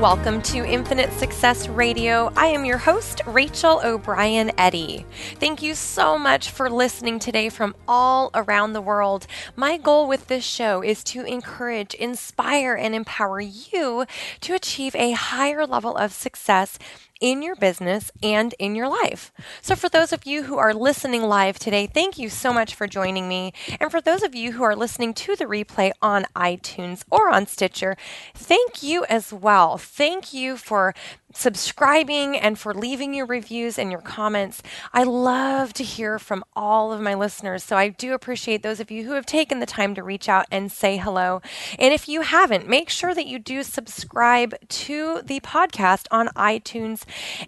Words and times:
Welcome 0.00 0.42
to 0.42 0.58
Infinite 0.58 1.10
Success 1.14 1.68
Radio. 1.68 2.30
I 2.36 2.48
am 2.48 2.66
your 2.66 2.76
host, 2.76 3.22
Rachel 3.26 3.80
O'Brien 3.82 4.52
Eddy. 4.58 5.06
Thank 5.36 5.62
you 5.62 5.74
so 5.74 6.18
much 6.18 6.50
for 6.50 6.68
listening 6.68 7.18
today 7.18 7.48
from 7.48 7.74
all 7.88 8.30
around 8.34 8.74
the 8.74 8.82
world. 8.82 9.26
My 9.56 9.78
goal 9.78 10.06
with 10.06 10.26
this 10.26 10.44
show 10.44 10.82
is 10.82 11.02
to 11.04 11.22
encourage, 11.22 11.94
inspire, 11.94 12.74
and 12.74 12.94
empower 12.94 13.40
you 13.40 14.04
to 14.42 14.54
achieve 14.54 14.94
a 14.96 15.12
higher 15.12 15.66
level 15.66 15.96
of 15.96 16.12
success 16.12 16.78
in 17.20 17.42
your 17.42 17.56
business 17.56 18.10
and 18.22 18.54
in 18.58 18.74
your 18.74 18.88
life. 18.88 19.32
So, 19.62 19.74
for 19.74 19.88
those 19.88 20.12
of 20.12 20.26
you 20.26 20.44
who 20.44 20.58
are 20.58 20.74
listening 20.74 21.22
live 21.22 21.58
today, 21.58 21.86
thank 21.86 22.18
you 22.18 22.28
so 22.28 22.52
much 22.52 22.74
for 22.74 22.86
joining 22.86 23.28
me. 23.28 23.52
And 23.80 23.90
for 23.90 24.00
those 24.00 24.22
of 24.22 24.34
you 24.34 24.52
who 24.52 24.62
are 24.62 24.76
listening 24.76 25.14
to 25.14 25.36
the 25.36 25.44
replay 25.44 25.92
on 26.02 26.26
iTunes 26.34 27.04
or 27.10 27.28
on 27.30 27.46
Stitcher, 27.46 27.96
thank 28.34 28.82
you 28.82 29.04
as 29.08 29.32
well. 29.32 29.78
Thank 29.78 30.32
you 30.32 30.56
for 30.56 30.94
subscribing 31.36 32.36
and 32.36 32.58
for 32.58 32.72
leaving 32.72 33.12
your 33.12 33.26
reviews 33.26 33.78
and 33.78 33.92
your 33.92 34.00
comments. 34.00 34.62
I 34.92 35.02
love 35.02 35.72
to 35.74 35.84
hear 35.84 36.18
from 36.18 36.44
all 36.54 36.92
of 36.92 37.00
my 37.00 37.14
listeners. 37.14 37.62
So 37.62 37.76
I 37.76 37.88
do 37.90 38.14
appreciate 38.14 38.62
those 38.62 38.80
of 38.80 38.90
you 38.90 39.04
who 39.04 39.12
have 39.12 39.26
taken 39.26 39.60
the 39.60 39.66
time 39.66 39.94
to 39.94 40.02
reach 40.02 40.28
out 40.28 40.46
and 40.50 40.72
say 40.72 40.96
hello. 40.96 41.42
And 41.78 41.92
if 41.92 42.08
you 42.08 42.22
haven't, 42.22 42.68
make 42.68 42.88
sure 42.88 43.14
that 43.14 43.26
you 43.26 43.38
do 43.38 43.62
subscribe 43.62 44.54
to 44.68 45.20
the 45.22 45.40
podcast 45.40 46.06
on 46.10 46.28
iTunes 46.28 47.04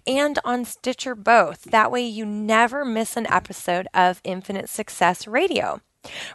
and 0.06 0.38
on 0.44 0.64
Stitcher 0.64 1.14
both. 1.14 1.64
That 1.64 1.90
way 1.90 2.06
you 2.06 2.26
never 2.26 2.84
miss 2.84 3.16
an 3.16 3.26
episode 3.28 3.88
of 3.94 4.20
Infinite 4.22 4.68
Success 4.68 5.26
Radio. 5.26 5.80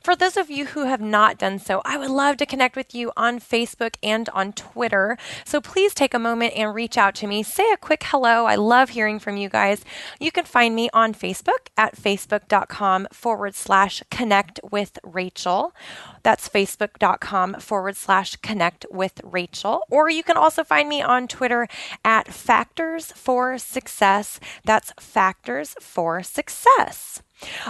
For 0.02 0.16
those 0.16 0.38
of 0.38 0.50
you 0.50 0.68
who 0.68 0.86
have 0.86 1.02
not 1.02 1.38
done 1.38 1.60
so, 1.60 1.82
I 1.86 1.98
would 1.98 2.10
love 2.10 2.38
to 2.38 2.46
connect 2.46 2.76
with 2.76 2.94
you 2.94 3.12
on 3.18 3.40
Facebook 3.40 3.96
and 4.02 4.30
on 4.30 4.54
Twitter. 4.54 5.18
So 5.46 5.62
please 5.62 5.94
take 5.94 6.14
a 6.14 6.20
moment 6.20 6.54
and 6.56 6.74
reach 6.74 6.98
out 6.98 7.16
to 7.16 7.28
me. 7.28 7.44
Say 7.44 7.72
a 7.72 7.78
quick 7.78 8.04
hello. 8.06 8.46
I 8.46 8.56
love 8.56 8.90
hearing 8.90 9.20
from 9.20 9.38
you 9.38 9.50
guys. 9.50 9.84
You 10.20 10.32
can 10.32 10.46
find 10.46 10.76
me 10.76 10.90
on 10.94 11.14
Facebook 11.14 11.68
at 11.78 11.96
facebook.com 11.96 13.08
forward 13.12 13.56
slash 13.56 14.04
connect 14.10 14.60
with 14.72 15.00
Rachel. 15.04 15.74
That's 16.24 16.48
facebook.com 16.48 17.56
forward 17.56 17.96
slash 17.98 18.36
connect 18.38 18.86
with 18.90 19.20
Rachel. 19.24 19.82
Or 19.90 20.10
you 20.10 20.24
can 20.24 20.38
also 20.38 20.64
find 20.64 20.88
me 20.88 21.02
on 21.02 21.28
Twitter 21.28 21.68
at 22.04 22.34
Factors 22.34 23.12
for 23.12 23.58
Success. 23.58 24.40
That's 24.64 24.94
Factors 25.00 25.76
for 25.80 26.24
Success. 26.24 27.22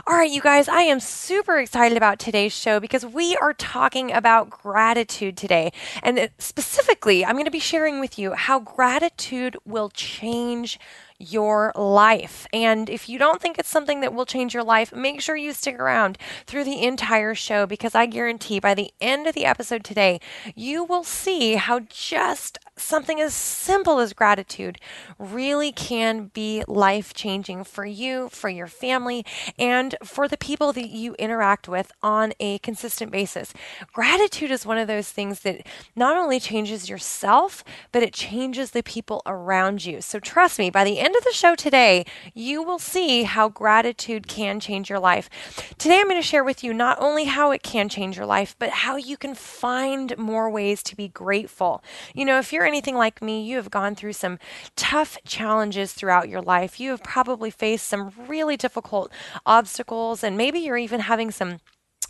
All 0.08 0.16
right, 0.16 0.30
you 0.30 0.42
guys, 0.42 0.68
I 0.68 0.82
am 0.82 1.00
super 1.00 1.58
excited 1.58 1.98
about 1.98 2.20
today's 2.20 2.54
show 2.54 2.80
because 2.80 3.06
we 3.06 3.36
are 3.38 3.54
talking 3.54 4.12
about 4.12 4.50
gratitude 4.50 5.38
today. 5.38 5.72
And 6.02 6.30
specifically, 6.38 7.26
I'm 7.26 7.34
going 7.34 7.46
to 7.46 7.52
be 7.52 7.60
sharing 7.60 8.00
with 8.00 8.18
you 8.20 8.34
how 8.34 8.60
gratitude 8.60 9.58
will 9.66 9.90
change 9.90 10.80
your 11.20 11.72
life. 11.76 12.48
And 12.52 12.90
if 12.90 13.08
you 13.08 13.18
don't 13.18 13.42
think 13.42 13.58
it's 13.58 13.70
something 13.70 14.02
that 14.02 14.14
will 14.14 14.26
change 14.26 14.54
your 14.54 14.64
life, 14.64 14.94
make 14.94 15.22
sure 15.22 15.36
you 15.36 15.54
stick 15.54 15.80
around 15.80 16.18
through 16.46 16.66
the 16.66 16.84
entire 16.84 17.36
show 17.36 17.66
because 17.66 17.96
I 17.96 18.06
guarantee 18.06 18.60
by 18.60 18.74
the 18.74 18.92
end 19.00 19.28
of 19.28 19.36
the 19.36 19.46
episode 19.46 19.84
today, 19.84 20.20
you 20.56 20.84
will 20.84 21.04
see 21.04 21.56
how 21.56 21.80
just 21.80 22.58
something 22.76 23.20
as 23.20 23.34
simple 23.34 24.00
as 24.00 24.14
gratitude 24.14 24.80
really 25.20 25.72
can 25.72 26.32
be 26.34 26.64
life 26.68 27.14
changing 27.14 27.64
for 27.64 27.86
you, 27.86 28.30
for 28.30 28.50
your 28.50 28.68
family, 28.68 29.26
and 29.60 29.96
for 30.04 30.28
the 30.28 30.38
people 30.38 30.74
that 30.74 30.90
you 30.90 31.14
interact 31.16 31.68
with 31.68 31.92
on 32.02 32.34
a 32.40 32.58
consistent 32.60 33.12
basis. 33.12 33.54
Gratitude 33.92 34.52
is 34.52 34.66
one 34.66 34.78
of 34.78 34.88
those 34.88 35.10
things 35.10 35.42
that 35.42 35.66
not 35.96 36.18
only 36.18 36.40
changes 36.40 36.90
yourself, 36.90 37.64
but 37.92 38.04
it 38.04 38.14
changes 38.14 38.72
the 38.72 38.84
people 38.84 39.22
around 39.26 39.86
you. 39.86 40.02
So 40.02 40.20
trust 40.20 40.60
me, 40.60 40.70
by 40.70 40.84
the 40.84 41.00
end 41.00 41.16
of 41.16 41.24
the 41.24 41.32
show 41.32 41.56
today, 41.56 42.06
you 42.34 42.64
will 42.64 42.80
see 42.80 43.24
how 43.24 43.50
gratitude 43.50 44.28
can 44.28 44.60
change 44.60 44.90
your 44.90 45.00
life. 45.00 45.30
Today, 45.78 46.00
I'm 46.00 46.10
going 46.10 46.22
to 46.22 46.28
share 46.28 46.44
with 46.44 46.64
you 46.64 46.74
not 46.74 46.98
only 47.00 47.26
how 47.26 47.52
it 47.52 47.64
can 47.64 47.90
change 47.90 48.18
your 48.18 48.26
life, 48.26 48.56
but 48.58 48.70
how 48.70 48.96
you 48.96 49.18
can 49.18 49.36
find 49.36 50.18
more 50.18 50.50
ways 50.50 50.82
to 50.84 50.96
be 50.96 51.08
grateful. 51.08 51.84
You 52.14 52.26
know, 52.26 52.40
if 52.40 52.52
you're 52.52 52.63
anything 52.66 52.96
like 52.96 53.22
me, 53.22 53.44
you 53.44 53.58
have 53.58 53.72
gone 53.72 53.96
through 53.96 54.14
some 54.14 54.40
tough 54.76 55.18
challenges 55.26 55.94
throughout 55.94 56.30
your 56.30 56.42
life. 56.42 56.80
You 56.80 56.92
have 56.92 57.04
probably 57.04 57.50
faced 57.50 57.88
some 57.88 58.12
really 58.28 58.58
difficult 58.58 59.12
obstacles, 59.46 60.24
and 60.24 60.38
maybe 60.38 60.60
you're 60.60 60.78
even 60.78 61.02
having 61.02 61.32
some 61.32 61.60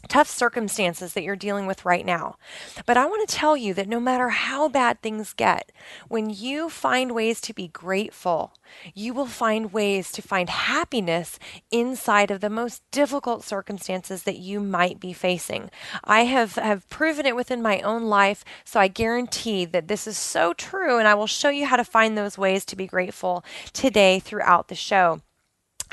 tough 0.08 0.30
circumstances 0.30 1.14
that 1.14 1.24
you're 1.24 1.36
dealing 1.36 1.66
with 1.66 1.86
right 1.86 2.06
now. 2.06 2.38
But 2.86 2.98
I 2.98 3.06
want 3.06 3.28
to 3.28 3.36
tell 3.36 3.56
you 3.56 3.74
that 3.74 3.88
no 3.88 4.00
matter 4.00 4.30
how 4.30 4.68
bad 4.70 5.02
things 5.02 5.34
get, 5.34 5.72
when 6.08 6.30
you 6.30 6.70
find 6.70 7.14
ways 7.14 7.42
to 7.42 7.54
be 7.54 7.68
grateful, 7.68 8.54
you 8.94 9.14
will 9.14 9.28
find 9.28 9.74
ways 9.74 10.12
to 10.14 10.22
find 10.22 10.50
happiness 10.50 11.40
inside 11.72 12.32
of 12.32 12.42
the 12.42 12.50
most 12.50 12.82
difficult 12.92 13.44
circumstances 13.44 14.24
that 14.24 14.38
you 14.38 14.60
might 14.60 15.00
be 15.00 15.14
facing. 15.14 15.70
I 16.04 16.26
have, 16.26 16.56
have 16.56 16.90
proven 16.90 17.26
it 17.26 17.36
within 17.36 17.62
my 17.62 17.82
own 17.82 18.04
life, 18.04 18.44
so 18.64 18.80
I 18.80 18.88
guarantee 18.88 19.66
that 19.66 19.88
this 19.88 20.08
is 20.08 20.18
so 20.18 20.54
true, 20.54 20.98
and 20.98 21.08
I 21.08 21.16
will 21.16 21.28
show 21.28 21.50
you 21.50 21.66
how 21.66 21.78
to 21.78 21.84
find 21.84 22.18
those 22.18 22.38
ways 22.38 22.66
to 22.66 22.76
be 22.76 22.88
grateful 22.88 23.44
today 23.74 24.20
throughout 24.20 24.68
the 24.68 24.76
show. 24.76 25.22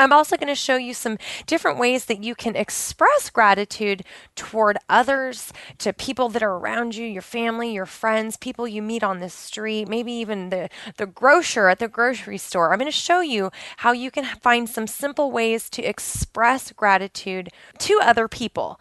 I'm 0.01 0.13
also 0.15 0.37
going 0.37 0.49
to 0.49 0.55
show 0.55 0.77
you 0.77 0.95
some 0.95 1.19
different 1.47 1.79
ways 1.79 2.07
that 2.07 2.25
you 2.25 2.35
can 2.35 2.57
express 2.57 3.29
gratitude 3.29 4.03
toward 4.35 4.79
others, 4.89 5.53
to 5.79 5.93
people 5.93 6.31
that 6.31 6.43
are 6.43 6.55
around 6.55 6.95
you, 6.95 7.05
your 7.05 7.21
family, 7.21 7.73
your 7.75 7.85
friends, 7.85 8.39
people 8.39 8.67
you 8.67 8.81
meet 8.81 9.05
on 9.05 9.21
the 9.21 9.29
street, 9.29 9.89
maybe 9.89 10.13
even 10.13 10.49
the, 10.49 10.71
the 10.97 11.05
grocer 11.07 11.69
at 11.69 11.81
the 11.81 11.89
grocery 11.89 12.39
store. 12.39 12.73
I'm 12.73 12.79
going 12.79 12.91
to 12.91 12.97
show 12.97 13.21
you 13.21 13.51
how 13.79 13.93
you 13.93 14.11
can 14.11 14.25
find 14.25 14.69
some 14.69 14.87
simple 14.87 15.31
ways 15.31 15.69
to 15.71 15.83
express 15.83 16.73
gratitude 16.73 17.51
to 17.81 18.01
other 18.03 18.27
people. 18.27 18.81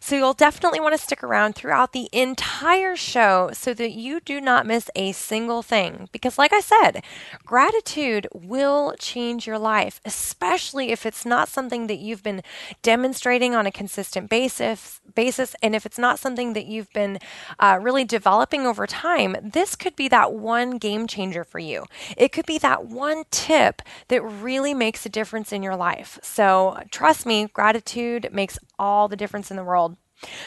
So 0.00 0.16
you'll 0.16 0.32
definitely 0.32 0.80
want 0.80 0.96
to 0.96 1.02
stick 1.02 1.22
around 1.22 1.54
throughout 1.54 1.92
the 1.92 2.08
entire 2.12 2.96
show 2.96 3.50
so 3.52 3.72
that 3.74 3.92
you 3.92 4.18
do 4.18 4.40
not 4.40 4.66
miss 4.66 4.90
a 4.96 5.12
single 5.12 5.62
thing. 5.62 6.08
Because, 6.10 6.36
like 6.36 6.52
I 6.52 6.60
said, 6.60 7.04
gratitude 7.44 8.26
will 8.34 8.94
change 8.98 9.46
your 9.46 9.58
life, 9.58 10.00
especially 10.04 10.47
especially 10.48 10.90
if 10.90 11.04
it's 11.04 11.26
not 11.26 11.46
something 11.46 11.88
that 11.88 11.98
you've 11.98 12.22
been 12.22 12.42
demonstrating 12.82 13.54
on 13.54 13.66
a 13.66 13.70
consistent 13.70 14.30
basis, 14.30 14.98
basis 15.14 15.54
and 15.62 15.74
if 15.74 15.84
it's 15.84 15.98
not 15.98 16.18
something 16.18 16.54
that 16.54 16.64
you've 16.64 16.90
been 16.94 17.18
uh, 17.58 17.78
really 17.82 18.02
developing 18.02 18.66
over 18.66 18.86
time, 18.86 19.36
this 19.42 19.76
could 19.76 19.94
be 19.94 20.08
that 20.08 20.32
one 20.32 20.78
game 20.78 21.06
changer 21.06 21.44
for 21.44 21.58
you. 21.58 21.84
It 22.16 22.32
could 22.32 22.46
be 22.46 22.56
that 22.58 22.86
one 22.86 23.24
tip 23.30 23.82
that 24.08 24.22
really 24.22 24.72
makes 24.72 25.04
a 25.04 25.10
difference 25.10 25.52
in 25.52 25.62
your 25.62 25.76
life. 25.76 26.18
So 26.22 26.82
trust 26.90 27.26
me, 27.26 27.48
gratitude 27.52 28.30
makes 28.32 28.58
all 28.78 29.06
the 29.06 29.16
difference 29.16 29.50
in 29.50 29.58
the 29.58 29.64
world. 29.64 29.98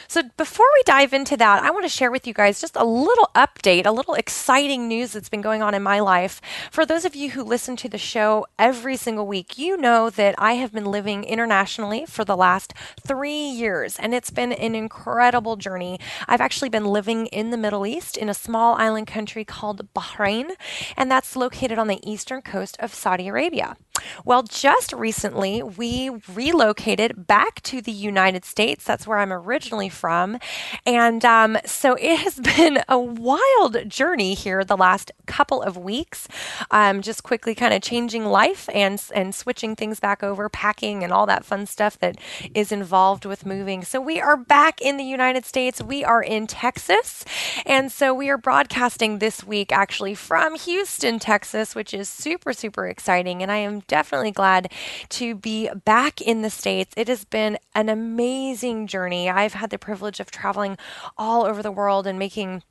So, 0.06 0.22
before 0.36 0.66
we 0.74 0.82
dive 0.84 1.14
into 1.14 1.36
that, 1.38 1.62
I 1.62 1.70
want 1.70 1.84
to 1.84 1.88
share 1.88 2.10
with 2.10 2.26
you 2.26 2.34
guys 2.34 2.60
just 2.60 2.76
a 2.76 2.84
little 2.84 3.30
update, 3.34 3.86
a 3.86 3.90
little 3.90 4.14
exciting 4.14 4.86
news 4.86 5.12
that's 5.12 5.30
been 5.30 5.40
going 5.40 5.62
on 5.62 5.74
in 5.74 5.82
my 5.82 6.00
life. 6.00 6.42
For 6.70 6.84
those 6.84 7.06
of 7.06 7.16
you 7.16 7.30
who 7.30 7.42
listen 7.42 7.76
to 7.76 7.88
the 7.88 7.98
show 7.98 8.46
every 8.58 8.96
single 8.96 9.26
week, 9.26 9.56
you 9.56 9.78
know 9.78 10.10
that 10.10 10.34
I 10.36 10.54
have 10.54 10.72
been 10.72 10.84
living 10.84 11.24
internationally 11.24 12.04
for 12.04 12.24
the 12.24 12.36
last 12.36 12.74
three 13.00 13.48
years, 13.48 13.98
and 13.98 14.14
it's 14.14 14.30
been 14.30 14.52
an 14.52 14.74
incredible 14.74 15.56
journey. 15.56 15.98
I've 16.28 16.42
actually 16.42 16.68
been 16.68 16.84
living 16.84 17.26
in 17.26 17.50
the 17.50 17.56
Middle 17.56 17.86
East 17.86 18.18
in 18.18 18.28
a 18.28 18.34
small 18.34 18.74
island 18.74 19.06
country 19.06 19.44
called 19.44 19.88
Bahrain, 19.94 20.50
and 20.98 21.10
that's 21.10 21.34
located 21.34 21.78
on 21.78 21.88
the 21.88 22.00
eastern 22.08 22.42
coast 22.42 22.76
of 22.78 22.94
Saudi 22.94 23.28
Arabia. 23.28 23.76
Well, 24.24 24.42
just 24.42 24.92
recently, 24.92 25.62
we 25.62 26.10
relocated 26.32 27.26
back 27.26 27.62
to 27.64 27.80
the 27.80 27.92
United 27.92 28.44
States. 28.44 28.84
That's 28.84 29.06
where 29.06 29.18
I'm 29.18 29.32
originally 29.32 29.88
from. 29.88 30.38
And 30.86 31.24
um, 31.24 31.58
so 31.64 31.94
it 31.94 32.18
has 32.20 32.40
been 32.56 32.80
a 32.88 32.98
wild 32.98 33.88
journey 33.88 34.34
here 34.34 34.64
the 34.64 34.76
last 34.76 35.12
couple 35.26 35.62
of 35.62 35.76
weeks. 35.76 36.28
Um, 36.70 37.02
just 37.02 37.22
quickly 37.22 37.54
kind 37.54 37.74
of 37.74 37.82
changing 37.82 38.26
life 38.26 38.68
and, 38.72 39.02
and 39.14 39.34
switching 39.34 39.76
things 39.76 40.00
back 40.00 40.22
over, 40.22 40.48
packing 40.48 41.04
and 41.04 41.12
all 41.12 41.26
that 41.26 41.44
fun 41.44 41.66
stuff 41.66 41.98
that 41.98 42.16
is 42.54 42.72
involved 42.72 43.24
with 43.24 43.44
moving. 43.44 43.84
So 43.84 44.00
we 44.00 44.20
are 44.20 44.36
back 44.36 44.80
in 44.80 44.96
the 44.96 45.04
United 45.04 45.44
States. 45.44 45.82
We 45.82 46.04
are 46.04 46.22
in 46.22 46.46
Texas. 46.46 47.24
And 47.66 47.92
so 47.92 48.14
we 48.14 48.30
are 48.30 48.38
broadcasting 48.38 49.18
this 49.18 49.44
week 49.44 49.72
actually 49.72 50.14
from 50.14 50.54
Houston, 50.56 51.18
Texas, 51.18 51.74
which 51.74 51.92
is 51.92 52.08
super, 52.08 52.52
super 52.52 52.86
exciting. 52.86 53.42
And 53.42 53.50
I 53.52 53.58
am 53.58 53.81
definitely 53.86 54.30
glad 54.30 54.72
to 55.10 55.34
be 55.34 55.68
back 55.84 56.20
in 56.20 56.42
the 56.42 56.50
States. 56.50 56.92
It 56.96 57.08
has 57.08 57.24
been 57.24 57.58
an 57.74 57.88
amazing 57.88 58.86
journey. 58.86 59.28
I've 59.28 59.54
had 59.54 59.70
the 59.70 59.78
privilege 59.78 60.20
of 60.20 60.30
traveling 60.30 60.76
all 61.16 61.44
over 61.44 61.62
the 61.62 61.72
world 61.72 62.06
and 62.06 62.18
making 62.18 62.62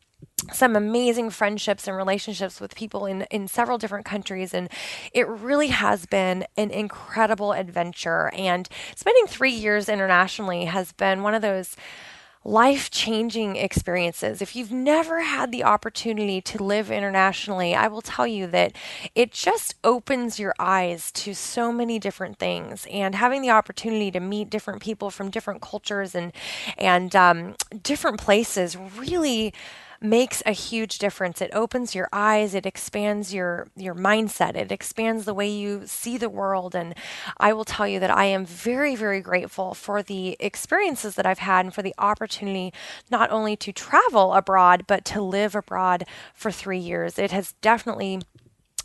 some 0.51 0.75
amazing 0.75 1.29
friendships 1.29 1.87
and 1.87 1.95
relationships 1.95 2.59
with 2.59 2.75
people 2.75 3.05
in, 3.05 3.23
in 3.23 3.47
several 3.47 3.77
different 3.77 4.05
countries. 4.05 4.53
And 4.53 4.69
it 5.13 5.27
really 5.27 5.67
has 5.67 6.05
been 6.05 6.45
an 6.57 6.71
incredible 6.71 7.53
adventure. 7.53 8.31
And 8.33 8.67
spending 8.95 9.27
three 9.27 9.51
years 9.51 9.87
internationally 9.87 10.65
has 10.65 10.91
been 10.91 11.23
one 11.23 11.33
of 11.33 11.41
those 11.41 11.75
life 12.43 12.89
changing 12.89 13.55
experiences. 13.55 14.41
If 14.41 14.55
you've 14.55 14.71
never 14.71 15.21
had 15.21 15.51
the 15.51 15.63
opportunity 15.63 16.41
to 16.41 16.63
live 16.63 16.89
internationally, 16.89 17.75
I 17.75 17.87
will 17.87 18.01
tell 18.01 18.25
you 18.25 18.47
that 18.47 18.73
it 19.13 19.31
just 19.31 19.75
opens 19.83 20.39
your 20.39 20.55
eyes 20.57 21.11
to 21.13 21.35
so 21.35 21.71
many 21.71 21.99
different 21.99 22.39
things. 22.39 22.87
And 22.91 23.13
having 23.15 23.41
the 23.41 23.51
opportunity 23.51 24.09
to 24.11 24.19
meet 24.19 24.49
different 24.49 24.81
people 24.81 25.11
from 25.11 25.29
different 25.29 25.61
cultures 25.61 26.15
and, 26.15 26.33
and 26.77 27.15
um, 27.15 27.55
different 27.83 28.19
places 28.19 28.75
really 28.75 29.53
makes 30.01 30.41
a 30.47 30.51
huge 30.51 30.97
difference. 30.97 31.41
It 31.41 31.51
opens 31.53 31.93
your 31.93 32.09
eyes, 32.11 32.55
it 32.55 32.65
expands 32.65 33.33
your 33.33 33.67
your 33.75 33.93
mindset, 33.93 34.55
it 34.55 34.71
expands 34.71 35.25
the 35.25 35.33
way 35.33 35.47
you 35.49 35.83
see 35.85 36.17
the 36.17 36.29
world 36.29 36.73
and 36.73 36.95
I 37.37 37.53
will 37.53 37.65
tell 37.65 37.87
you 37.87 37.99
that 37.99 38.09
I 38.09 38.25
am 38.25 38.45
very 38.45 38.95
very 38.95 39.21
grateful 39.21 39.75
for 39.75 40.01
the 40.01 40.35
experiences 40.39 41.15
that 41.15 41.27
I've 41.27 41.39
had 41.39 41.65
and 41.65 41.73
for 41.73 41.83
the 41.83 41.93
opportunity 41.99 42.73
not 43.11 43.29
only 43.29 43.55
to 43.57 43.71
travel 43.71 44.33
abroad 44.33 44.85
but 44.87 45.05
to 45.05 45.21
live 45.21 45.53
abroad 45.55 46.05
for 46.33 46.51
3 46.51 46.79
years. 46.79 47.19
It 47.19 47.31
has 47.31 47.53
definitely 47.61 48.21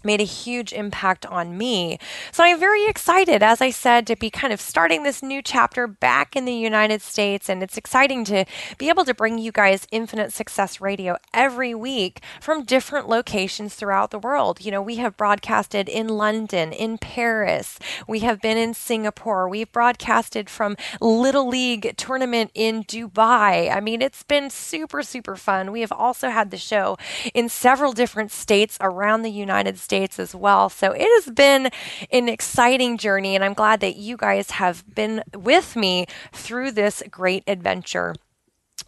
made 0.06 0.20
a 0.20 0.24
huge 0.24 0.72
impact 0.72 1.26
on 1.26 1.58
me. 1.58 1.98
So 2.30 2.44
I'm 2.44 2.58
very 2.58 2.86
excited, 2.86 3.42
as 3.42 3.60
I 3.60 3.70
said, 3.70 4.06
to 4.06 4.16
be 4.16 4.30
kind 4.30 4.52
of 4.52 4.60
starting 4.60 5.02
this 5.02 5.22
new 5.22 5.42
chapter 5.42 5.86
back 5.86 6.36
in 6.36 6.44
the 6.44 6.54
United 6.54 7.02
States. 7.02 7.50
And 7.50 7.62
it's 7.62 7.76
exciting 7.76 8.24
to 8.26 8.46
be 8.78 8.88
able 8.88 9.04
to 9.04 9.12
bring 9.12 9.38
you 9.38 9.50
guys 9.52 9.88
Infinite 9.90 10.32
Success 10.32 10.80
Radio 10.80 11.16
every 11.34 11.74
week 11.74 12.20
from 12.40 12.64
different 12.64 13.08
locations 13.08 13.74
throughout 13.74 14.12
the 14.12 14.18
world. 14.18 14.64
You 14.64 14.70
know, 14.70 14.80
we 14.80 14.96
have 14.96 15.16
broadcasted 15.16 15.88
in 15.88 16.08
London, 16.08 16.72
in 16.72 16.98
Paris, 16.98 17.78
we 18.06 18.20
have 18.20 18.40
been 18.40 18.56
in 18.56 18.72
Singapore, 18.74 19.48
we've 19.48 19.72
broadcasted 19.72 20.48
from 20.48 20.76
Little 21.00 21.48
League 21.48 21.94
tournament 21.96 22.52
in 22.54 22.84
Dubai. 22.84 23.74
I 23.74 23.80
mean, 23.80 24.00
it's 24.00 24.22
been 24.22 24.50
super, 24.50 25.02
super 25.02 25.34
fun. 25.34 25.72
We 25.72 25.80
have 25.80 25.92
also 25.92 26.30
had 26.30 26.52
the 26.52 26.56
show 26.56 26.96
in 27.34 27.48
several 27.48 27.92
different 27.92 28.30
states 28.30 28.78
around 28.80 29.22
the 29.22 29.30
United 29.30 29.78
States 29.78 29.95
States 29.96 30.18
as 30.18 30.34
well. 30.34 30.68
So 30.68 30.92
it 30.92 31.08
has 31.22 31.32
been 31.32 31.70
an 32.12 32.28
exciting 32.28 32.98
journey, 32.98 33.34
and 33.34 33.42
I'm 33.42 33.54
glad 33.54 33.80
that 33.80 33.96
you 33.96 34.18
guys 34.18 34.50
have 34.52 34.84
been 34.94 35.22
with 35.34 35.74
me 35.74 36.06
through 36.32 36.72
this 36.72 37.02
great 37.10 37.44
adventure. 37.46 38.14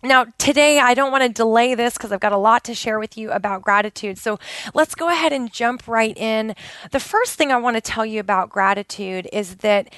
Now, 0.02 0.26
today, 0.36 0.78
I 0.78 0.92
don't 0.92 1.10
want 1.10 1.24
to 1.24 1.30
delay 1.30 1.74
this 1.74 1.94
because 1.94 2.12
I've 2.12 2.20
got 2.20 2.32
a 2.32 2.36
lot 2.36 2.62
to 2.64 2.74
share 2.74 2.98
with 2.98 3.16
you 3.16 3.30
about 3.30 3.62
gratitude. 3.62 4.18
So 4.18 4.38
let's 4.74 4.94
go 4.94 5.08
ahead 5.08 5.32
and 5.32 5.50
jump 5.50 5.88
right 5.88 6.16
in. 6.16 6.54
The 6.92 7.00
first 7.00 7.36
thing 7.36 7.50
I 7.50 7.56
want 7.56 7.76
to 7.76 7.80
tell 7.80 8.04
you 8.04 8.20
about 8.20 8.50
gratitude 8.50 9.26
is 9.32 9.56
that 9.56 9.88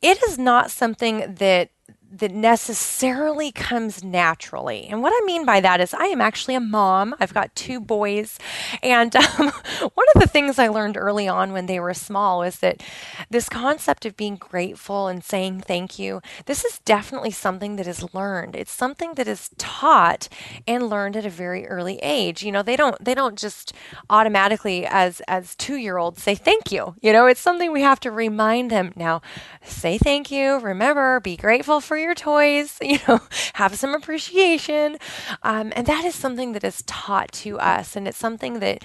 it 0.00 0.22
is 0.22 0.38
not 0.38 0.70
something 0.70 1.34
that 1.38 1.70
that 2.12 2.30
necessarily 2.30 3.50
comes 3.50 4.04
naturally. 4.04 4.86
And 4.88 5.02
what 5.02 5.12
I 5.16 5.24
mean 5.24 5.46
by 5.46 5.60
that 5.60 5.80
is, 5.80 5.94
I 5.94 6.06
am 6.06 6.20
actually 6.20 6.54
a 6.54 6.60
mom. 6.60 7.14
I've 7.18 7.32
got 7.32 7.54
two 7.56 7.80
boys. 7.80 8.38
And 8.82 9.16
um, 9.16 9.50
one 9.94 10.06
of 10.14 10.20
the 10.20 10.28
things 10.28 10.58
I 10.58 10.68
learned 10.68 10.96
early 10.96 11.26
on 11.26 11.52
when 11.52 11.66
they 11.66 11.80
were 11.80 11.94
small 11.94 12.42
is 12.42 12.58
that 12.58 12.82
this 13.30 13.48
concept 13.48 14.04
of 14.04 14.16
being 14.16 14.36
grateful 14.36 15.08
and 15.08 15.24
saying 15.24 15.60
thank 15.60 15.98
you, 15.98 16.20
this 16.44 16.64
is 16.64 16.80
definitely 16.80 17.30
something 17.30 17.76
that 17.76 17.86
is 17.86 18.12
learned. 18.12 18.56
It's 18.56 18.72
something 18.72 19.14
that 19.14 19.26
is 19.26 19.50
taught 19.56 20.28
and 20.66 20.90
learned 20.90 21.16
at 21.16 21.24
a 21.24 21.30
very 21.30 21.66
early 21.66 21.98
age. 22.02 22.42
You 22.42 22.52
know, 22.52 22.62
they 22.62 22.76
don't 22.76 23.02
they 23.02 23.14
don't 23.14 23.38
just 23.38 23.72
automatically 24.10 24.86
as 24.86 25.20
as 25.28 25.54
2-year-olds 25.56 26.22
say 26.22 26.34
thank 26.34 26.70
you. 26.70 26.94
You 27.00 27.12
know, 27.12 27.26
it's 27.26 27.40
something 27.40 27.72
we 27.72 27.82
have 27.82 28.00
to 28.00 28.10
remind 28.10 28.70
them 28.70 28.92
now. 28.96 29.22
Say 29.64 29.96
thank 29.96 30.30
you. 30.30 30.58
Remember, 30.58 31.20
be 31.20 31.36
grateful 31.36 31.80
for 31.80 31.96
your 32.02 32.14
toys, 32.14 32.78
you 32.82 32.98
know, 33.08 33.20
have 33.54 33.76
some 33.76 33.94
appreciation. 33.94 34.98
Um, 35.42 35.72
and 35.76 35.86
that 35.86 36.04
is 36.04 36.14
something 36.14 36.52
that 36.52 36.64
is 36.64 36.82
taught 36.86 37.32
to 37.32 37.58
us. 37.58 37.96
And 37.96 38.08
it's 38.08 38.18
something 38.18 38.60
that 38.60 38.84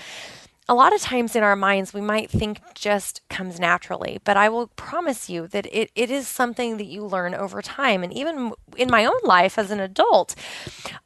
a 0.70 0.76
lot 0.76 0.94
of 0.94 1.00
times 1.02 1.36
in 1.36 1.44
our 1.44 1.56
minds 1.56 1.94
we 1.94 2.02
might 2.02 2.30
think 2.30 2.60
just 2.76 3.22
comes 3.30 3.60
naturally, 3.60 4.20
but 4.26 4.36
I 4.36 4.50
will 4.50 4.68
promise 4.68 5.30
you 5.30 5.48
that 5.48 5.66
it, 5.72 5.92
it 5.96 6.12
is 6.12 6.28
something 6.28 6.78
that 6.78 6.88
you 6.88 7.06
learn 7.06 7.34
over 7.34 7.62
time. 7.62 8.04
And 8.04 8.12
even 8.12 8.52
in 8.76 8.90
my 8.92 9.06
own 9.06 9.20
life 9.24 9.58
as 9.58 9.72
an 9.72 9.80
adult, 9.80 10.36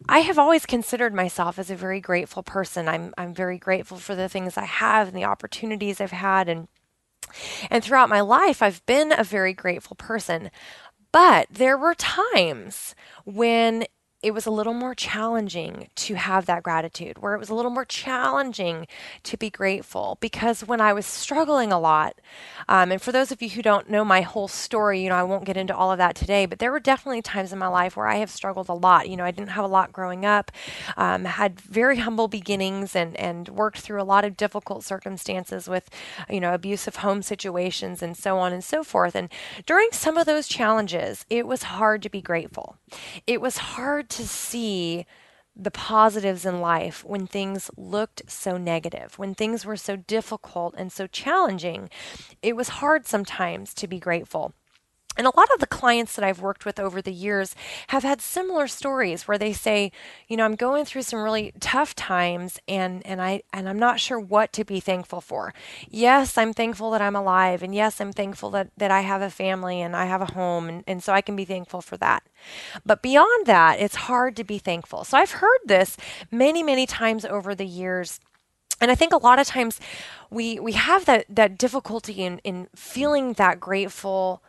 I 0.10 0.20
have 0.20 0.40
always 0.40 0.66
considered 0.66 1.14
myself 1.14 1.60
as 1.60 1.70
a 1.70 1.76
very 1.76 2.00
grateful 2.00 2.42
person. 2.42 2.88
I'm, 2.88 3.14
I'm 3.18 3.36
very 3.36 3.60
grateful 3.60 3.98
for 3.98 4.16
the 4.16 4.30
things 4.30 4.58
I 4.58 4.66
have 4.66 5.10
and 5.10 5.18
the 5.18 5.26
opportunities 5.26 6.02
I've 6.02 6.12
had. 6.12 6.50
And, 6.50 6.68
and 7.70 7.84
throughout 7.84 8.10
my 8.10 8.22
life, 8.22 8.64
I've 8.64 8.84
been 8.88 9.14
a 9.16 9.24
very 9.24 9.54
grateful 9.54 9.96
person. 9.96 10.50
But 11.12 11.48
there 11.52 11.78
were 11.78 11.96
times 11.96 12.96
when 13.26 13.86
it 14.24 14.32
was 14.32 14.46
a 14.46 14.52
little 14.52 14.74
more 14.74 14.94
challenging 14.94 15.90
to 15.96 16.16
have 16.16 16.46
that 16.46 16.64
gratitude, 16.64 17.18
where 17.20 17.34
it 17.34 17.40
was 17.40 17.50
a 17.50 17.56
little 17.56 17.72
more 17.72 17.86
challenging 17.86 18.86
to 19.24 19.38
be 19.38 19.50
grateful. 19.50 20.18
Because 20.20 20.62
when 20.68 20.80
I 20.80 20.94
was 20.94 21.06
struggling 21.06 21.72
a 21.72 21.80
lot, 21.80 22.20
um, 22.70 22.92
and 22.92 23.02
for 23.02 23.12
those 23.12 23.32
of 23.32 23.42
you 23.42 23.50
who 23.50 23.64
don't 23.64 23.90
know 23.90 24.06
my 24.06 24.22
whole 24.22 24.48
story, 24.48 25.02
you 25.02 25.10
know, 25.10 25.16
I 25.16 25.24
won't 25.24 25.46
get 25.46 25.58
into 25.58 25.76
all 25.76 25.92
of 25.92 25.98
that 25.98 26.16
today, 26.16 26.46
but 26.46 26.60
there 26.60 26.72
were 26.72 26.80
definitely 26.80 27.24
times 27.24 27.52
in 27.52 27.58
my 27.58 27.68
life 27.68 27.98
where 27.98 28.08
I 28.08 28.18
have 28.18 28.30
struggled 28.30 28.70
a 28.70 28.74
lot. 28.74 29.10
You 29.10 29.18
know, 29.18 29.26
I 29.26 29.32
didn't 29.32 29.50
have 29.50 29.66
a 29.66 29.68
lot 29.68 29.92
growing 29.92 30.24
up, 30.24 30.52
um, 30.98 31.26
had 31.26 31.60
very 31.60 31.98
humble 31.98 32.28
beginnings, 32.28 32.96
and, 32.96 33.18
and 33.18 33.50
worked 33.50 33.80
through 33.80 34.02
a 34.02 34.04
lot 34.04 34.24
of 34.24 34.38
difficult 34.38 34.84
circumstances 34.84 35.68
with, 35.68 35.90
you 36.30 36.40
know, 36.40 36.54
abusive 36.54 36.98
home 36.98 37.24
situations 37.24 38.04
and 38.04 38.16
so 38.16 38.38
on 38.38 38.54
and 38.54 38.64
so 38.64 38.84
forth. 38.84 39.16
And 39.16 39.30
during 39.66 39.90
some 39.92 40.18
of 40.18 40.28
those 40.28 40.48
challenges, 40.48 41.26
it 41.30 41.48
was 41.48 41.64
hard 41.64 42.04
to 42.04 42.10
be 42.10 42.22
grateful. 42.22 42.78
It 43.26 43.42
was 43.42 43.58
hard 43.58 44.11
to 44.12 44.28
see 44.28 45.06
the 45.56 45.72
positives 45.72 46.46
in 46.46 46.62
life 46.62 47.04
when 47.04 47.28
things 47.28 47.70
looked 47.76 48.22
so 48.30 48.58
negative, 48.58 49.20
when 49.20 49.34
things 49.34 49.66
were 49.66 49.76
so 49.76 49.96
difficult 49.96 50.74
and 50.78 50.92
so 50.92 51.08
challenging. 51.08 51.90
It 52.42 52.56
was 52.56 52.70
hard 52.70 53.06
sometimes 53.06 53.74
to 53.76 53.88
be 53.88 54.00
grateful. 54.00 54.54
And 55.18 55.28
a 55.28 55.36
lot 55.36 55.52
of 55.54 55.60
the 55.60 55.68
clients 55.68 56.16
that 56.16 56.24
I've 56.24 56.42
worked 56.42 56.66
with 56.66 56.80
over 56.80 57.02
the 57.02 57.12
years 57.12 57.54
have 57.88 58.04
had 58.04 58.22
similar 58.22 58.66
stories 58.68 59.28
where 59.28 59.38
they 59.38 59.52
say, 59.52 59.92
you 60.30 60.38
know, 60.38 60.46
I'm 60.46 60.56
going 60.56 60.86
through 60.86 61.02
some 61.02 61.22
really 61.22 61.52
tough 61.60 61.94
times 61.96 62.60
and 62.68 63.06
and 63.06 63.22
I 63.22 63.42
and 63.52 63.68
I'm 63.68 63.78
not 63.78 64.00
sure 64.00 64.20
what 64.20 64.54
to 64.54 64.64
be 64.64 64.80
thankful 64.80 65.20
for. 65.20 65.54
Yes, 65.90 66.38
I'm 66.38 66.54
thankful 66.54 66.92
that 66.92 67.02
I'm 67.02 67.16
alive 67.16 67.62
and 67.62 67.76
yes, 67.76 68.00
I'm 68.00 68.14
thankful 68.14 68.52
that 68.52 68.70
that 68.78 68.90
I 68.90 69.02
have 69.02 69.22
a 69.22 69.30
family 69.30 69.82
and 69.82 69.98
I 69.98 70.06
have 70.06 70.22
a 70.22 70.34
home 70.34 70.70
and, 70.70 70.84
and 70.88 71.04
so 71.04 71.12
I 71.12 71.22
can 71.22 71.36
be 71.36 71.46
thankful 71.46 71.82
for 71.82 71.98
that. 71.98 72.24
But 72.86 73.02
beyond 73.02 73.46
that, 73.48 73.80
it's 73.80 73.96
hard 73.96 74.38
to 74.38 74.46
be 74.46 74.60
thankful. 74.60 75.04
So 75.04 75.18
I've 75.18 75.32
heard 75.32 75.60
this 75.66 75.98
many, 76.32 76.64
many 76.64 76.86
times 76.86 77.26
over 77.26 77.54
the 77.54 77.66
years. 77.66 78.20
And 78.80 78.90
I 78.90 78.96
think 78.96 79.14
a 79.14 79.18
lot 79.18 79.40
of 79.40 79.46
times 79.46 79.80
we 80.30 80.58
we 80.58 80.72
have 80.72 81.04
that 81.06 81.26
that 81.28 81.58
difficulty 81.58 82.24
in 82.24 82.40
in 82.46 82.70
feeling 82.76 83.34
that 83.34 83.60
grateful 83.60 84.42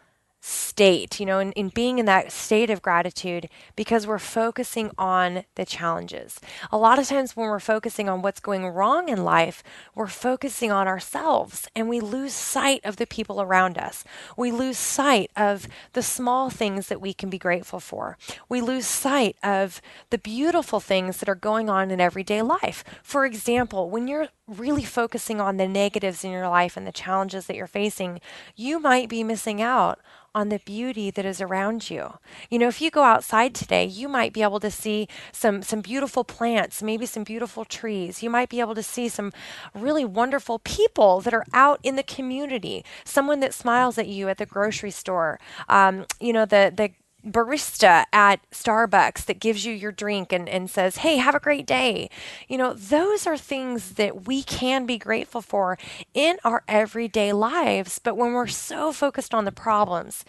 state, 0.44 1.20
you 1.20 1.24
know, 1.24 1.38
in, 1.38 1.52
in 1.52 1.68
being 1.68 2.00
in 2.00 2.06
that 2.06 2.32
state 2.32 2.68
of 2.68 2.82
gratitude 2.82 3.48
because 3.76 4.08
we're 4.08 4.18
focusing 4.18 4.90
on 4.98 5.44
the 5.54 5.64
challenges. 5.64 6.40
A 6.72 6.76
lot 6.76 6.98
of 6.98 7.06
times 7.06 7.36
when 7.36 7.46
we're 7.46 7.60
focusing 7.60 8.08
on 8.08 8.22
what's 8.22 8.40
going 8.40 8.66
wrong 8.66 9.08
in 9.08 9.22
life, 9.22 9.62
we're 9.94 10.08
focusing 10.08 10.72
on 10.72 10.88
ourselves 10.88 11.68
and 11.76 11.88
we 11.88 12.00
lose 12.00 12.32
sight 12.32 12.80
of 12.84 12.96
the 12.96 13.06
people 13.06 13.40
around 13.40 13.78
us. 13.78 14.02
We 14.36 14.50
lose 14.50 14.78
sight 14.78 15.30
of 15.36 15.68
the 15.92 16.02
small 16.02 16.50
things 16.50 16.88
that 16.88 17.00
we 17.00 17.14
can 17.14 17.30
be 17.30 17.38
grateful 17.38 17.78
for. 17.78 18.18
We 18.48 18.60
lose 18.60 18.86
sight 18.86 19.36
of 19.44 19.80
the 20.10 20.18
beautiful 20.18 20.80
things 20.80 21.18
that 21.18 21.28
are 21.28 21.36
going 21.36 21.70
on 21.70 21.92
in 21.92 22.00
everyday 22.00 22.42
life. 22.42 22.82
For 23.04 23.24
example, 23.24 23.88
when 23.90 24.08
you're 24.08 24.26
really 24.52 24.84
focusing 24.84 25.40
on 25.40 25.56
the 25.56 25.68
negatives 25.68 26.24
in 26.24 26.30
your 26.30 26.48
life 26.48 26.76
and 26.76 26.86
the 26.86 26.92
challenges 26.92 27.46
that 27.46 27.56
you're 27.56 27.66
facing, 27.66 28.20
you 28.56 28.78
might 28.78 29.08
be 29.08 29.24
missing 29.24 29.60
out 29.60 29.98
on 30.34 30.48
the 30.48 30.60
beauty 30.64 31.10
that 31.10 31.26
is 31.26 31.40
around 31.40 31.90
you. 31.90 32.18
You 32.48 32.58
know, 32.58 32.68
if 32.68 32.80
you 32.80 32.90
go 32.90 33.02
outside 33.02 33.54
today, 33.54 33.84
you 33.84 34.08
might 34.08 34.32
be 34.32 34.42
able 34.42 34.60
to 34.60 34.70
see 34.70 35.08
some 35.30 35.62
some 35.62 35.80
beautiful 35.80 36.24
plants, 36.24 36.82
maybe 36.82 37.06
some 37.06 37.24
beautiful 37.24 37.64
trees. 37.64 38.22
You 38.22 38.30
might 38.30 38.48
be 38.48 38.60
able 38.60 38.74
to 38.74 38.82
see 38.82 39.08
some 39.08 39.32
really 39.74 40.04
wonderful 40.04 40.58
people 40.60 41.20
that 41.20 41.34
are 41.34 41.44
out 41.52 41.80
in 41.82 41.96
the 41.96 42.02
community. 42.02 42.84
Someone 43.04 43.40
that 43.40 43.54
smiles 43.54 43.98
at 43.98 44.08
you 44.08 44.28
at 44.28 44.38
the 44.38 44.46
grocery 44.46 44.90
store. 44.90 45.38
Um, 45.68 46.06
you 46.20 46.32
know, 46.32 46.46
the 46.46 46.72
the 46.74 46.90
barista 47.26 48.04
at 48.12 48.40
Starbucks 48.50 49.24
that 49.26 49.40
gives 49.40 49.64
you 49.64 49.72
your 49.72 49.92
drink 49.92 50.32
and, 50.32 50.48
and 50.48 50.68
says, 50.68 50.98
Hey, 50.98 51.16
have 51.16 51.34
a 51.34 51.40
great 51.40 51.66
day. 51.66 52.10
You 52.48 52.58
know, 52.58 52.72
those 52.74 53.26
are 53.26 53.36
things 53.36 53.92
that 53.92 54.26
we 54.26 54.42
can 54.42 54.86
be 54.86 54.98
grateful 54.98 55.40
for 55.40 55.78
in 56.14 56.38
our 56.44 56.62
everyday 56.68 57.32
lives. 57.32 57.98
But 57.98 58.16
when 58.16 58.32
we're 58.32 58.46
so 58.48 58.92
focused 58.92 59.34
on 59.34 59.44
the 59.44 59.52
problems 59.52 60.24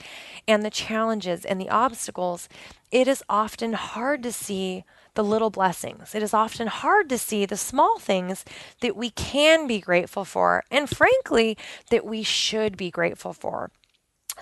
and 0.47 0.63
the 0.63 0.69
challenges 0.69 1.45
and 1.45 1.59
the 1.59 1.69
obstacles, 1.69 2.47
it 2.91 3.07
is 3.07 3.23
often 3.27 3.73
hard 3.73 4.21
to 4.23 4.31
see 4.31 4.83
the 5.15 5.23
little 5.23 5.49
blessings. 5.49 6.15
It 6.15 6.23
is 6.23 6.33
often 6.33 6.67
hard 6.67 7.09
to 7.09 7.17
see 7.17 7.45
the 7.45 7.57
small 7.57 7.99
things 7.99 8.45
that 8.81 8.95
we 8.95 9.09
can 9.11 9.67
be 9.67 9.79
grateful 9.79 10.25
for, 10.25 10.63
and 10.71 10.89
frankly, 10.89 11.57
that 11.89 12.05
we 12.05 12.23
should 12.23 12.77
be 12.77 12.89
grateful 12.89 13.33
for. 13.33 13.69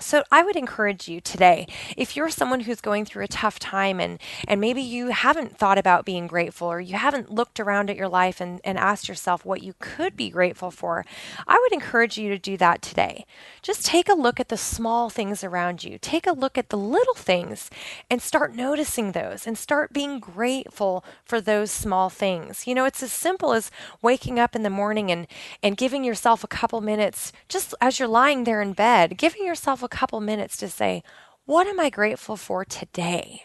So 0.00 0.24
I 0.32 0.42
would 0.42 0.56
encourage 0.56 1.06
you 1.06 1.20
today, 1.20 1.66
if 1.96 2.16
you're 2.16 2.30
someone 2.30 2.60
who's 2.60 2.80
going 2.80 3.04
through 3.04 3.24
a 3.24 3.28
tough 3.28 3.58
time 3.58 4.00
and, 4.00 4.18
and 4.48 4.60
maybe 4.60 4.80
you 4.80 5.08
haven't 5.08 5.56
thought 5.56 5.78
about 5.78 6.06
being 6.06 6.26
grateful 6.26 6.68
or 6.68 6.80
you 6.80 6.96
haven't 6.96 7.30
looked 7.30 7.60
around 7.60 7.90
at 7.90 7.96
your 7.96 8.08
life 8.08 8.40
and, 8.40 8.60
and 8.64 8.78
asked 8.78 9.08
yourself 9.08 9.44
what 9.44 9.62
you 9.62 9.74
could 9.80 10.16
be 10.16 10.30
grateful 10.30 10.70
for, 10.70 11.04
I 11.46 11.58
would 11.60 11.72
encourage 11.72 12.16
you 12.16 12.30
to 12.30 12.38
do 12.38 12.56
that 12.56 12.80
today. 12.80 13.26
Just 13.60 13.84
take 13.84 14.08
a 14.08 14.14
look 14.14 14.40
at 14.40 14.48
the 14.48 14.56
small 14.56 15.10
things 15.10 15.44
around 15.44 15.84
you. 15.84 15.98
Take 16.00 16.26
a 16.26 16.32
look 16.32 16.56
at 16.56 16.70
the 16.70 16.78
little 16.78 17.14
things 17.14 17.70
and 18.10 18.22
start 18.22 18.56
noticing 18.56 19.12
those 19.12 19.46
and 19.46 19.58
start 19.58 19.92
being 19.92 20.18
grateful 20.18 21.04
for 21.24 21.40
those 21.40 21.70
small 21.70 22.08
things. 22.08 22.66
You 22.66 22.74
know, 22.74 22.86
it's 22.86 23.02
as 23.02 23.12
simple 23.12 23.52
as 23.52 23.70
waking 24.00 24.38
up 24.38 24.56
in 24.56 24.62
the 24.62 24.70
morning 24.70 25.10
and, 25.10 25.26
and 25.62 25.76
giving 25.76 26.02
yourself 26.02 26.42
a 26.42 26.48
couple 26.48 26.80
minutes 26.80 27.32
just 27.48 27.74
as 27.80 27.98
you're 27.98 28.08
lying 28.08 28.44
there 28.44 28.62
in 28.62 28.72
bed, 28.72 29.18
giving 29.18 29.44
yourself 29.44 29.81
a 29.82 29.88
couple 29.88 30.20
minutes 30.20 30.56
to 30.58 30.68
say, 30.68 31.02
What 31.44 31.66
am 31.66 31.80
I 31.80 31.90
grateful 31.90 32.36
for 32.36 32.64
today? 32.64 33.42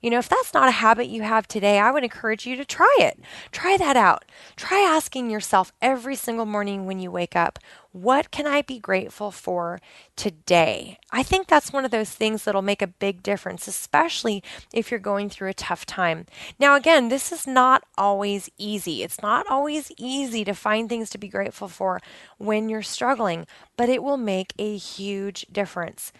You 0.00 0.08
know, 0.10 0.18
if 0.18 0.28
that's 0.28 0.54
not 0.54 0.68
a 0.68 0.72
habit 0.72 1.08
you 1.08 1.22
have 1.22 1.46
today, 1.46 1.78
I 1.78 1.90
would 1.90 2.04
encourage 2.04 2.46
you 2.46 2.56
to 2.56 2.64
try 2.64 2.94
it. 3.00 3.20
Try 3.52 3.76
that 3.76 3.96
out. 3.96 4.24
Try 4.56 4.80
asking 4.80 5.30
yourself 5.30 5.72
every 5.82 6.16
single 6.16 6.46
morning 6.46 6.86
when 6.86 6.98
you 6.98 7.10
wake 7.10 7.36
up, 7.36 7.58
what 7.92 8.30
can 8.30 8.46
I 8.46 8.62
be 8.62 8.78
grateful 8.78 9.30
for 9.30 9.80
today? 10.16 10.98
I 11.10 11.22
think 11.22 11.48
that's 11.48 11.72
one 11.72 11.84
of 11.84 11.90
those 11.90 12.10
things 12.10 12.44
that'll 12.44 12.62
make 12.62 12.82
a 12.82 12.86
big 12.86 13.22
difference, 13.22 13.66
especially 13.66 14.42
if 14.72 14.90
you're 14.90 15.00
going 15.00 15.28
through 15.28 15.50
a 15.50 15.54
tough 15.54 15.84
time. 15.84 16.26
Now, 16.58 16.76
again, 16.76 17.08
this 17.08 17.32
is 17.32 17.46
not 17.46 17.82
always 17.98 18.48
easy. 18.56 19.02
It's 19.02 19.20
not 19.20 19.46
always 19.50 19.90
easy 19.98 20.44
to 20.44 20.54
find 20.54 20.88
things 20.88 21.10
to 21.10 21.18
be 21.18 21.28
grateful 21.28 21.68
for 21.68 22.00
when 22.38 22.68
you're 22.68 22.82
struggling, 22.82 23.46
but 23.76 23.88
it 23.88 24.02
will 24.02 24.16
make 24.16 24.54
a 24.58 24.76
huge 24.76 25.46
difference 25.52 26.12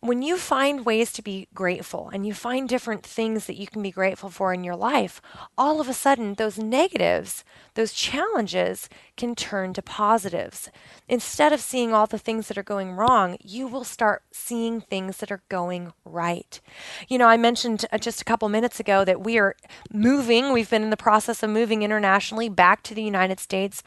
when 0.00 0.22
you 0.22 0.38
find 0.38 0.86
ways 0.86 1.12
to 1.12 1.22
be 1.22 1.46
grateful 1.52 2.08
and 2.12 2.26
you 2.26 2.32
find 2.32 2.68
different 2.68 3.02
things 3.02 3.46
that 3.46 3.58
you 3.58 3.66
can 3.66 3.82
be 3.82 3.90
grateful 3.90 4.30
for 4.30 4.54
in 4.54 4.64
your 4.64 4.76
life, 4.76 5.20
all 5.58 5.78
of 5.78 5.88
a 5.88 5.92
sudden 5.92 6.34
those 6.34 6.58
negatives, 6.58 7.44
those 7.74 7.92
challenges 7.92 8.88
can 9.18 9.34
turn 9.34 9.74
to 9.74 9.82
positives. 9.82 10.70
Instead 11.06 11.52
of 11.52 11.60
seeing 11.60 11.92
all 11.92 12.06
the 12.06 12.18
things 12.18 12.48
that 12.48 12.56
are 12.56 12.62
going 12.62 12.92
wrong, 12.92 13.36
you 13.42 13.66
will 13.66 13.84
start 13.84 14.22
seeing 14.32 14.80
things 14.80 15.18
that 15.18 15.30
are 15.30 15.42
going 15.50 15.92
right. 16.06 16.60
You 17.08 17.18
know, 17.18 17.28
I 17.28 17.36
mentioned 17.36 17.84
uh, 17.92 17.98
just 17.98 18.22
a 18.22 18.24
couple 18.24 18.48
minutes 18.48 18.80
ago 18.80 19.04
that 19.04 19.20
we 19.20 19.38
are 19.38 19.54
moving, 19.92 20.52
we've 20.52 20.70
been 20.70 20.82
in 20.82 20.90
the 20.90 20.96
process 20.96 21.42
of 21.42 21.50
moving 21.50 21.82
internationally 21.82 22.48
back 22.48 22.82
to 22.84 22.94
the 22.94 23.02
United 23.02 23.38
States. 23.38 23.82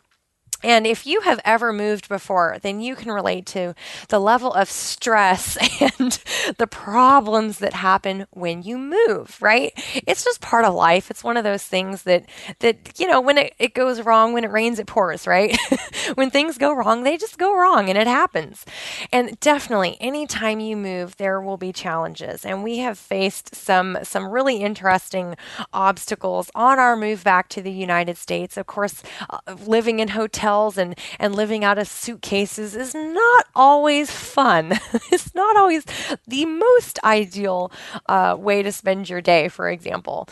And 0.64 0.88
if 0.88 1.06
you 1.06 1.22
have 1.22 1.40
ever 1.44 1.74
moved 1.74 2.08
before, 2.08 2.58
then 2.62 2.80
you 2.80 2.96
can 2.96 3.12
relate 3.12 3.46
to 3.48 3.76
the 4.08 4.20
level 4.20 4.54
of 4.54 4.70
stress 4.70 5.58
and 6.00 6.12
the 6.58 6.68
problems 6.68 7.60
that 7.60 7.74
happen 7.74 8.26
when 8.32 8.64
you 8.64 8.78
move, 8.78 9.38
right? 9.42 9.74
It's 10.08 10.24
just 10.24 10.42
part 10.42 10.66
of 10.66 10.74
life. 10.74 11.12
It's 11.12 11.24
one 11.24 11.38
of 11.38 11.44
those 11.44 11.64
things 11.64 12.04
that, 12.04 12.26
that 12.60 13.00
you 13.00 13.08
know, 13.08 13.20
when 13.20 13.38
it, 13.38 13.54
it 13.60 13.74
goes 13.74 14.02
wrong, 14.02 14.34
when 14.34 14.44
it 14.46 14.52
rains, 14.52 14.80
it 14.80 14.88
pours, 14.88 15.28
right? 15.28 15.58
when 16.16 16.30
things 16.30 16.58
go 16.58 16.74
wrong, 16.74 17.04
they 17.04 17.18
just 17.18 17.38
go 17.38 17.56
wrong 17.58 17.90
and 17.90 17.98
it 17.98 18.08
happens. 18.08 18.66
And 19.12 19.38
definitely, 19.40 19.98
anytime 20.00 20.60
you 20.60 20.78
move, 20.78 21.18
there 21.18 21.42
will 21.42 21.58
be 21.58 21.74
challenges. 21.74 22.46
And 22.46 22.64
we 22.64 22.78
have 22.78 22.98
faced 22.98 23.54
some, 23.54 23.98
some 24.04 24.30
really 24.30 24.58
interesting 24.58 25.36
obstacles 25.74 26.50
on 26.56 26.80
our 26.80 26.96
move 26.96 27.24
back 27.24 27.50
to 27.50 27.62
the 27.62 27.72
United 27.72 28.18
States. 28.18 28.56
Of 28.56 28.68
course, 28.68 29.04
uh, 29.30 29.40
living 29.66 30.00
in 30.00 30.10
hotels 30.10 30.53
hotels 30.54 30.78
and, 30.78 30.98
and 31.20 31.36
living 31.36 31.64
out 31.64 31.78
of 31.78 31.88
suitcases 31.88 32.76
is 32.76 32.94
not 32.94 33.46
always 33.56 34.12
fun. 34.12 34.72
it's 35.12 35.34
not 35.34 35.58
always 35.58 35.86
the 36.28 36.46
most 36.46 37.00
ideal 37.04 37.72
uh, 38.08 38.36
way 38.38 38.64
to 38.64 38.72
spend 38.72 39.10
your 39.10 39.22
day, 39.22 39.50
for 39.50 39.70
example. 39.70 40.28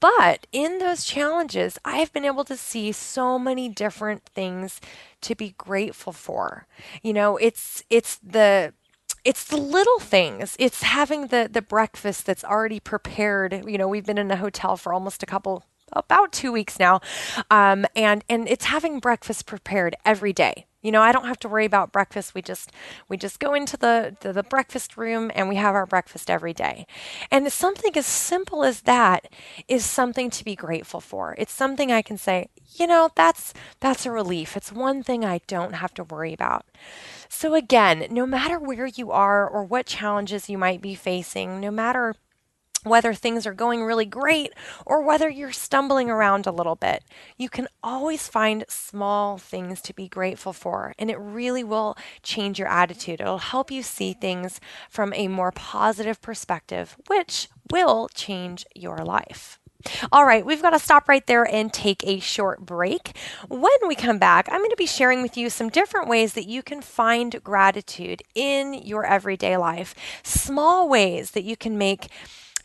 But 0.00 0.46
in 0.52 0.78
those 0.78 1.04
challenges, 1.04 1.78
I've 1.84 2.12
been 2.12 2.24
able 2.24 2.44
to 2.44 2.56
see 2.56 2.92
so 2.92 3.38
many 3.38 3.68
different 3.68 4.22
things 4.22 4.80
to 5.22 5.34
be 5.34 5.54
grateful 5.58 6.12
for. 6.12 6.66
You 7.02 7.12
know, 7.12 7.36
it's 7.36 7.82
it's 7.90 8.16
the 8.22 8.72
it's 9.24 9.44
the 9.44 9.56
little 9.56 9.98
things. 9.98 10.54
It's 10.60 10.82
having 10.82 11.26
the 11.28 11.48
the 11.50 11.62
breakfast 11.62 12.26
that's 12.26 12.44
already 12.44 12.78
prepared. 12.78 13.64
You 13.66 13.76
know, 13.76 13.88
we've 13.88 14.06
been 14.06 14.18
in 14.18 14.30
a 14.30 14.36
hotel 14.36 14.76
for 14.76 14.92
almost 14.94 15.24
a 15.24 15.26
couple 15.26 15.64
about 15.92 16.32
two 16.32 16.52
weeks 16.52 16.78
now, 16.78 17.00
um, 17.50 17.86
and 17.96 18.24
and 18.28 18.48
it's 18.48 18.66
having 18.66 19.00
breakfast 19.00 19.46
prepared 19.46 19.96
every 20.04 20.32
day. 20.32 20.66
You 20.80 20.92
know, 20.92 21.02
I 21.02 21.10
don't 21.10 21.26
have 21.26 21.40
to 21.40 21.48
worry 21.48 21.64
about 21.64 21.90
breakfast. 21.90 22.34
We 22.34 22.42
just 22.42 22.70
we 23.08 23.16
just 23.16 23.40
go 23.40 23.52
into 23.52 23.76
the, 23.76 24.16
the, 24.20 24.32
the 24.32 24.44
breakfast 24.44 24.96
room 24.96 25.30
and 25.34 25.48
we 25.48 25.56
have 25.56 25.74
our 25.74 25.86
breakfast 25.86 26.30
every 26.30 26.54
day. 26.54 26.86
And 27.32 27.52
something 27.52 27.96
as 27.96 28.06
simple 28.06 28.62
as 28.62 28.82
that 28.82 29.28
is 29.66 29.84
something 29.84 30.30
to 30.30 30.44
be 30.44 30.54
grateful 30.54 31.00
for. 31.00 31.34
It's 31.36 31.52
something 31.52 31.90
I 31.90 32.02
can 32.02 32.16
say, 32.16 32.48
you 32.76 32.86
know, 32.86 33.10
that's 33.16 33.52
that's 33.80 34.06
a 34.06 34.12
relief. 34.12 34.56
It's 34.56 34.72
one 34.72 35.02
thing 35.02 35.24
I 35.24 35.40
don't 35.48 35.74
have 35.74 35.94
to 35.94 36.04
worry 36.04 36.32
about. 36.32 36.64
So 37.28 37.54
again, 37.54 38.06
no 38.10 38.24
matter 38.24 38.58
where 38.58 38.86
you 38.86 39.10
are 39.10 39.48
or 39.48 39.64
what 39.64 39.86
challenges 39.86 40.48
you 40.48 40.58
might 40.58 40.80
be 40.80 40.94
facing, 40.94 41.60
no 41.60 41.72
matter 41.72 42.14
whether 42.84 43.12
things 43.14 43.46
are 43.46 43.54
going 43.54 43.82
really 43.82 44.06
great 44.06 44.52
or 44.86 45.02
whether 45.02 45.28
you're 45.28 45.52
stumbling 45.52 46.10
around 46.10 46.46
a 46.46 46.52
little 46.52 46.76
bit, 46.76 47.04
you 47.36 47.48
can 47.48 47.68
always 47.82 48.28
find 48.28 48.64
small 48.68 49.38
things 49.38 49.80
to 49.82 49.94
be 49.94 50.08
grateful 50.08 50.52
for, 50.52 50.94
and 50.98 51.10
it 51.10 51.18
really 51.18 51.64
will 51.64 51.96
change 52.22 52.58
your 52.58 52.68
attitude. 52.68 53.20
It'll 53.20 53.38
help 53.38 53.70
you 53.70 53.82
see 53.82 54.12
things 54.12 54.60
from 54.88 55.12
a 55.14 55.28
more 55.28 55.52
positive 55.52 56.20
perspective, 56.22 56.96
which 57.06 57.48
will 57.70 58.08
change 58.14 58.64
your 58.74 58.98
life. 58.98 59.58
All 60.10 60.24
right, 60.24 60.44
we've 60.44 60.62
got 60.62 60.70
to 60.70 60.78
stop 60.78 61.08
right 61.08 61.24
there 61.26 61.44
and 61.44 61.72
take 61.72 62.04
a 62.04 62.18
short 62.18 62.66
break. 62.66 63.16
When 63.48 63.70
we 63.86 63.94
come 63.94 64.18
back, 64.18 64.48
I'm 64.50 64.58
going 64.58 64.70
to 64.70 64.76
be 64.76 64.86
sharing 64.86 65.22
with 65.22 65.36
you 65.36 65.48
some 65.50 65.68
different 65.68 66.08
ways 66.08 66.32
that 66.32 66.48
you 66.48 66.62
can 66.64 66.82
find 66.82 67.42
gratitude 67.44 68.22
in 68.34 68.74
your 68.74 69.04
everyday 69.06 69.56
life, 69.56 69.94
small 70.24 70.88
ways 70.88 71.30
that 71.30 71.44
you 71.44 71.56
can 71.56 71.78
make 71.78 72.08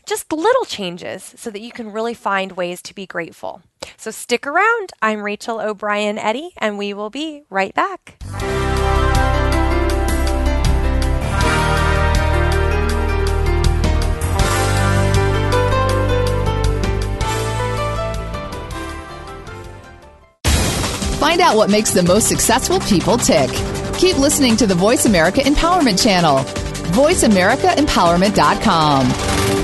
just 0.06 0.32
little 0.32 0.64
changes 0.64 1.34
so 1.36 1.50
that 1.50 1.60
you 1.60 1.72
can 1.72 1.92
really 1.92 2.14
find 2.14 2.52
ways 2.52 2.80
to 2.82 2.94
be 2.94 3.06
grateful. 3.06 3.62
So 3.96 4.10
stick 4.10 4.46
around. 4.46 4.92
I'm 5.02 5.22
Rachel 5.22 5.60
O'Brien 5.60 6.18
Eddy, 6.18 6.52
and 6.58 6.78
we 6.78 6.94
will 6.94 7.10
be 7.10 7.42
right 7.50 7.74
back. 7.74 8.16
Find 21.18 21.40
out 21.40 21.56
what 21.56 21.70
makes 21.70 21.90
the 21.90 22.02
most 22.02 22.28
successful 22.28 22.78
people 22.80 23.16
tick. 23.16 23.48
Keep 23.96 24.18
listening 24.18 24.58
to 24.58 24.66
the 24.66 24.74
Voice 24.74 25.06
America 25.06 25.40
Empowerment 25.40 26.02
Channel. 26.02 26.40
VoiceAmericaEmpowerment.com. 26.92 29.63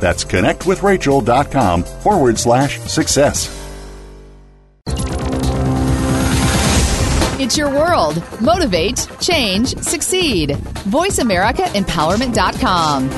That's 0.00 0.24
connectwithrachel.com 0.24 1.84
forward 1.84 2.38
slash 2.38 2.80
success. 2.80 3.52
It's 7.38 7.58
your 7.58 7.70
world. 7.70 8.22
Motivate, 8.40 9.06
change, 9.20 9.76
succeed. 9.78 10.50
VoiceAmericaEmpowerment.com. 10.50 13.10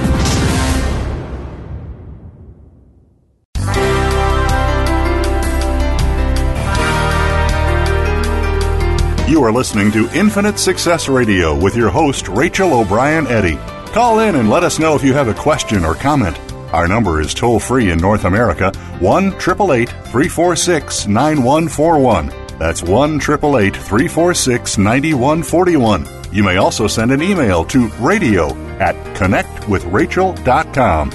You 9.29 9.45
are 9.45 9.53
listening 9.53 9.93
to 9.93 10.09
Infinite 10.19 10.59
Success 10.59 11.07
Radio 11.09 11.55
with 11.55 11.77
your 11.77 11.91
host, 11.91 12.29
Rachel 12.29 12.73
O'Brien 12.73 13.27
Eddy. 13.27 13.57
Call 13.93 14.21
in 14.21 14.37
and 14.37 14.49
let 14.49 14.65
us 14.65 14.79
know 14.79 14.95
if 14.97 15.05
you 15.05 15.13
have 15.13 15.29
a 15.29 15.35
question 15.35 15.85
or 15.85 15.95
comment. 15.95 16.39
Our 16.73 16.87
number 16.89 17.21
is 17.21 17.35
toll 17.35 17.59
free 17.61 17.91
in 17.91 17.99
North 17.99 18.25
America 18.25 18.71
1 19.01 19.27
888 19.35 19.89
346 19.89 21.07
9141. 21.07 22.33
That's 22.59 22.83
1 22.83 23.17
888 23.17 23.75
346 23.77 24.79
9141. 24.79 26.07
You 26.33 26.43
may 26.45 26.57
also 26.57 26.87
send 26.87 27.11
an 27.13 27.23
email 27.23 27.65
to 27.67 27.89
radio 28.01 28.55
at 28.79 28.95
connectwithrachel.com. 29.17 31.11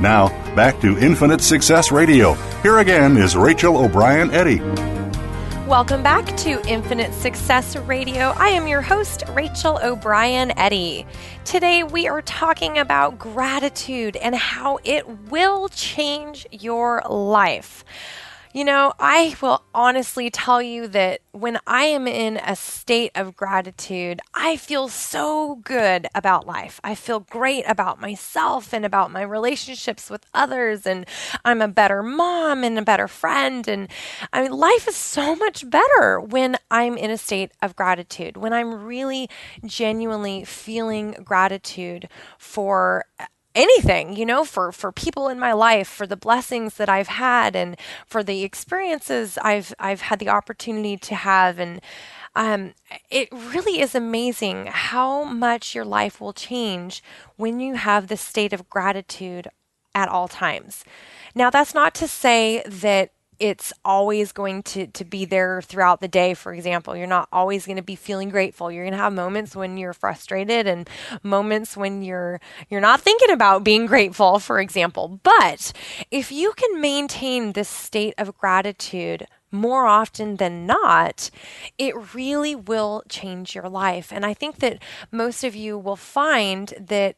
Now, 0.00 0.28
back 0.54 0.80
to 0.80 0.98
Infinite 0.98 1.40
Success 1.40 1.90
Radio. 1.90 2.34
Here 2.62 2.78
again 2.78 3.16
is 3.16 3.36
Rachel 3.36 3.78
O'Brien 3.78 4.30
Eddy. 4.30 4.60
Welcome 5.68 6.02
back 6.02 6.34
to 6.38 6.66
Infinite 6.66 7.12
Success 7.12 7.76
Radio. 7.76 8.32
I 8.38 8.48
am 8.48 8.66
your 8.66 8.80
host, 8.80 9.22
Rachel 9.34 9.78
O'Brien 9.82 10.50
Eddy. 10.58 11.04
Today 11.44 11.84
we 11.84 12.08
are 12.08 12.22
talking 12.22 12.78
about 12.78 13.18
gratitude 13.18 14.16
and 14.16 14.34
how 14.34 14.78
it 14.82 15.06
will 15.28 15.68
change 15.68 16.46
your 16.50 17.02
life. 17.06 17.84
You 18.58 18.64
know, 18.64 18.92
I 18.98 19.36
will 19.40 19.62
honestly 19.72 20.30
tell 20.30 20.60
you 20.60 20.88
that 20.88 21.20
when 21.30 21.60
I 21.64 21.84
am 21.84 22.08
in 22.08 22.38
a 22.38 22.56
state 22.56 23.12
of 23.14 23.36
gratitude, 23.36 24.20
I 24.34 24.56
feel 24.56 24.88
so 24.88 25.60
good 25.62 26.08
about 26.12 26.44
life. 26.44 26.80
I 26.82 26.96
feel 26.96 27.20
great 27.20 27.62
about 27.68 28.00
myself 28.00 28.72
and 28.72 28.84
about 28.84 29.12
my 29.12 29.22
relationships 29.22 30.10
with 30.10 30.26
others, 30.34 30.88
and 30.88 31.06
I'm 31.44 31.62
a 31.62 31.68
better 31.68 32.02
mom 32.02 32.64
and 32.64 32.76
a 32.80 32.82
better 32.82 33.06
friend. 33.06 33.68
And 33.68 33.86
I 34.32 34.42
mean, 34.42 34.50
life 34.50 34.88
is 34.88 34.96
so 34.96 35.36
much 35.36 35.70
better 35.70 36.18
when 36.18 36.56
I'm 36.68 36.96
in 36.96 37.12
a 37.12 37.16
state 37.16 37.52
of 37.62 37.76
gratitude, 37.76 38.36
when 38.36 38.52
I'm 38.52 38.82
really 38.84 39.30
genuinely 39.66 40.42
feeling 40.42 41.12
gratitude 41.22 42.08
for 42.38 43.04
uh, 43.20 43.26
anything 43.58 44.14
you 44.14 44.24
know 44.24 44.44
for 44.44 44.70
for 44.70 44.92
people 44.92 45.28
in 45.28 45.38
my 45.38 45.52
life 45.52 45.88
for 45.88 46.06
the 46.06 46.16
blessings 46.16 46.74
that 46.74 46.88
I've 46.88 47.08
had 47.08 47.56
and 47.56 47.76
for 48.06 48.22
the 48.22 48.44
experiences 48.44 49.36
I've 49.42 49.74
I've 49.78 50.02
had 50.02 50.20
the 50.20 50.28
opportunity 50.28 50.96
to 50.96 51.14
have 51.16 51.58
and 51.58 51.80
um, 52.36 52.74
it 53.10 53.28
really 53.32 53.80
is 53.80 53.96
amazing 53.96 54.66
how 54.66 55.24
much 55.24 55.74
your 55.74 55.84
life 55.84 56.20
will 56.20 56.32
change 56.32 57.02
when 57.34 57.58
you 57.58 57.74
have 57.74 58.06
this 58.06 58.20
state 58.20 58.52
of 58.52 58.70
gratitude 58.70 59.48
at 59.92 60.08
all 60.08 60.28
times. 60.28 60.84
Now, 61.34 61.50
that's 61.50 61.74
not 61.74 61.94
to 61.96 62.06
say 62.06 62.62
that 62.64 63.10
it's 63.40 63.72
always 63.84 64.32
going 64.32 64.62
to, 64.64 64.86
to 64.88 65.04
be 65.04 65.24
there 65.24 65.62
throughout 65.62 66.00
the 66.00 66.08
day, 66.08 66.34
for 66.34 66.52
example. 66.52 66.96
You're 66.96 67.06
not 67.06 67.28
always 67.32 67.66
going 67.66 67.76
to 67.76 67.82
be 67.82 67.94
feeling 67.94 68.30
grateful. 68.30 68.70
You're 68.70 68.84
going 68.84 68.92
to 68.92 68.98
have 68.98 69.12
moments 69.12 69.54
when 69.54 69.76
you're 69.76 69.92
frustrated 69.92 70.66
and 70.66 70.88
moments 71.22 71.76
when 71.76 72.02
you're 72.02 72.40
you're 72.68 72.80
not 72.80 73.00
thinking 73.00 73.30
about 73.30 73.64
being 73.64 73.86
grateful, 73.86 74.38
for 74.38 74.60
example. 74.60 75.20
But 75.22 75.72
if 76.10 76.32
you 76.32 76.52
can 76.56 76.80
maintain 76.80 77.52
this 77.52 77.68
state 77.68 78.14
of 78.18 78.36
gratitude 78.36 79.26
more 79.50 79.86
often 79.86 80.36
than 80.36 80.66
not, 80.66 81.30
it 81.78 82.14
really 82.14 82.54
will 82.54 83.02
change 83.08 83.54
your 83.54 83.68
life. 83.68 84.12
And 84.12 84.26
I 84.26 84.34
think 84.34 84.56
that 84.56 84.82
most 85.10 85.44
of 85.44 85.54
you 85.54 85.78
will 85.78 85.96
find 85.96 86.74
that 86.78 87.16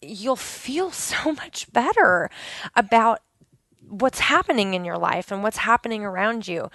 you'll 0.00 0.36
feel 0.36 0.90
so 0.92 1.32
much 1.32 1.72
better 1.72 2.30
about 2.76 3.20
what's 3.92 4.20
happening 4.20 4.72
in 4.72 4.84
your 4.84 4.96
life 4.96 5.30
and 5.30 5.42
what's 5.42 5.58
happening 5.58 6.02
around 6.02 6.48
you. 6.48 6.70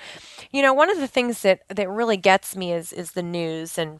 You 0.51 0.61
know, 0.61 0.73
one 0.73 0.89
of 0.89 0.99
the 0.99 1.07
things 1.07 1.41
that 1.41 1.61
that 1.67 1.89
really 1.89 2.17
gets 2.17 2.55
me 2.55 2.71
is 2.71 2.93
is 2.93 3.11
the 3.11 3.23
news 3.23 3.77
and 3.77 3.99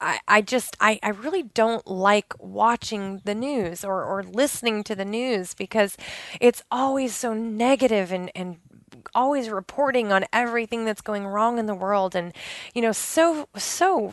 I, 0.00 0.20
I 0.28 0.42
just 0.42 0.76
I, 0.78 0.98
I 1.02 1.08
really 1.08 1.42
don't 1.42 1.86
like 1.86 2.34
watching 2.38 3.22
the 3.24 3.34
news 3.34 3.84
or, 3.84 4.04
or 4.04 4.22
listening 4.22 4.84
to 4.84 4.94
the 4.94 5.06
news 5.06 5.54
because 5.54 5.96
it's 6.38 6.62
always 6.70 7.14
so 7.14 7.32
negative 7.32 8.12
and, 8.12 8.30
and 8.34 8.58
always 9.14 9.48
reporting 9.48 10.12
on 10.12 10.26
everything 10.32 10.84
that's 10.84 11.00
going 11.00 11.26
wrong 11.26 11.58
in 11.58 11.66
the 11.66 11.74
world 11.74 12.14
and 12.14 12.34
you 12.74 12.82
know 12.82 12.92
so 12.92 13.48
so 13.56 14.12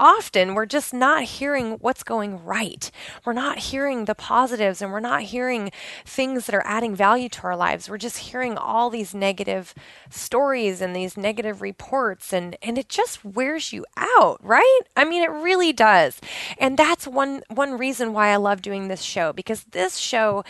often 0.00 0.54
we're 0.54 0.66
just 0.66 0.94
not 0.94 1.24
hearing 1.24 1.72
what's 1.74 2.02
going 2.02 2.42
right. 2.42 2.90
We're 3.24 3.34
not 3.34 3.58
hearing 3.58 4.06
the 4.06 4.14
positives 4.14 4.80
and 4.80 4.90
we're 4.90 4.98
not 4.98 5.22
hearing 5.22 5.70
things 6.06 6.46
that 6.46 6.54
are 6.54 6.66
adding 6.66 6.96
value 6.96 7.28
to 7.28 7.42
our 7.42 7.56
lives. 7.56 7.88
We're 7.88 7.98
just 7.98 8.16
hearing 8.18 8.56
all 8.56 8.88
these 8.88 9.14
negative 9.14 9.74
stories 10.08 10.80
and 10.80 10.96
these 10.96 11.16
negative 11.16 11.60
reports 11.60 12.32
and 12.32 12.56
and 12.62 12.78
it 12.78 12.88
just 12.88 13.24
wears 13.24 13.72
you 13.72 13.84
out, 13.96 14.38
right? 14.42 14.80
I 14.96 15.04
mean 15.04 15.22
it 15.22 15.30
really 15.30 15.72
does. 15.72 16.18
And 16.58 16.78
that's 16.78 17.06
one 17.06 17.42
one 17.48 17.76
reason 17.76 18.14
why 18.14 18.28
I 18.28 18.36
love 18.36 18.62
doing 18.62 18.88
this 18.88 19.02
show 19.02 19.32
because 19.34 19.64
this 19.64 19.98
show 19.98 20.44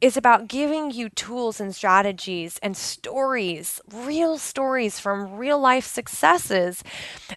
is 0.00 0.16
about 0.16 0.48
giving 0.48 0.90
you 0.90 1.08
tools 1.10 1.60
and 1.60 1.74
strategies 1.74 2.58
and 2.62 2.76
stories, 2.76 3.80
real 3.92 4.38
stories 4.38 4.98
from 4.98 5.36
real 5.36 5.58
life 5.58 5.84
successes 5.86 6.82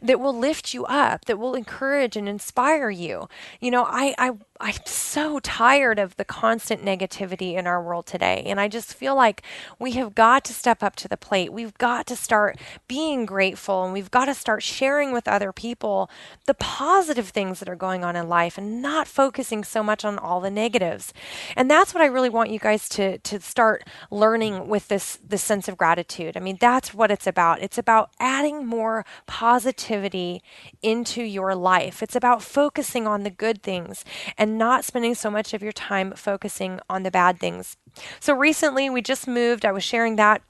that 0.02 0.19
will 0.19 0.38
lift 0.38 0.73
you 0.73 0.86
up, 0.86 1.26
that 1.26 1.38
will 1.38 1.56
encourage 1.56 2.15
and 2.15 2.30
inspire 2.30 2.89
you. 2.89 3.28
You 3.60 3.71
know, 3.71 3.84
I, 3.84 4.15
I 4.17 4.32
I'm 4.60 4.76
so 4.86 5.39
tired 5.39 5.98
of 5.98 6.16
the 6.16 6.24
constant 6.24 6.86
negativity 6.86 7.56
in 7.56 7.66
our 7.66 7.82
world 7.82 8.06
today. 8.06 8.44
And 8.46 8.60
I 8.60 8.68
just 8.68 8.94
feel 8.94 9.16
like 9.16 9.42
we 9.80 9.94
have 9.94 10.13
got 10.13 10.46
to 10.46 10.54
step 10.54 10.84
up 10.84 10.96
to 10.98 11.08
the 11.08 11.18
plate. 11.18 11.52
We've 11.52 11.76
got 11.80 12.06
to 12.08 12.16
start 12.16 12.60
being 12.88 13.26
grateful 13.26 13.84
and 13.84 13.92
we've 13.92 14.12
got 14.12 14.26
to 14.26 14.36
start 14.36 14.62
sharing 14.62 15.12
with 15.12 15.28
other 15.28 15.52
people 15.52 16.10
the 16.46 16.54
positive 16.54 17.30
things 17.30 17.60
that 17.60 17.68
are 17.68 17.76
going 17.76 18.04
on 18.04 18.16
in 18.16 18.30
life 18.30 18.58
and 18.58 18.80
not 18.80 19.08
focusing 19.08 19.63
so 19.63 19.82
much 19.82 20.06
on 20.06 20.20
all 20.20 20.39
the 20.39 20.52
negatives. 20.52 21.13
And 21.58 21.70
that's 21.70 21.94
what 21.94 22.04
I 22.04 22.08
really 22.08 22.30
want 22.30 22.52
you 22.52 22.60
guys 22.60 22.88
to, 22.89 23.18
to 23.18 23.39
start 23.39 23.84
learning 24.12 24.68
with 24.68 24.88
this, 24.88 25.18
this 25.28 25.42
sense 25.42 25.68
of 25.68 25.78
gratitude. 25.78 26.38
I 26.38 26.39
mean, 26.39 26.58
that's 26.62 26.94
what 26.94 27.10
it's 27.10 27.26
about. 27.26 27.62
It's 27.63 27.80
about 27.80 28.12
adding 28.20 28.68
more 28.68 29.04
positivity 29.26 30.44
into 30.84 31.24
your 31.24 31.56
life. 31.56 32.04
It's 32.04 32.16
about 32.16 32.44
focusing 32.44 33.08
on 33.08 33.24
the 33.24 33.32
good 33.32 33.63
things 33.63 34.06
and 34.44 34.53
not 34.58 34.86
spending 34.86 35.16
so 35.16 35.30
much 35.30 35.54
of 35.54 35.62
your 35.62 35.72
time 35.72 36.13
focusing 36.13 36.80
on 36.89 37.04
the 37.04 37.12
bad 37.12 37.39
things. 37.39 37.78
So 38.20 38.34
recently 38.34 38.89
we 38.89 39.02
just 39.02 39.28
moved. 39.28 39.66
I 39.66 39.72
was 39.72 39.84
sharing 39.84 40.16
that 40.18 40.42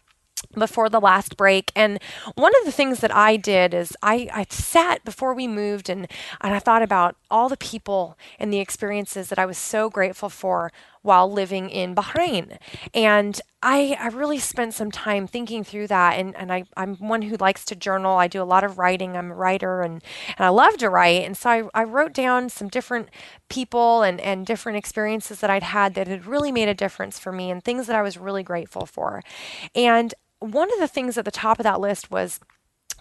before 0.53 0.89
the 0.89 0.99
last 0.99 1.37
break. 1.37 1.71
And 1.75 1.99
one 2.35 2.51
of 2.59 2.65
the 2.65 2.71
things 2.71 2.99
that 2.99 3.15
I 3.15 3.37
did 3.37 3.73
is 3.73 3.95
I, 4.01 4.29
I 4.33 4.45
sat 4.49 5.03
before 5.03 5.33
we 5.33 5.47
moved 5.47 5.89
and, 5.89 6.07
and 6.41 6.53
I 6.53 6.59
thought 6.59 6.81
about 6.81 7.15
all 7.31 7.49
the 7.49 7.57
people 7.57 8.17
and 8.39 8.51
the 8.51 8.59
experiences 8.59 9.29
that 9.29 9.39
I 9.39 9.45
was 9.45 9.57
so 9.57 9.89
grateful 9.89 10.29
for 10.29 10.71
while 11.03 11.31
living 11.31 11.69
in 11.69 11.93
Bahrain. 11.93 12.57
And 12.93 13.39
I, 13.61 13.97
I 13.99 14.07
really 14.07 14.39
spent 14.39 14.73
some 14.73 14.89
time 14.89 15.27
thinking 15.27 15.63
through 15.63 15.87
that. 15.87 16.17
And, 16.17 16.35
and 16.35 16.51
I, 16.51 16.63
I'm 16.75 16.95
one 16.95 17.23
who 17.23 17.35
likes 17.35 17.63
to 17.65 17.75
journal. 17.75 18.17
I 18.17 18.27
do 18.27 18.41
a 18.41 18.43
lot 18.43 18.63
of 18.63 18.77
writing. 18.77 19.15
I'm 19.15 19.31
a 19.31 19.35
writer 19.35 19.81
and, 19.81 20.01
and 20.37 20.45
I 20.45 20.49
love 20.49 20.77
to 20.77 20.89
write. 20.89 21.23
And 21.25 21.37
so 21.37 21.49
I, 21.49 21.81
I 21.81 21.83
wrote 21.83 22.13
down 22.13 22.49
some 22.49 22.69
different 22.69 23.09
people 23.49 24.01
and, 24.01 24.19
and 24.21 24.45
different 24.45 24.77
experiences 24.77 25.41
that 25.41 25.49
I'd 25.49 25.63
had 25.63 25.93
that 25.93 26.07
had 26.07 26.25
really 26.25 26.51
made 26.51 26.69
a 26.69 26.73
difference 26.73 27.19
for 27.19 27.31
me 27.31 27.51
and 27.51 27.63
things 27.63 27.85
that 27.87 27.95
I 27.95 28.01
was 28.01 28.17
really 28.17 28.43
grateful 28.43 28.85
for. 28.85 29.21
And 29.75 30.13
one 30.39 30.71
of 30.73 30.79
the 30.79 30.87
things 30.87 31.17
at 31.17 31.25
the 31.25 31.31
top 31.31 31.59
of 31.59 31.63
that 31.63 31.79
list 31.79 32.11
was 32.11 32.39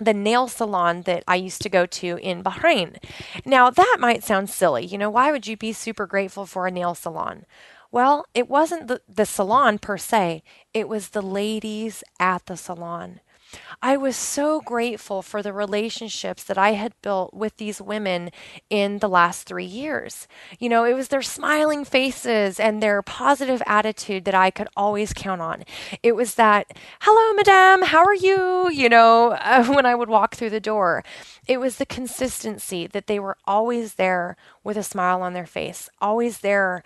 the 0.01 0.15
nail 0.15 0.49
salon 0.49 1.03
that 1.03 1.23
I 1.29 1.37
used 1.37 1.63
to 1.63 1.69
go 1.69 1.87
to 1.87 2.19
in 2.19 2.43
Bahrain. 2.43 2.97
Now, 3.45 3.71
that 3.71 3.97
might 4.01 4.25
sound 4.25 4.51
silly. 4.51 4.85
You 4.85 4.99
know, 4.99 5.11
why 5.11 5.31
would 5.31 5.47
you 5.47 5.57
be 5.57 5.73
super 5.73 6.07
grateful 6.07 6.47
for 6.47 6.67
a 6.67 6.71
nail 6.71 6.95
salon? 6.95 7.45
Well, 7.93 8.25
it 8.33 8.49
wasn't 8.49 8.89
the, 8.89 9.03
the 9.07 9.27
salon 9.27 9.79
per 9.79 9.99
se, 9.99 10.43
it 10.73 10.89
was 10.89 11.11
the 11.11 11.23
ladies 11.23 12.03
at 12.19 12.47
the 12.47 12.57
salon. 12.57 13.21
I 13.83 13.99
was 13.99 14.17
so 14.17 14.63
grateful 14.63 15.21
for 15.21 15.43
the 15.43 15.53
relationships 15.53 16.43
that 16.45 16.57
I 16.57 16.71
had 16.71 16.95
built 17.03 17.35
with 17.35 17.59
these 17.59 17.83
women 17.83 18.31
in 18.71 19.01
the 19.01 19.11
last 19.11 19.43
three 19.47 19.67
years. 19.67 20.27
You 20.59 20.71
know, 20.71 20.85
it 20.85 20.95
was 20.95 21.09
their 21.09 21.21
smiling 21.21 21.85
faces 21.85 22.59
and 22.59 22.83
their 22.83 23.03
positive 23.03 23.63
attitude 23.67 24.25
that 24.25 24.35
I 24.35 24.51
could 24.51 24.69
always 24.75 25.13
count 25.13 25.43
on. 25.43 25.65
It 26.03 26.17
was 26.17 26.37
that, 26.37 26.73
hello, 27.01 27.35
madame, 27.35 27.83
how 27.89 28.03
are 28.07 28.15
you? 28.15 28.71
You 28.71 28.89
know, 28.89 29.33
uh, 29.41 29.67
when 29.67 29.85
I 29.85 29.95
would 29.95 30.09
walk 30.09 30.35
through 30.35 30.51
the 30.51 30.59
door. 30.59 31.05
It 31.47 31.61
was 31.61 31.77
the 31.77 31.85
consistency 31.85 32.87
that 32.87 33.07
they 33.07 33.19
were 33.19 33.37
always 33.45 33.95
there 33.95 34.35
with 34.65 34.79
a 34.79 34.83
smile 34.83 35.21
on 35.21 35.35
their 35.35 35.45
face, 35.45 35.91
always 36.01 36.39
there 36.39 36.83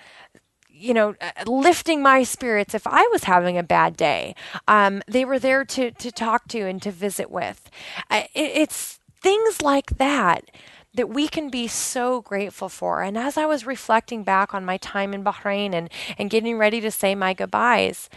you 0.78 0.94
know, 0.94 1.14
uh, 1.20 1.50
lifting 1.50 2.02
my 2.02 2.22
spirits 2.22 2.74
if 2.74 2.86
I 2.86 3.02
was 3.12 3.24
having 3.24 3.56
a 3.56 3.62
bad 3.62 3.96
day. 3.96 4.34
Um, 4.68 5.02
they 5.06 5.24
were 5.24 5.38
there 5.38 5.64
to, 5.64 5.90
to 5.90 6.12
talk 6.12 6.48
to 6.48 6.60
and 6.60 6.80
to 6.82 6.90
visit 6.90 7.30
with. 7.30 7.70
Uh, 8.10 8.24
it, 8.34 8.52
it's 8.54 9.00
things 9.22 9.62
like 9.62 9.98
that 9.98 10.50
that 10.94 11.10
we 11.10 11.28
can 11.28 11.50
be 11.50 11.68
so 11.68 12.22
grateful 12.22 12.68
for. 12.68 13.02
And 13.02 13.18
as 13.18 13.36
I 13.36 13.44
was 13.44 13.66
reflecting 13.66 14.24
back 14.24 14.54
on 14.54 14.64
my 14.64 14.78
time 14.78 15.12
in 15.12 15.22
Bahrain 15.22 15.74
and, 15.74 15.90
and 16.18 16.30
getting 16.30 16.56
ready 16.56 16.80
to 16.80 16.90
say 16.90 17.14
my 17.14 17.34
goodbyes, 17.34 18.08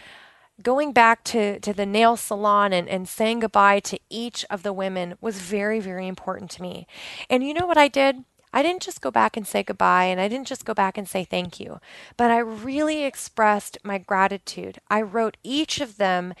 going 0.62 0.92
back 0.92 1.22
to, 1.24 1.60
to 1.60 1.72
the 1.72 1.86
nail 1.86 2.16
salon 2.16 2.72
and, 2.72 2.88
and 2.88 3.08
saying 3.08 3.40
goodbye 3.40 3.80
to 3.80 3.98
each 4.08 4.44
of 4.50 4.62
the 4.62 4.72
women 4.72 5.14
was 5.20 5.40
very, 5.40 5.78
very 5.78 6.06
important 6.06 6.50
to 6.52 6.62
me. 6.62 6.86
And 7.28 7.44
you 7.44 7.52
know 7.52 7.66
what 7.66 7.78
I 7.78 7.88
did? 7.88 8.24
I 8.52 8.62
didn't 8.62 8.82
just 8.82 9.00
go 9.00 9.10
back 9.10 9.36
and 9.36 9.46
say 9.46 9.62
goodbye 9.62 10.04
and 10.04 10.20
I 10.20 10.28
didn't 10.28 10.46
just 10.46 10.64
go 10.64 10.74
back 10.74 10.98
and 10.98 11.08
say 11.08 11.24
thank 11.24 11.60
you, 11.60 11.80
but 12.16 12.30
I 12.30 12.38
really 12.38 13.04
expressed 13.04 13.78
my 13.84 13.98
gratitude. 13.98 14.78
I 14.88 15.02
wrote 15.02 15.36
each 15.42 15.80
of 15.80 15.96
them 15.96 16.34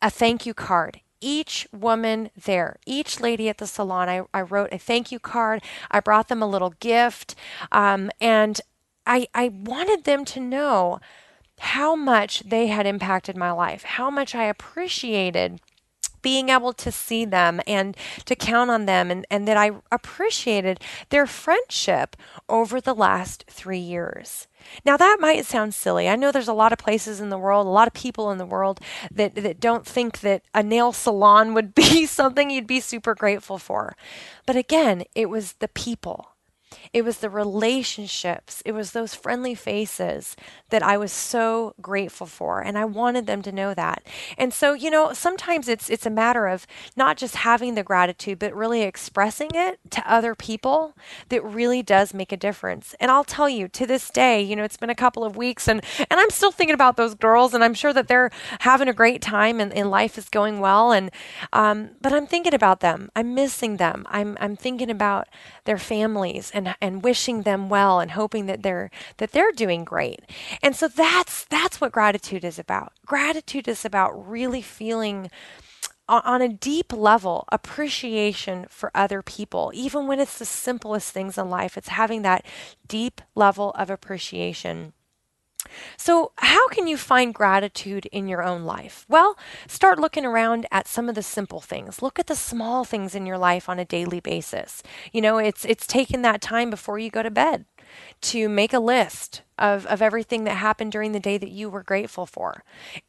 a 0.00 0.10
thank 0.10 0.44
you 0.44 0.54
card. 0.54 1.00
Each 1.20 1.68
woman 1.72 2.30
there, 2.36 2.76
each 2.84 3.20
lady 3.20 3.48
at 3.48 3.58
the 3.58 3.66
salon, 3.66 4.08
I, 4.08 4.22
I 4.34 4.42
wrote 4.42 4.72
a 4.72 4.78
thank 4.78 5.12
you 5.12 5.20
card. 5.20 5.62
I 5.90 6.00
brought 6.00 6.28
them 6.28 6.42
a 6.42 6.48
little 6.48 6.74
gift. 6.80 7.36
Um, 7.70 8.10
and 8.20 8.60
I, 9.06 9.28
I 9.32 9.48
wanted 9.48 10.04
them 10.04 10.24
to 10.26 10.40
know 10.40 11.00
how 11.58 11.94
much 11.94 12.40
they 12.40 12.66
had 12.66 12.86
impacted 12.86 13.36
my 13.36 13.52
life, 13.52 13.84
how 13.84 14.10
much 14.10 14.34
I 14.34 14.44
appreciated 14.44 15.60
being 16.22 16.48
able 16.48 16.72
to 16.72 16.90
see 16.90 17.24
them 17.24 17.60
and 17.66 17.96
to 18.24 18.34
count 18.34 18.70
on 18.70 18.86
them, 18.86 19.10
and, 19.10 19.26
and 19.30 19.46
that 19.46 19.56
I 19.56 19.72
appreciated 19.90 20.80
their 21.10 21.26
friendship 21.26 22.16
over 22.48 22.80
the 22.80 22.94
last 22.94 23.44
three 23.48 23.78
years. 23.78 24.46
Now, 24.84 24.96
that 24.96 25.18
might 25.20 25.44
sound 25.44 25.74
silly. 25.74 26.08
I 26.08 26.16
know 26.16 26.30
there's 26.30 26.48
a 26.48 26.52
lot 26.52 26.72
of 26.72 26.78
places 26.78 27.20
in 27.20 27.30
the 27.30 27.38
world, 27.38 27.66
a 27.66 27.70
lot 27.70 27.88
of 27.88 27.94
people 27.94 28.30
in 28.30 28.38
the 28.38 28.46
world 28.46 28.80
that, 29.10 29.34
that 29.34 29.60
don't 29.60 29.86
think 29.86 30.20
that 30.20 30.42
a 30.54 30.62
nail 30.62 30.92
salon 30.92 31.54
would 31.54 31.74
be 31.74 32.06
something 32.06 32.50
you'd 32.50 32.66
be 32.66 32.80
super 32.80 33.14
grateful 33.14 33.58
for. 33.58 33.96
But 34.46 34.56
again, 34.56 35.04
it 35.14 35.28
was 35.28 35.54
the 35.54 35.68
people 35.68 36.28
it 36.92 37.04
was 37.04 37.18
the 37.18 37.30
relationships, 37.30 38.62
it 38.66 38.72
was 38.72 38.92
those 38.92 39.14
friendly 39.14 39.54
faces 39.54 40.36
that 40.68 40.82
I 40.82 40.98
was 40.98 41.10
so 41.10 41.74
grateful 41.80 42.26
for 42.26 42.60
and 42.60 42.76
I 42.76 42.84
wanted 42.84 43.26
them 43.26 43.40
to 43.42 43.52
know 43.52 43.72
that. 43.72 44.02
And 44.36 44.52
so, 44.52 44.74
you 44.74 44.90
know, 44.90 45.14
sometimes 45.14 45.68
it's 45.68 45.88
it's 45.88 46.04
a 46.04 46.10
matter 46.10 46.46
of 46.46 46.66
not 46.94 47.16
just 47.16 47.36
having 47.36 47.74
the 47.74 47.82
gratitude 47.82 48.38
but 48.38 48.54
really 48.54 48.82
expressing 48.82 49.50
it 49.54 49.80
to 49.90 50.10
other 50.10 50.34
people 50.34 50.94
that 51.30 51.42
really 51.42 51.82
does 51.82 52.12
make 52.12 52.30
a 52.30 52.36
difference. 52.36 52.94
And 53.00 53.10
I'll 53.10 53.24
tell 53.24 53.48
you 53.48 53.68
to 53.68 53.86
this 53.86 54.10
day, 54.10 54.42
you 54.42 54.54
know, 54.54 54.64
it's 54.64 54.76
been 54.76 54.90
a 54.90 54.94
couple 54.94 55.24
of 55.24 55.34
weeks 55.34 55.68
and 55.68 55.82
and 55.98 56.20
I'm 56.20 56.30
still 56.30 56.52
thinking 56.52 56.74
about 56.74 56.98
those 56.98 57.14
girls 57.14 57.54
and 57.54 57.64
I'm 57.64 57.74
sure 57.74 57.94
that 57.94 58.08
they're 58.08 58.30
having 58.60 58.88
a 58.88 58.92
great 58.92 59.22
time 59.22 59.60
and, 59.60 59.72
and 59.72 59.90
life 59.90 60.18
is 60.18 60.28
going 60.28 60.60
well 60.60 60.92
and 60.92 61.10
um 61.54 61.90
but 62.02 62.12
I'm 62.12 62.26
thinking 62.26 62.52
about 62.52 62.80
them. 62.80 63.10
I'm 63.16 63.34
missing 63.34 63.78
them. 63.78 64.04
I'm 64.10 64.36
I'm 64.40 64.56
thinking 64.56 64.90
about 64.90 65.28
their 65.64 65.78
families 65.78 66.50
and 66.52 66.74
and 66.82 67.02
wishing 67.02 67.42
them 67.42 67.70
well 67.70 68.00
and 68.00 68.10
hoping 68.10 68.46
that 68.46 68.62
they're 68.62 68.90
that 69.18 69.32
they're 69.32 69.52
doing 69.52 69.84
great. 69.84 70.20
And 70.62 70.76
so 70.76 70.88
that's 70.88 71.44
that's 71.44 71.80
what 71.80 71.92
gratitude 71.92 72.44
is 72.44 72.58
about. 72.58 72.92
Gratitude 73.06 73.68
is 73.68 73.84
about 73.86 74.28
really 74.28 74.60
feeling 74.60 75.30
on 76.08 76.42
a 76.42 76.48
deep 76.48 76.92
level 76.92 77.46
appreciation 77.50 78.66
for 78.68 78.90
other 78.94 79.22
people 79.22 79.70
even 79.72 80.06
when 80.06 80.18
it's 80.20 80.38
the 80.38 80.44
simplest 80.44 81.10
things 81.12 81.38
in 81.38 81.48
life 81.48 81.78
it's 81.78 81.88
having 81.88 82.22
that 82.22 82.44
deep 82.86 83.22
level 83.34 83.70
of 83.78 83.88
appreciation 83.88 84.92
so, 85.96 86.32
how 86.36 86.68
can 86.68 86.86
you 86.86 86.96
find 86.96 87.34
gratitude 87.34 88.06
in 88.06 88.28
your 88.28 88.42
own 88.42 88.64
life? 88.64 89.04
Well, 89.08 89.36
start 89.66 89.98
looking 89.98 90.24
around 90.24 90.66
at 90.70 90.88
some 90.88 91.08
of 91.08 91.14
the 91.14 91.22
simple 91.22 91.60
things. 91.60 92.02
Look 92.02 92.18
at 92.18 92.26
the 92.26 92.34
small 92.34 92.84
things 92.84 93.14
in 93.14 93.26
your 93.26 93.38
life 93.38 93.68
on 93.68 93.78
a 93.78 93.84
daily 93.84 94.20
basis. 94.20 94.82
You 95.12 95.20
know, 95.20 95.38
it's 95.38 95.64
it's 95.64 95.86
taking 95.86 96.22
that 96.22 96.40
time 96.40 96.70
before 96.70 96.98
you 96.98 97.10
go 97.10 97.22
to 97.22 97.30
bed 97.30 97.64
to 98.22 98.48
make 98.48 98.72
a 98.72 98.78
list 98.78 99.42
of, 99.62 99.86
of 99.86 100.02
everything 100.02 100.42
that 100.42 100.56
happened 100.56 100.90
during 100.90 101.12
the 101.12 101.20
day 101.20 101.38
that 101.38 101.52
you 101.52 101.70
were 101.70 101.84
grateful 101.84 102.26
for. 102.26 102.64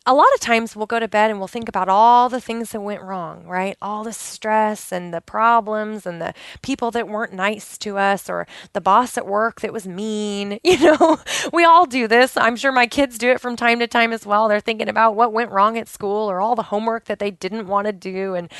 A 0.06 0.14
lot 0.14 0.28
of 0.36 0.40
times 0.40 0.76
we'll 0.76 0.86
go 0.86 1.00
to 1.00 1.08
bed 1.08 1.32
and 1.32 1.40
we'll 1.40 1.48
think 1.48 1.68
about 1.68 1.90
all 1.90 2.30
the 2.30 2.40
things 2.40 2.70
that 2.72 2.80
went 2.80 3.02
wrong, 3.02 3.48
right? 3.48 3.76
All 3.82 4.04
the 4.04 4.14
stress 4.14 4.92
and 4.92 5.12
the 5.12 5.20
problems 5.20 6.06
and 6.06 6.22
the 6.22 6.36
people 6.62 6.92
that 6.92 7.10
weren't 7.10 7.34
nice 7.34 7.76
to 7.80 7.98
us 7.98 8.30
or 8.30 8.46
the 8.74 8.82
boss 8.82 9.18
at 9.18 9.26
work 9.26 9.62
that 9.62 9.74
was 9.74 9.88
mean. 9.88 10.60
You 10.74 10.98
know, 10.98 11.20
we 11.54 11.64
all 11.64 11.86
do 11.86 12.08
this. 12.08 12.36
I'm 12.36 12.56
sure 12.56 12.72
my 12.72 12.88
kids 12.88 13.20
do 13.20 13.30
it 13.30 13.40
from 13.40 13.56
time 13.56 13.78
to 13.80 13.86
time 13.86 14.12
as 14.12 14.26
well. 14.26 14.48
They're 14.48 14.60
thinking 14.60 14.90
about 14.90 15.16
what 15.16 15.32
went 15.32 15.52
wrong 15.52 15.78
at 15.78 15.88
school 15.88 16.30
or 16.30 16.42
all 16.42 16.56
the 16.56 16.64
homework 16.64 17.06
that 17.06 17.20
they 17.20 17.30
didn't 17.30 17.68
want 17.68 17.86
to 17.86 17.94
do. 17.94 18.34
And, 18.34 18.52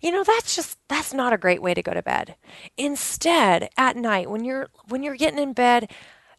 you 0.00 0.12
know, 0.12 0.22
that's 0.22 0.54
just, 0.54 0.78
that's 0.88 1.12
not 1.12 1.32
a 1.32 1.38
great 1.38 1.60
way 1.60 1.74
to 1.74 1.82
go 1.82 1.92
to 1.92 2.02
bed. 2.02 2.36
Instead, 2.76 3.68
at 3.76 3.96
night, 3.96 4.30
when 4.30 4.44
you're, 4.44 4.68
when 4.88 5.02
you're 5.02 5.16
getting 5.16 5.40
in 5.40 5.54
bed, 5.54 5.90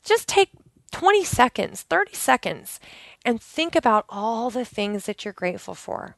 just 0.04 0.30
take 0.30 0.50
20 0.92 1.24
seconds, 1.24 1.82
30 1.84 2.14
seconds, 2.14 2.80
and 3.26 3.42
think 3.42 3.76
about 3.76 4.06
all 4.10 4.50
the 4.50 4.66
things 4.66 5.06
that 5.06 5.26
you're 5.26 5.34
grateful 5.34 5.76
for 5.76 6.16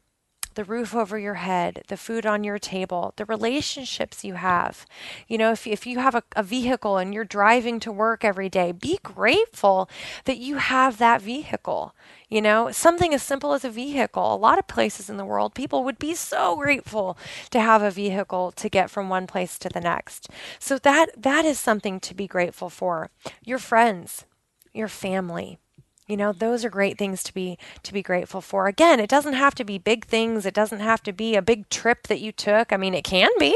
the 0.60 0.66
roof 0.66 0.94
over 0.94 1.18
your 1.18 1.36
head, 1.36 1.84
the 1.88 1.96
food 1.96 2.26
on 2.26 2.44
your 2.44 2.60
table, 2.60 3.14
the 3.16 3.24
relationships 3.24 4.26
you 4.26 4.34
have. 4.34 4.86
You 5.26 5.38
know, 5.38 5.54
if, 5.54 5.66
if 5.66 5.88
you 5.88 6.00
have 6.00 6.16
a, 6.16 6.24
a, 6.36 6.44
vehicle 6.44 6.98
and 6.98 7.14
you're 7.14 7.24
driving 7.24 7.80
to 7.80 7.94
work 7.94 8.26
every 8.26 8.50
day, 8.50 8.74
be 8.74 9.00
grateful 9.02 9.90
that 10.26 10.38
you 10.38 10.58
have 10.58 10.98
that 10.98 11.22
vehicle. 11.22 11.96
You 12.28 12.42
know, 12.42 12.72
something 12.72 13.14
as 13.14 13.24
simple 13.24 13.54
as 13.54 13.64
a 13.64 13.70
vehicle. 13.70 14.34
A 14.34 14.36
lot 14.36 14.60
of 14.60 14.68
places 14.68 15.10
in 15.10 15.16
the 15.16 15.24
world, 15.24 15.54
people 15.54 15.86
would 15.86 15.98
be 15.98 16.14
so 16.14 16.58
grateful 16.58 17.18
to 17.52 17.62
have 17.62 17.82
a 17.82 17.90
vehicle 17.90 18.52
to 18.52 18.68
get 18.68 18.90
from 18.90 19.08
one 19.08 19.28
place 19.28 19.58
to 19.60 19.70
the 19.70 19.80
next. 19.80 20.30
So 20.60 20.78
that 20.80 21.10
that 21.16 21.46
is 21.46 21.58
something 21.58 22.02
to 22.02 22.14
be 22.14 22.28
grateful 22.28 22.70
for. 22.70 23.12
Your 23.46 23.60
friends, 23.60 24.26
your 24.80 24.88
family. 24.88 25.60
You 26.08 26.18
know, 26.18 26.34
those 26.34 26.66
are 26.66 26.72
great 26.72 26.98
things 26.98 27.22
to 27.22 27.34
be 27.36 27.60
to 27.84 27.94
be 27.94 28.02
grateful 28.02 28.42
for. 28.42 28.66
Again, 28.66 29.00
it 29.00 29.12
doesn't 29.12 29.34
have 29.34 29.54
to 29.56 29.64
be 29.64 29.78
big 29.78 30.06
things. 30.06 30.44
It 30.44 30.56
doesn't 30.56 30.80
have 30.80 31.04
to 31.04 31.14
be 31.14 31.36
a 31.36 31.42
big 31.44 31.70
trip 31.70 32.08
that 32.08 32.20
you 32.20 32.32
took. 32.32 32.74
I 32.74 32.78
mean, 32.78 32.96
it 32.96 33.04
can 33.04 33.30
be, 33.38 33.56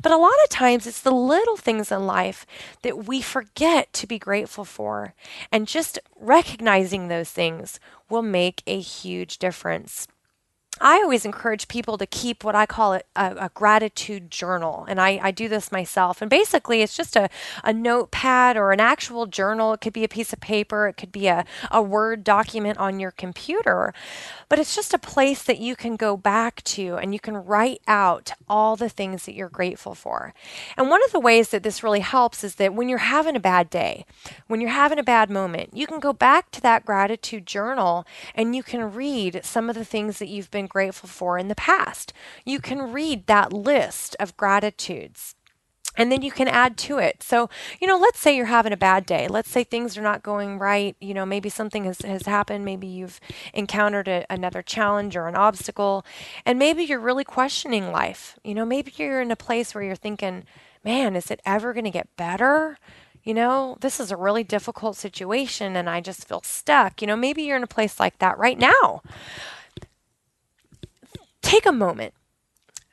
but 0.00 0.10
a 0.10 0.16
lot 0.16 0.32
of 0.42 0.48
times 0.48 0.86
it's 0.86 1.02
the 1.02 1.10
little 1.10 1.58
things 1.58 1.92
in 1.92 2.06
life 2.06 2.46
that 2.80 3.04
we 3.04 3.20
forget 3.20 3.92
to 3.92 4.06
be 4.06 4.18
grateful 4.18 4.64
for. 4.64 5.12
And 5.52 5.68
just 5.68 5.98
recognizing 6.18 7.08
those 7.08 7.28
things 7.28 7.78
will 8.08 8.22
make 8.22 8.62
a 8.66 8.80
huge 8.80 9.36
difference. 9.36 10.08
I 10.80 10.96
always 10.96 11.24
encourage 11.24 11.68
people 11.68 11.98
to 11.98 12.06
keep 12.06 12.42
what 12.42 12.54
I 12.54 12.64
call 12.64 12.94
a, 12.94 13.02
a 13.14 13.50
gratitude 13.52 14.30
journal. 14.30 14.86
And 14.88 15.00
I, 15.00 15.20
I, 15.22 15.30
do 15.30 15.48
this 15.48 15.70
myself. 15.70 16.22
And 16.22 16.30
basically, 16.30 16.80
it's 16.80 16.96
just 16.96 17.16
a, 17.16 17.28
a 17.62 17.72
notepad 17.72 18.56
or 18.56 18.72
an 18.72 18.80
actual 18.80 19.26
journal. 19.26 19.74
It 19.74 19.80
could 19.80 19.92
be 19.92 20.04
a 20.04 20.08
piece 20.08 20.32
of 20.32 20.40
paper, 20.40 20.88
it 20.88 20.96
could 20.96 21.12
be 21.12 21.26
a, 21.28 21.44
a 21.70 21.82
Word 21.82 22.24
document 22.24 22.78
on 22.78 22.98
your 22.98 23.10
computer. 23.10 23.92
But 24.48 24.58
it's 24.58 24.74
just 24.74 24.94
a 24.94 24.98
place 24.98 25.42
that 25.44 25.58
you 25.58 25.76
can 25.76 25.96
go 25.96 26.16
back 26.16 26.62
to 26.64 26.96
and 26.96 27.12
you 27.12 27.20
can 27.20 27.36
write 27.36 27.82
out 27.86 28.32
all 28.48 28.74
the 28.74 28.88
things 28.88 29.26
that 29.26 29.34
you're 29.34 29.48
grateful 29.48 29.94
for. 29.94 30.34
And 30.76 30.88
one 30.88 31.04
of 31.04 31.12
the 31.12 31.20
ways 31.20 31.50
that 31.50 31.62
this 31.62 31.82
really 31.82 32.00
helps 32.00 32.42
is 32.42 32.56
that 32.56 32.74
when 32.74 32.88
you're 32.88 32.98
having 32.98 33.36
a 33.36 33.40
bad 33.40 33.70
day, 33.70 34.06
when 34.48 34.60
you're 34.60 34.70
having 34.70 34.98
a 34.98 35.04
bad 35.04 35.30
moment, 35.30 35.70
you 35.76 35.86
can 35.86 36.00
go 36.00 36.12
back 36.12 36.50
to 36.52 36.60
that 36.62 36.84
gratitude 36.84 37.46
journal 37.46 38.06
and 38.34 38.56
you 38.56 38.62
can 38.62 38.92
read 38.92 39.40
some 39.44 39.68
of 39.68 39.76
the 39.76 39.84
things 39.84 40.18
that 40.18 40.28
you've 40.28 40.50
been 40.50 40.66
grateful 40.70 41.08
for 41.08 41.36
in 41.36 41.48
the 41.48 41.54
past. 41.54 42.14
You 42.46 42.60
can 42.60 42.92
read 42.92 43.26
that 43.26 43.52
list 43.52 44.16
of 44.18 44.36
gratitudes 44.38 45.34
and 45.96 46.10
then 46.10 46.22
you 46.22 46.30
can 46.30 46.48
add 46.48 46.76
to 46.78 46.98
it. 46.98 47.22
So, 47.22 47.50
you 47.80 47.86
know, 47.86 47.98
let's 47.98 48.20
say 48.20 48.36
you're 48.36 48.46
having 48.46 48.72
a 48.72 48.76
bad 48.76 49.04
day. 49.06 49.26
Let's 49.28 49.50
say 49.50 49.64
things 49.64 49.98
are 49.98 50.02
not 50.02 50.22
going 50.22 50.58
right. 50.58 50.96
You 51.00 51.14
know, 51.14 51.26
maybe 51.26 51.48
something 51.48 51.84
has, 51.84 51.98
has 52.00 52.26
happened. 52.26 52.64
Maybe 52.64 52.86
you've 52.86 53.20
encountered 53.52 54.06
a, 54.06 54.24
another 54.30 54.62
challenge 54.62 55.16
or 55.16 55.26
an 55.26 55.34
obstacle. 55.34 56.04
And 56.46 56.58
maybe 56.58 56.84
you're 56.84 57.00
really 57.00 57.24
questioning 57.24 57.90
life. 57.90 58.38
You 58.44 58.54
know, 58.54 58.64
maybe 58.64 58.92
you're 58.96 59.20
in 59.20 59.32
a 59.32 59.36
place 59.36 59.74
where 59.74 59.82
you're 59.82 59.96
thinking, 59.96 60.44
man, 60.84 61.16
is 61.16 61.30
it 61.30 61.42
ever 61.44 61.72
going 61.72 61.84
to 61.84 61.90
get 61.90 62.16
better? 62.16 62.78
You 63.22 63.34
know, 63.34 63.76
this 63.80 64.00
is 64.00 64.10
a 64.10 64.16
really 64.16 64.44
difficult 64.44 64.96
situation 64.96 65.76
and 65.76 65.90
I 65.90 66.00
just 66.00 66.26
feel 66.26 66.40
stuck. 66.42 67.02
You 67.02 67.08
know, 67.08 67.16
maybe 67.16 67.42
you're 67.42 67.56
in 67.56 67.62
a 67.62 67.68
place 67.68 68.00
like 68.00 68.18
that 68.20 68.38
right 68.38 68.58
now. 68.58 69.02
Take 71.42 71.66
a 71.66 71.72
moment. 71.72 72.14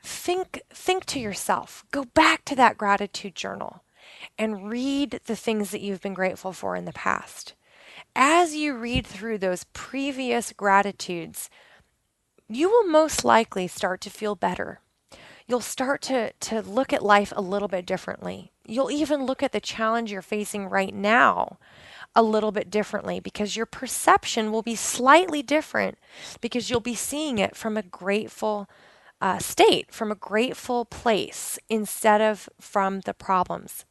Think 0.02 0.62
think 0.70 1.04
to 1.06 1.20
yourself. 1.20 1.84
Go 1.90 2.04
back 2.04 2.44
to 2.46 2.56
that 2.56 2.78
gratitude 2.78 3.34
journal 3.34 3.82
and 4.38 4.70
read 4.70 5.20
the 5.26 5.36
things 5.36 5.70
that 5.70 5.80
you've 5.80 6.00
been 6.00 6.14
grateful 6.14 6.52
for 6.52 6.76
in 6.76 6.84
the 6.84 6.92
past. 6.92 7.54
As 8.16 8.54
you 8.54 8.74
read 8.74 9.06
through 9.06 9.38
those 9.38 9.64
previous 9.72 10.52
gratitudes 10.52 11.50
you 12.48 12.70
will 12.70 12.84
most 12.84 13.24
likely 13.24 13.66
start 13.68 14.00
to 14.00 14.10
feel 14.10 14.34
better. 14.34 14.80
You'll 15.46 15.60
start 15.60 16.02
to 16.02 16.32
to 16.32 16.62
look 16.62 16.92
at 16.92 17.04
life 17.04 17.32
a 17.36 17.42
little 17.42 17.68
bit 17.68 17.86
differently. 17.86 18.52
You'll 18.66 18.90
even 18.90 19.26
look 19.26 19.42
at 19.42 19.52
the 19.52 19.60
challenge 19.60 20.10
you're 20.10 20.22
facing 20.22 20.68
right 20.68 20.94
now 20.94 21.58
a 22.14 22.22
little 22.22 22.52
bit 22.52 22.70
differently 22.70 23.20
because 23.20 23.56
your 23.56 23.66
perception 23.66 24.50
will 24.50 24.62
be 24.62 24.74
slightly 24.74 25.42
different 25.42 25.98
because 26.40 26.68
you'll 26.70 26.80
be 26.80 26.94
seeing 26.94 27.38
it 27.38 27.54
from 27.54 27.76
a 27.76 27.82
grateful 27.82 28.68
uh, 29.20 29.38
state, 29.38 29.92
from 29.92 30.10
a 30.10 30.16
grateful 30.16 30.84
place 30.84 31.58
instead 31.68 32.20
of 32.20 32.48
from 32.60 33.00
the 33.00 33.14
problems. 33.14 33.84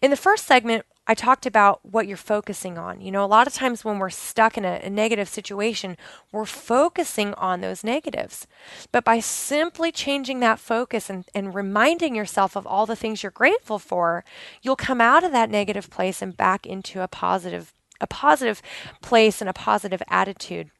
In 0.00 0.10
the 0.10 0.16
first 0.16 0.46
segment, 0.46 0.86
I 1.10 1.14
talked 1.14 1.44
about 1.44 1.84
what 1.84 2.06
you're 2.06 2.16
focusing 2.16 2.78
on. 2.78 3.00
You 3.00 3.10
know, 3.10 3.24
a 3.24 3.26
lot 3.26 3.48
of 3.48 3.52
times 3.52 3.84
when 3.84 3.98
we're 3.98 4.10
stuck 4.10 4.56
in 4.56 4.64
a, 4.64 4.80
a, 4.84 4.88
negative 4.88 5.28
situation, 5.28 5.96
we're 6.30 6.44
focusing 6.44 7.34
on 7.34 7.60
those 7.60 7.82
negatives. 7.82 8.46
But 8.92 9.02
by 9.02 9.18
simply 9.18 9.90
changing 9.90 10.38
that 10.38 10.60
focus 10.60 11.10
and, 11.10 11.24
and 11.34 11.52
reminding 11.52 12.14
yourself 12.14 12.54
of 12.54 12.64
all 12.64 12.86
the 12.86 12.94
things 12.94 13.24
you're 13.24 13.32
grateful 13.32 13.80
for, 13.80 14.24
you'll 14.62 14.76
come 14.76 15.00
out 15.00 15.24
of 15.24 15.32
that 15.32 15.50
negative 15.50 15.90
place 15.90 16.22
and 16.22 16.36
back 16.36 16.64
into 16.64 17.02
a 17.02 17.08
positive 17.08 17.74
a 18.00 18.06
positive 18.06 18.62
place 19.02 19.40
and 19.40 19.50
a 19.50 19.52
positive 19.52 20.04
attitude. 20.08 20.70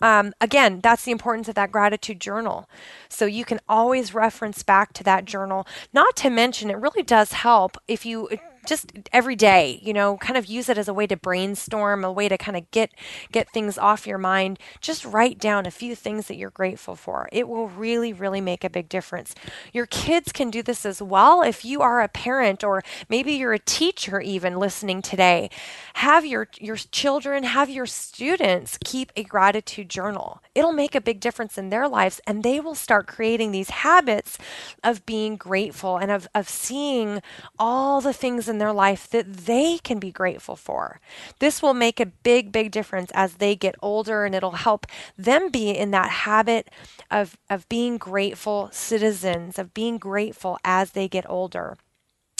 Um, 0.00 0.32
again, 0.40 0.80
that's 0.80 1.04
the 1.04 1.12
importance 1.12 1.48
of 1.48 1.54
that 1.56 1.70
gratitude 1.70 2.18
journal. 2.18 2.66
So 3.10 3.26
you 3.26 3.44
can 3.44 3.60
always 3.68 4.14
reference 4.14 4.62
back 4.62 4.94
to 4.94 5.04
that 5.04 5.26
journal. 5.26 5.66
Not 5.92 6.16
to 6.16 6.30
mention, 6.30 6.70
it 6.70 6.78
really 6.78 7.02
does 7.02 7.32
help 7.32 7.76
if 7.86 8.06
you 8.06 8.28
just 8.66 8.92
every 9.12 9.36
day, 9.36 9.80
you 9.82 9.92
know, 9.92 10.16
kind 10.18 10.36
of 10.36 10.46
use 10.46 10.68
it 10.68 10.78
as 10.78 10.88
a 10.88 10.94
way 10.94 11.06
to 11.06 11.16
brainstorm, 11.16 12.04
a 12.04 12.12
way 12.12 12.28
to 12.28 12.36
kind 12.36 12.56
of 12.56 12.70
get 12.70 12.90
get 13.32 13.48
things 13.50 13.78
off 13.78 14.06
your 14.06 14.18
mind. 14.18 14.58
Just 14.80 15.04
write 15.04 15.38
down 15.38 15.66
a 15.66 15.70
few 15.70 15.94
things 15.94 16.26
that 16.28 16.36
you're 16.36 16.50
grateful 16.50 16.94
for. 16.96 17.28
It 17.32 17.48
will 17.48 17.68
really 17.68 18.12
really 18.12 18.40
make 18.40 18.64
a 18.64 18.70
big 18.70 18.88
difference. 18.88 19.34
Your 19.72 19.86
kids 19.86 20.32
can 20.32 20.50
do 20.50 20.62
this 20.62 20.84
as 20.84 21.00
well 21.00 21.42
if 21.42 21.64
you 21.64 21.80
are 21.80 22.00
a 22.00 22.08
parent 22.08 22.62
or 22.62 22.82
maybe 23.08 23.32
you're 23.32 23.52
a 23.52 23.58
teacher 23.58 24.20
even 24.20 24.58
listening 24.58 25.02
today. 25.02 25.50
Have 25.94 26.26
your 26.26 26.48
your 26.58 26.76
children, 26.76 27.44
have 27.44 27.70
your 27.70 27.86
students 27.86 28.78
keep 28.84 29.12
a 29.16 29.24
gratitude 29.24 29.88
journal. 29.88 30.42
It'll 30.54 30.72
make 30.72 30.94
a 30.94 31.00
big 31.00 31.20
difference 31.20 31.56
in 31.56 31.70
their 31.70 31.88
lives 31.88 32.20
and 32.26 32.42
they 32.42 32.60
will 32.60 32.74
start 32.74 33.06
creating 33.06 33.52
these 33.52 33.70
habits 33.70 34.38
of 34.84 35.06
being 35.06 35.36
grateful 35.36 35.96
and 35.96 36.10
of 36.10 36.28
of 36.34 36.48
seeing 36.48 37.22
all 37.58 38.00
the 38.00 38.12
things 38.12 38.48
in 38.50 38.58
their 38.58 38.74
life 38.74 39.08
that 39.10 39.32
they 39.32 39.78
can 39.78 39.98
be 39.98 40.12
grateful 40.12 40.56
for. 40.56 41.00
This 41.38 41.62
will 41.62 41.74
make 41.74 42.00
a 42.00 42.06
big, 42.06 42.52
big 42.52 42.72
difference 42.72 43.10
as 43.14 43.36
they 43.36 43.56
get 43.56 43.76
older 43.82 44.26
and 44.26 44.34
it'll 44.34 44.52
help 44.52 44.86
them 45.16 45.50
be 45.50 45.70
in 45.70 45.92
that 45.92 46.10
habit 46.10 46.70
of, 47.10 47.38
of 47.48 47.68
being 47.70 47.98
grateful 47.98 48.68
citizens, 48.72 49.58
of 49.58 49.74
being 49.74 49.98
grateful 49.98 50.58
as 50.64 50.92
they 50.92 51.08
get 51.08 51.24
older. 51.30 51.78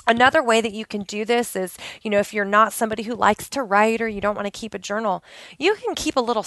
Another 0.07 0.43
way 0.43 0.61
that 0.61 0.73
you 0.73 0.87
can 0.87 1.03
do 1.03 1.25
this 1.25 1.55
is, 1.55 1.77
you 2.03 2.11
know, 2.11 2.19
if 2.19 2.33
you're 2.33 2.45
not 2.45 2.73
somebody 2.73 3.03
who 3.05 3.15
likes 3.15 3.49
to 3.51 3.63
write 3.63 4.01
or 4.01 4.09
you 4.09 4.21
don't 4.21 4.35
want 4.35 4.47
to 4.47 4.51
keep 4.51 4.75
a 4.75 4.79
journal, 4.79 5.23
you 5.59 5.75
can 5.75 5.95
keep 5.95 6.17
a 6.17 6.21
little 6.21 6.45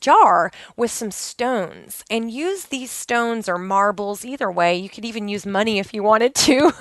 jar 0.00 0.50
with 0.76 0.90
some 0.90 1.10
stones 1.10 2.04
and 2.10 2.30
use 2.30 2.64
these 2.64 2.90
stones 2.90 3.48
or 3.48 3.58
marbles 3.58 4.24
either 4.24 4.50
way. 4.50 4.76
You 4.76 4.88
could 4.88 5.04
even 5.04 5.28
use 5.28 5.46
money 5.46 5.78
if 5.78 5.92
you 5.92 6.02
wanted 6.02 6.34
to. 6.36 6.72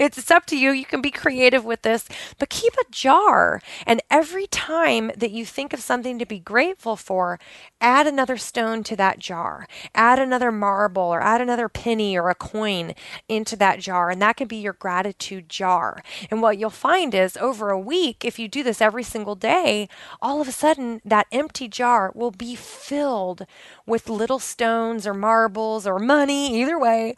it's, 0.00 0.18
it's 0.18 0.30
up 0.30 0.46
to 0.46 0.58
you. 0.58 0.72
You 0.72 0.84
can 0.84 1.00
be 1.00 1.10
creative 1.10 1.64
with 1.64 1.82
this, 1.82 2.08
but 2.38 2.50
keep 2.50 2.74
a 2.74 2.90
jar. 2.90 3.60
And 3.86 4.02
every 4.10 4.46
time 4.48 5.10
that 5.16 5.30
you 5.30 5.44
think 5.46 5.72
of 5.72 5.80
something 5.80 6.18
to 6.18 6.26
be 6.26 6.38
grateful 6.38 6.96
for, 6.96 7.38
add 7.80 8.06
another 8.06 8.36
stone 8.36 8.82
to 8.84 8.96
that 8.96 9.18
jar, 9.18 9.66
add 9.94 10.18
another 10.18 10.50
marble 10.50 11.02
or 11.02 11.22
add 11.22 11.40
another 11.40 11.68
penny 11.68 12.16
or 12.16 12.30
a 12.30 12.34
coin 12.34 12.94
into 13.28 13.56
that 13.56 13.80
jar. 13.80 14.10
And 14.10 14.20
that 14.20 14.36
can 14.36 14.48
be 14.48 14.56
your 14.56 14.72
gratitude 15.04 15.50
jar. 15.50 16.02
And 16.30 16.40
what 16.40 16.56
you'll 16.56 16.70
find 16.70 17.14
is 17.14 17.36
over 17.36 17.68
a 17.68 17.78
week, 17.78 18.24
if 18.24 18.38
you 18.38 18.48
do 18.48 18.62
this 18.62 18.80
every 18.80 19.02
single 19.02 19.34
day, 19.34 19.86
all 20.22 20.40
of 20.40 20.48
a 20.48 20.52
sudden 20.52 21.02
that 21.04 21.26
empty 21.30 21.68
jar 21.68 22.10
will 22.14 22.30
be 22.30 22.54
filled 22.54 23.44
with 23.86 24.08
little 24.08 24.38
stones 24.38 25.06
or 25.06 25.12
marbles 25.12 25.86
or 25.86 25.98
money, 25.98 26.58
either 26.58 26.78
way, 26.78 27.16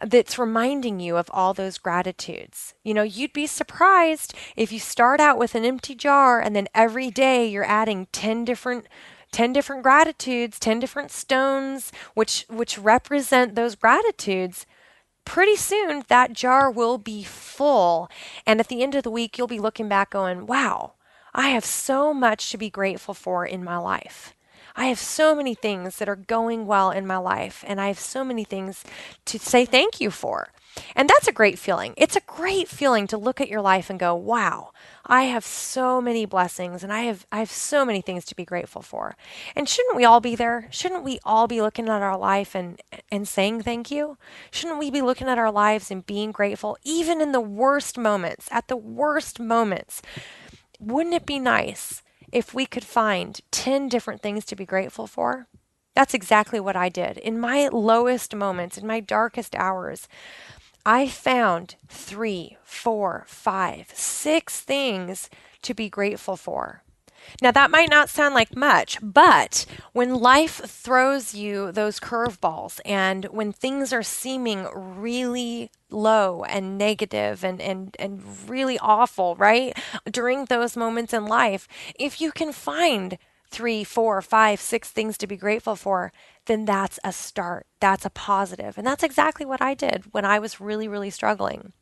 that's 0.00 0.38
reminding 0.38 1.00
you 1.00 1.18
of 1.18 1.30
all 1.34 1.52
those 1.52 1.76
gratitudes. 1.76 2.72
You 2.82 2.94
know, 2.94 3.02
you'd 3.02 3.34
be 3.34 3.46
surprised 3.46 4.32
if 4.56 4.72
you 4.72 4.78
start 4.78 5.20
out 5.20 5.36
with 5.36 5.54
an 5.54 5.66
empty 5.66 5.94
jar 5.94 6.40
and 6.40 6.56
then 6.56 6.68
every 6.74 7.10
day 7.10 7.46
you're 7.46 7.64
adding 7.64 8.06
10 8.12 8.46
different 8.46 8.86
10 9.30 9.52
different 9.52 9.82
gratitudes, 9.82 10.58
10 10.58 10.80
different 10.80 11.10
stones 11.10 11.92
which 12.14 12.46
which 12.48 12.78
represent 12.78 13.54
those 13.54 13.74
gratitudes, 13.74 14.64
pretty 15.28 15.56
soon 15.56 16.02
that 16.08 16.32
jar 16.32 16.70
will 16.70 16.96
be 16.96 17.22
full. 17.22 18.10
And 18.46 18.60
at 18.60 18.68
the 18.68 18.82
end 18.82 18.94
of 18.94 19.02
the 19.02 19.10
week 19.10 19.36
you'll 19.36 19.46
be 19.46 19.60
looking 19.60 19.88
back 19.88 20.10
going, 20.10 20.46
"Wow, 20.46 20.94
I 21.34 21.50
have 21.50 21.66
so 21.66 22.14
much 22.14 22.50
to 22.50 22.58
be 22.58 22.70
grateful 22.70 23.14
for 23.14 23.44
in 23.44 23.62
my 23.62 23.76
life." 23.76 24.34
I 24.74 24.86
have 24.86 24.98
so 24.98 25.34
many 25.34 25.54
things 25.54 25.98
that 25.98 26.08
are 26.08 26.16
going 26.16 26.66
well 26.66 26.90
in 26.90 27.06
my 27.06 27.18
life, 27.18 27.64
and 27.66 27.80
I 27.80 27.88
have 27.88 27.98
so 27.98 28.24
many 28.24 28.44
things 28.44 28.84
to 29.26 29.38
say 29.38 29.64
thank 29.66 30.00
you 30.00 30.10
for. 30.10 30.50
And 30.94 31.08
that's 31.08 31.28
a 31.28 31.32
great 31.32 31.58
feeling. 31.58 31.94
It's 31.96 32.16
a 32.16 32.20
great 32.20 32.68
feeling 32.68 33.06
to 33.08 33.18
look 33.18 33.40
at 33.40 33.48
your 33.48 33.60
life 33.60 33.90
and 33.90 33.98
go, 33.98 34.14
wow, 34.14 34.70
I 35.06 35.24
have 35.24 35.44
so 35.44 36.00
many 36.00 36.26
blessings 36.26 36.82
and 36.82 36.92
I 36.92 37.02
have 37.02 37.26
I 37.32 37.38
have 37.38 37.50
so 37.50 37.84
many 37.84 38.00
things 38.00 38.24
to 38.26 38.36
be 38.36 38.44
grateful 38.44 38.82
for. 38.82 39.16
And 39.56 39.68
shouldn't 39.68 39.96
we 39.96 40.04
all 40.04 40.20
be 40.20 40.36
there? 40.36 40.68
Shouldn't 40.70 41.04
we 41.04 41.18
all 41.24 41.46
be 41.46 41.60
looking 41.60 41.88
at 41.88 42.02
our 42.02 42.18
life 42.18 42.54
and 42.54 42.80
and 43.10 43.26
saying 43.26 43.62
thank 43.62 43.90
you? 43.90 44.18
Shouldn't 44.50 44.78
we 44.78 44.90
be 44.90 45.02
looking 45.02 45.28
at 45.28 45.38
our 45.38 45.52
lives 45.52 45.90
and 45.90 46.04
being 46.04 46.32
grateful 46.32 46.76
even 46.84 47.20
in 47.20 47.32
the 47.32 47.40
worst 47.40 47.96
moments, 47.96 48.48
at 48.50 48.68
the 48.68 48.76
worst 48.76 49.40
moments? 49.40 50.02
Wouldn't 50.78 51.14
it 51.14 51.26
be 51.26 51.38
nice 51.38 52.02
if 52.30 52.52
we 52.52 52.66
could 52.66 52.84
find 52.84 53.40
10 53.50 53.88
different 53.88 54.22
things 54.22 54.44
to 54.46 54.56
be 54.56 54.66
grateful 54.66 55.06
for? 55.06 55.48
That's 55.94 56.14
exactly 56.14 56.60
what 56.60 56.76
I 56.76 56.88
did. 56.88 57.18
In 57.18 57.40
my 57.40 57.68
lowest 57.72 58.32
moments, 58.32 58.78
in 58.78 58.86
my 58.86 59.00
darkest 59.00 59.56
hours, 59.56 60.06
I 60.88 61.06
found 61.06 61.74
three, 61.86 62.56
four, 62.64 63.24
five, 63.26 63.90
six 63.92 64.62
things 64.62 65.28
to 65.60 65.74
be 65.74 65.90
grateful 65.90 66.34
for. 66.34 66.82
Now, 67.42 67.50
that 67.50 67.70
might 67.70 67.90
not 67.90 68.08
sound 68.08 68.34
like 68.34 68.56
much, 68.56 68.96
but 69.02 69.66
when 69.92 70.14
life 70.14 70.62
throws 70.64 71.34
you 71.34 71.72
those 71.72 72.00
curveballs 72.00 72.80
and 72.86 73.26
when 73.26 73.52
things 73.52 73.92
are 73.92 74.02
seeming 74.02 74.66
really 74.72 75.70
low 75.90 76.42
and 76.44 76.78
negative 76.78 77.44
and, 77.44 77.60
and, 77.60 77.94
and 77.98 78.22
really 78.48 78.78
awful, 78.78 79.36
right? 79.36 79.76
During 80.10 80.46
those 80.46 80.74
moments 80.74 81.12
in 81.12 81.26
life, 81.26 81.68
if 81.98 82.18
you 82.18 82.32
can 82.32 82.50
find 82.50 83.18
three, 83.50 83.84
four, 83.84 84.20
five, 84.22 84.60
six 84.60 84.90
things 84.90 85.16
to 85.18 85.26
be 85.26 85.36
grateful 85.36 85.76
for, 85.76 86.12
then 86.46 86.64
that's 86.64 86.98
a 87.04 87.12
start. 87.12 87.66
That's 87.80 88.04
a 88.04 88.10
positive. 88.10 88.76
And 88.76 88.86
that's 88.86 89.02
exactly 89.02 89.46
what 89.46 89.62
I 89.62 89.74
did 89.74 90.04
when 90.12 90.24
I 90.24 90.38
was 90.38 90.60
really, 90.60 90.88
really 90.88 91.10
struggling. 91.10 91.72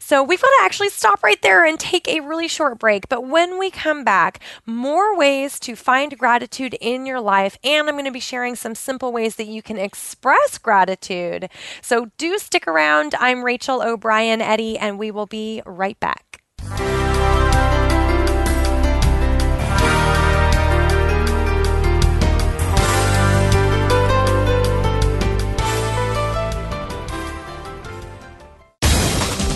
So 0.00 0.22
we've 0.22 0.40
got 0.40 0.48
to 0.48 0.64
actually 0.64 0.88
stop 0.88 1.22
right 1.22 1.40
there 1.42 1.64
and 1.64 1.78
take 1.78 2.08
a 2.08 2.20
really 2.20 2.48
short 2.48 2.78
break. 2.78 3.08
But 3.08 3.26
when 3.26 3.58
we 3.58 3.70
come 3.70 4.04
back, 4.04 4.40
more 4.64 5.16
ways 5.16 5.60
to 5.60 5.76
find 5.76 6.18
gratitude 6.18 6.74
in 6.80 7.06
your 7.06 7.20
life. 7.20 7.58
And 7.62 7.88
I'm 7.88 7.94
going 7.94 8.06
to 8.06 8.10
be 8.10 8.20
sharing 8.20 8.56
some 8.56 8.74
simple 8.74 9.12
ways 9.12 9.36
that 9.36 9.46
you 9.46 9.62
can 9.62 9.78
express 9.78 10.58
gratitude. 10.58 11.48
So 11.82 12.10
do 12.18 12.38
stick 12.38 12.66
around. 12.66 13.14
I'm 13.20 13.44
Rachel 13.44 13.82
O'Brien 13.82 14.40
Eddy, 14.40 14.78
and 14.78 14.98
we 14.98 15.10
will 15.10 15.26
be 15.26 15.62
right 15.66 15.98
back. 16.00 16.42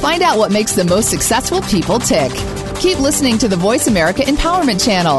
Find 0.00 0.22
out 0.22 0.38
what 0.38 0.50
makes 0.50 0.72
the 0.72 0.84
most 0.84 1.10
successful 1.10 1.60
people 1.62 1.98
tick. 1.98 2.32
Keep 2.76 3.00
listening 3.00 3.36
to 3.38 3.48
the 3.48 3.56
Voice 3.56 3.86
America 3.86 4.22
Empowerment 4.22 4.82
Channel. 4.82 5.18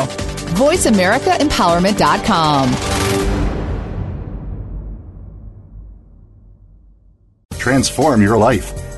VoiceAmericaEmpowerment.com. 0.58 2.76
Transform 7.58 8.24
your 8.24 8.40
life, 8.40 8.74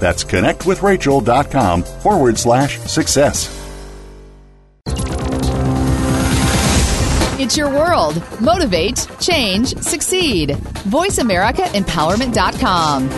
That's 0.00 0.24
connectwithrachel.com 0.24 1.84
forward 1.84 2.36
slash 2.38 2.80
success. 2.80 3.56
It's 7.38 7.56
your 7.56 7.70
world. 7.70 8.20
Motivate, 8.40 9.06
change, 9.18 9.76
succeed. 9.78 10.50
VoiceAmericaEmpowerment.com. 10.50 13.10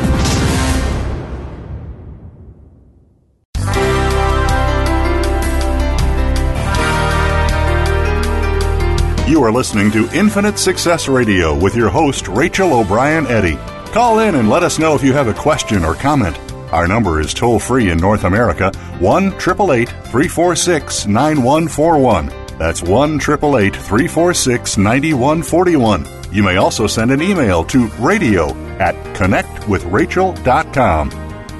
You 9.28 9.42
are 9.44 9.50
listening 9.50 9.90
to 9.92 10.10
Infinite 10.14 10.58
Success 10.58 11.08
Radio 11.08 11.58
with 11.58 11.74
your 11.74 11.88
host, 11.88 12.28
Rachel 12.28 12.74
O'Brien 12.74 13.26
Eddy. 13.28 13.56
Call 13.92 14.18
in 14.18 14.34
and 14.34 14.50
let 14.50 14.62
us 14.62 14.78
know 14.78 14.94
if 14.94 15.02
you 15.02 15.14
have 15.14 15.28
a 15.28 15.34
question 15.34 15.84
or 15.84 15.94
comment. 15.94 16.36
Our 16.72 16.88
number 16.88 17.20
is 17.20 17.35
toll 17.35 17.58
free 17.58 17.90
in 17.90 17.98
North 17.98 18.24
America 18.24 18.72
1 18.98 19.26
888 19.26 19.88
346 19.88 21.06
9141. 21.06 22.32
That's 22.58 22.82
1 22.82 23.16
888 23.16 23.76
346 23.76 24.78
9141. 24.78 26.06
You 26.32 26.42
may 26.42 26.56
also 26.56 26.87
send 26.87 27.11
an 27.11 27.20
email 27.20 27.62
to 27.64 27.88
radio 27.98 28.54
at 28.78 28.94
connectwithrachel.com. 29.16 31.08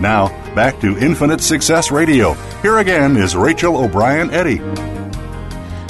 Now, 0.01 0.29
back 0.55 0.81
to 0.81 0.96
Infinite 0.98 1.42
Success 1.42 1.90
Radio. 1.90 2.33
Here 2.62 2.79
again 2.79 3.16
is 3.16 3.37
Rachel 3.37 3.77
O'Brien 3.77 4.31
Eddy. 4.31 4.61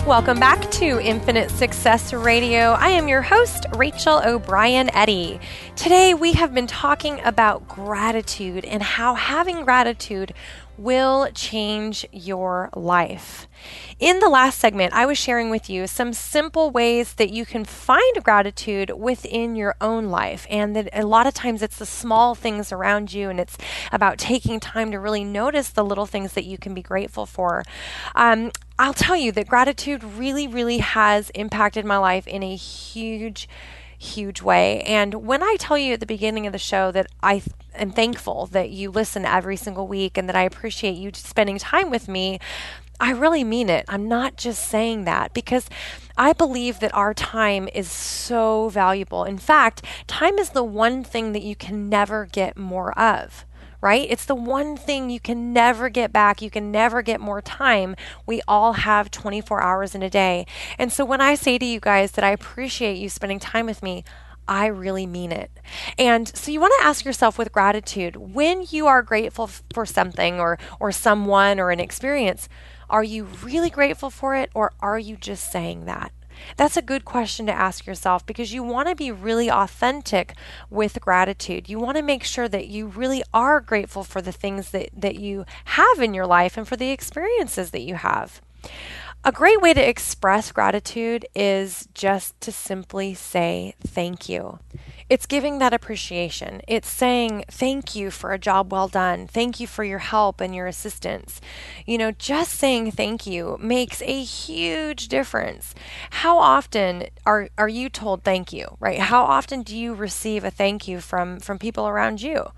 Welcome 0.06 0.40
back 0.40 0.68
to 0.72 1.00
Infinite 1.00 1.48
Success 1.48 2.12
Radio. 2.12 2.72
I 2.72 2.88
am 2.88 3.06
your 3.06 3.22
host, 3.22 3.66
Rachel 3.76 4.20
O'Brien 4.24 4.90
Eddy. 4.92 5.38
Today 5.76 6.12
we 6.12 6.32
have 6.32 6.52
been 6.52 6.66
talking 6.66 7.20
about 7.20 7.68
gratitude 7.68 8.64
and 8.64 8.82
how 8.82 9.14
having 9.14 9.64
gratitude 9.64 10.34
will 10.78 11.28
change 11.34 12.06
your 12.12 12.70
life. 12.74 13.46
In 14.00 14.18
the 14.18 14.28
last 14.28 14.58
segment, 14.58 14.92
I 14.94 15.06
was 15.06 15.18
sharing 15.18 15.50
with 15.50 15.70
you 15.70 15.86
some 15.86 16.12
simple 16.12 16.70
ways 16.70 17.14
that 17.14 17.30
you 17.30 17.46
can 17.46 17.64
find 17.64 18.24
gratitude 18.24 18.90
within 18.90 19.54
your 19.54 19.74
own 19.80 20.06
life. 20.06 20.46
And 20.50 20.74
that 20.74 20.88
a 20.92 21.06
lot 21.06 21.26
of 21.26 21.34
times 21.34 21.62
it's 21.62 21.78
the 21.78 21.86
small 21.86 22.34
things 22.34 22.72
around 22.72 23.12
you, 23.12 23.30
and 23.30 23.38
it's 23.38 23.56
about 23.92 24.18
taking 24.18 24.60
time 24.60 24.90
to 24.90 24.98
really 24.98 25.24
notice 25.24 25.68
the 25.68 25.84
little 25.84 26.06
things 26.06 26.32
that 26.32 26.44
you 26.44 26.58
can 26.58 26.74
be 26.74 26.82
grateful 26.82 27.26
for. 27.26 27.62
Um, 28.14 28.50
I'll 28.78 28.94
tell 28.94 29.16
you 29.16 29.30
that 29.32 29.46
gratitude 29.46 30.02
really, 30.02 30.48
really 30.48 30.78
has 30.78 31.30
impacted 31.30 31.84
my 31.84 31.98
life 31.98 32.26
in 32.26 32.42
a 32.42 32.56
huge 32.56 33.48
huge 34.02 34.42
way. 34.42 34.82
And 34.82 35.14
when 35.14 35.44
I 35.44 35.54
tell 35.60 35.78
you 35.78 35.92
at 35.92 36.00
the 36.00 36.06
beginning 36.06 36.44
of 36.48 36.52
the 36.52 36.58
show 36.58 36.90
that 36.90 37.06
I 37.22 37.40
am 37.74 37.92
thankful 37.92 38.46
that 38.46 38.70
you 38.70 38.90
listen 38.90 39.24
every 39.24 39.56
single 39.56 39.86
week 39.86 40.16
and 40.16 40.28
that 40.28 40.36
I 40.36 40.42
appreciate 40.42 40.96
you 40.96 41.10
spending 41.14 41.58
time 41.58 41.90
with 41.90 42.08
me, 42.08 42.38
I 43.00 43.10
really 43.10 43.42
mean 43.42 43.68
it. 43.68 43.84
I'm 43.88 44.08
not 44.08 44.36
just 44.36 44.68
saying 44.68 45.04
that 45.04 45.34
because 45.34 45.68
I 46.16 46.32
believe 46.32 46.80
that 46.80 46.94
our 46.94 47.14
time 47.14 47.68
is 47.74 47.90
so 47.90 48.68
valuable. 48.68 49.24
In 49.24 49.38
fact, 49.38 49.84
time 50.06 50.38
is 50.38 50.50
the 50.50 50.62
one 50.62 51.02
thing 51.02 51.32
that 51.32 51.42
you 51.42 51.56
can 51.56 51.88
never 51.88 52.26
get 52.26 52.56
more 52.56 52.96
of 52.98 53.44
right? 53.82 54.06
It's 54.08 54.24
the 54.24 54.36
one 54.36 54.76
thing 54.76 55.10
you 55.10 55.20
can 55.20 55.52
never 55.52 55.88
get 55.88 56.12
back. 56.12 56.40
You 56.40 56.50
can 56.50 56.70
never 56.70 57.02
get 57.02 57.20
more 57.20 57.42
time. 57.42 57.96
We 58.24 58.40
all 58.46 58.74
have 58.74 59.10
24 59.10 59.60
hours 59.60 59.94
in 59.94 60.04
a 60.04 60.08
day. 60.08 60.46
And 60.78 60.92
so 60.92 61.04
when 61.04 61.20
I 61.20 61.34
say 61.34 61.58
to 61.58 61.66
you 61.66 61.80
guys 61.80 62.12
that 62.12 62.24
I 62.24 62.30
appreciate 62.30 62.96
you 62.96 63.08
spending 63.08 63.40
time 63.40 63.66
with 63.66 63.82
me, 63.82 64.04
I 64.48 64.66
really 64.66 65.06
mean 65.06 65.32
it. 65.32 65.50
And 65.98 66.28
so 66.36 66.50
you 66.50 66.60
want 66.60 66.74
to 66.80 66.86
ask 66.86 67.04
yourself 67.04 67.38
with 67.38 67.52
gratitude, 67.52 68.16
when 68.16 68.64
you 68.70 68.86
are 68.86 69.02
grateful 69.02 69.48
for 69.72 69.86
something 69.86 70.40
or 70.40 70.58
or 70.80 70.92
someone 70.92 71.60
or 71.60 71.70
an 71.70 71.80
experience, 71.80 72.48
are 72.90 73.04
you 73.04 73.24
really 73.24 73.70
grateful 73.70 74.10
for 74.10 74.34
it 74.34 74.50
or 74.54 74.72
are 74.80 74.98
you 74.98 75.16
just 75.16 75.50
saying 75.50 75.86
that? 75.86 76.12
That's 76.56 76.76
a 76.76 76.82
good 76.82 77.04
question 77.04 77.46
to 77.46 77.52
ask 77.52 77.86
yourself 77.86 78.26
because 78.26 78.52
you 78.52 78.62
want 78.62 78.88
to 78.88 78.94
be 78.94 79.10
really 79.10 79.50
authentic 79.50 80.34
with 80.70 81.00
gratitude. 81.00 81.68
You 81.68 81.78
want 81.78 81.96
to 81.96 82.02
make 82.02 82.24
sure 82.24 82.48
that 82.48 82.68
you 82.68 82.86
really 82.86 83.22
are 83.32 83.60
grateful 83.60 84.04
for 84.04 84.20
the 84.20 84.32
things 84.32 84.70
that, 84.70 84.90
that 84.96 85.16
you 85.16 85.44
have 85.66 86.00
in 86.00 86.14
your 86.14 86.26
life 86.26 86.56
and 86.56 86.66
for 86.66 86.76
the 86.76 86.90
experiences 86.90 87.70
that 87.70 87.82
you 87.82 87.96
have. 87.96 88.40
A 89.24 89.30
great 89.30 89.60
way 89.60 89.72
to 89.72 89.88
express 89.88 90.50
gratitude 90.50 91.26
is 91.32 91.86
just 91.94 92.40
to 92.40 92.50
simply 92.50 93.14
say 93.14 93.76
thank 93.80 94.28
you. 94.28 94.58
It's 95.08 95.26
giving 95.26 95.58
that 95.58 95.72
appreciation. 95.72 96.60
It's 96.66 96.88
saying 96.88 97.44
thank 97.48 97.94
you 97.94 98.10
for 98.10 98.32
a 98.32 98.38
job 98.38 98.72
well 98.72 98.88
done. 98.88 99.28
Thank 99.28 99.60
you 99.60 99.68
for 99.68 99.84
your 99.84 100.00
help 100.00 100.40
and 100.40 100.56
your 100.56 100.66
assistance. 100.66 101.40
You 101.86 101.98
know, 101.98 102.10
just 102.10 102.54
saying 102.54 102.90
thank 102.92 103.24
you 103.24 103.58
makes 103.60 104.02
a 104.02 104.24
huge 104.24 105.06
difference. 105.06 105.72
How 106.10 106.38
often 106.38 107.04
are 107.24 107.48
are 107.56 107.68
you 107.68 107.88
told 107.88 108.24
thank 108.24 108.52
you, 108.52 108.76
right? 108.80 108.98
How 108.98 109.22
often 109.22 109.62
do 109.62 109.76
you 109.76 109.94
receive 109.94 110.42
a 110.42 110.50
thank 110.50 110.88
you 110.88 111.00
from 111.00 111.38
from 111.38 111.60
people 111.60 111.86
around 111.86 112.22
you? 112.22 112.50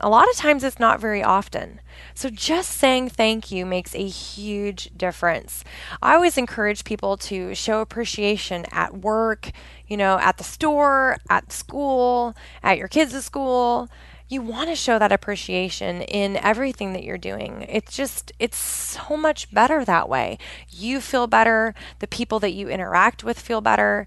A 0.00 0.08
lot 0.08 0.28
of 0.28 0.36
times 0.36 0.62
it's 0.62 0.78
not 0.78 1.00
very 1.00 1.22
often. 1.24 1.80
So 2.14 2.30
just 2.30 2.70
saying 2.70 3.08
thank 3.08 3.50
you 3.50 3.66
makes 3.66 3.94
a 3.94 4.06
huge 4.06 4.90
difference. 4.96 5.64
I 6.00 6.14
always 6.14 6.38
encourage 6.38 6.84
people 6.84 7.16
to 7.16 7.52
show 7.54 7.80
appreciation 7.80 8.64
at 8.70 8.98
work, 8.98 9.50
you 9.88 9.96
know, 9.96 10.18
at 10.18 10.38
the 10.38 10.44
store, 10.44 11.16
at 11.28 11.50
school, 11.50 12.36
at 12.62 12.78
your 12.78 12.86
kids' 12.86 13.24
school. 13.24 13.88
You 14.28 14.42
want 14.42 14.68
to 14.68 14.76
show 14.76 15.00
that 15.00 15.10
appreciation 15.10 16.02
in 16.02 16.36
everything 16.36 16.92
that 16.92 17.02
you're 17.02 17.18
doing. 17.18 17.66
It's 17.68 17.96
just, 17.96 18.30
it's 18.38 18.58
so 18.58 19.16
much 19.16 19.50
better 19.52 19.84
that 19.84 20.08
way. 20.08 20.38
You 20.68 21.00
feel 21.00 21.26
better, 21.26 21.74
the 21.98 22.06
people 22.06 22.38
that 22.40 22.52
you 22.52 22.68
interact 22.68 23.24
with 23.24 23.40
feel 23.40 23.60
better. 23.60 24.06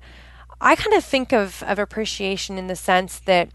I 0.62 0.76
kind 0.76 0.96
of 0.96 1.04
think 1.04 1.34
of, 1.34 1.64
of 1.64 1.80
appreciation 1.80 2.58
in 2.58 2.68
the 2.68 2.76
sense 2.76 3.20
that 3.20 3.50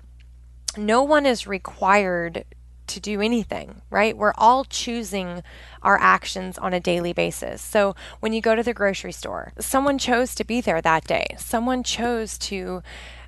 no 0.76 1.02
one 1.02 1.26
is 1.26 1.46
required 1.46 2.44
to 2.86 3.00
do 3.00 3.20
anything, 3.20 3.82
right? 3.90 4.16
We're 4.16 4.34
all 4.36 4.64
choosing 4.64 5.42
our 5.82 5.98
actions 5.98 6.56
on 6.58 6.72
a 6.72 6.80
daily 6.80 7.12
basis. 7.12 7.60
So 7.60 7.94
when 8.20 8.32
you 8.32 8.40
go 8.40 8.54
to 8.54 8.62
the 8.62 8.74
grocery 8.74 9.12
store, 9.12 9.52
someone 9.58 9.98
chose 9.98 10.34
to 10.36 10.44
be 10.44 10.60
there 10.60 10.80
that 10.80 11.04
day. 11.04 11.26
Someone 11.38 11.82
chose 11.82 12.38
to 12.38 12.82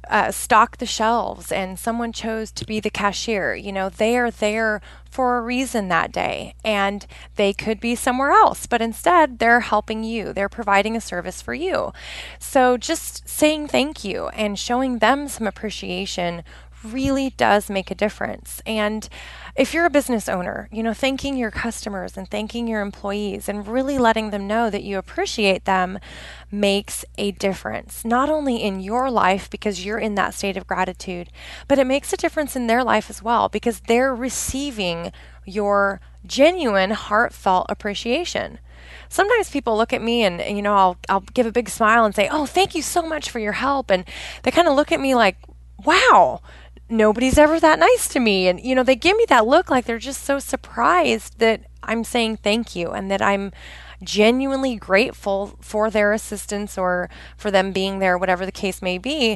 uh, 0.08 0.30
stock 0.30 0.78
the 0.78 0.87
shelves 0.87 1.52
and 1.52 1.78
someone 1.78 2.12
chose 2.12 2.50
to 2.52 2.64
be 2.64 2.80
the 2.80 2.90
cashier. 2.90 3.54
You 3.54 3.72
know, 3.72 3.88
they 3.88 4.16
are 4.16 4.30
there 4.30 4.80
for 5.11 5.37
a 5.37 5.42
reason 5.42 5.88
that 5.88 6.12
day 6.12 6.54
and 6.64 7.06
they 7.37 7.52
could 7.52 7.80
be 7.80 7.94
somewhere 7.94 8.30
else, 8.30 8.66
but 8.66 8.80
instead 8.80 9.38
they're 9.38 9.61
helping 9.61 10.04
you. 10.04 10.32
They're 10.32 10.48
providing 10.48 10.96
a 10.96 11.00
service 11.00 11.42
for 11.42 11.54
you. 11.54 11.92
So 12.38 12.76
just 12.76 13.28
saying 13.28 13.68
thank 13.68 14.04
you 14.04 14.28
and 14.28 14.58
showing 14.58 14.98
them 14.98 15.28
some 15.28 15.46
appreciation 15.46 16.42
really 16.85 17.31
does 17.31 17.69
make 17.69 17.91
a 17.91 17.95
difference. 17.95 18.62
And 18.67 19.09
if 19.57 19.75
you're 19.75 19.87
a 19.87 19.91
business 19.91 20.29
owner, 20.29 20.69
you 20.73 20.83
know, 20.83 20.95
thanking 20.95 21.37
your 21.37 21.51
customers 21.51 22.17
and 22.17 22.31
thanking 22.31 22.69
your 22.69 22.81
employees 22.81 23.49
and 23.49 23.67
really 23.67 23.99
letting 23.99 24.31
them 24.31 24.47
know 24.47 24.71
that 24.71 24.83
you 24.83 24.99
appreciate 24.99 25.64
them 25.64 25.99
makes 26.51 27.05
a 27.17 27.33
difference, 27.33 28.05
not 28.05 28.29
only 28.29 28.57
in 28.57 28.81
your 28.81 29.11
life 29.11 29.51
because 29.51 29.85
you're 29.85 29.99
in 29.99 30.14
that 30.14 30.35
state 30.35 30.57
of 30.57 30.67
gratitude, 30.67 31.29
but 31.67 31.79
it 31.79 31.87
makes 31.87 32.12
a 32.12 32.17
difference 32.17 32.55
in 32.57 32.67
their 32.67 32.85
life 32.85 33.11
as 33.11 33.23
well 33.23 33.49
because 33.49 33.81
they're 33.81 34.14
receiving 34.14 35.12
your 35.45 36.01
genuine, 36.27 36.91
heartfelt 36.91 37.67
appreciation 37.69 38.59
sometimes 39.09 39.51
people 39.51 39.77
look 39.77 39.93
at 39.93 40.03
me 40.03 40.23
and, 40.23 40.41
you 40.57 40.62
know 40.62 40.75
I'll 40.75 40.97
I'll 41.09 41.21
give 41.21 41.47
a 41.47 41.53
big 41.53 41.69
smile 41.69 42.05
and 42.05 42.14
say, 42.14 42.29
"Oh, 42.31 42.47
thank 42.47 42.75
you 42.75 42.83
so 42.83 43.03
much 43.03 43.31
for 43.31 43.38
your 43.38 43.53
help." 43.53 43.91
And 43.91 44.05
they 44.43 44.51
kind 44.51 44.69
of 44.69 44.75
look 44.75 44.93
at 44.93 45.01
me 45.01 45.14
like, 45.14 45.37
"Wow, 45.85 46.41
nobody's 46.89 47.39
ever 47.39 47.61
that 47.61 47.78
nice 47.78 48.09
to 48.09 48.20
me. 48.20 48.49
And, 48.49 48.61
you 48.61 48.74
know, 48.74 48.82
they 48.82 48.97
give 48.97 49.16
me 49.16 49.26
that 49.28 49.47
look 49.47 49.70
like 49.70 49.84
they're 49.84 49.99
just 49.99 50.24
so 50.24 50.39
surprised 50.39 51.39
that 51.39 51.62
I'm 51.82 52.05
saying 52.05 52.39
thank 52.39 52.74
you 52.74 52.91
and 52.91 53.11
that 53.11 53.22
I'm 53.22 53.53
genuinely 54.03 54.76
grateful 54.76 55.59
for 55.61 55.91
their 55.91 56.12
assistance 56.12 56.78
or 56.78 57.11
for 57.36 57.51
them 57.51 57.72
being 57.72 57.99
there, 57.99 58.16
whatever 58.16 58.47
the 58.47 58.53
case 58.53 58.80
may 58.80 58.99
be. 58.99 59.30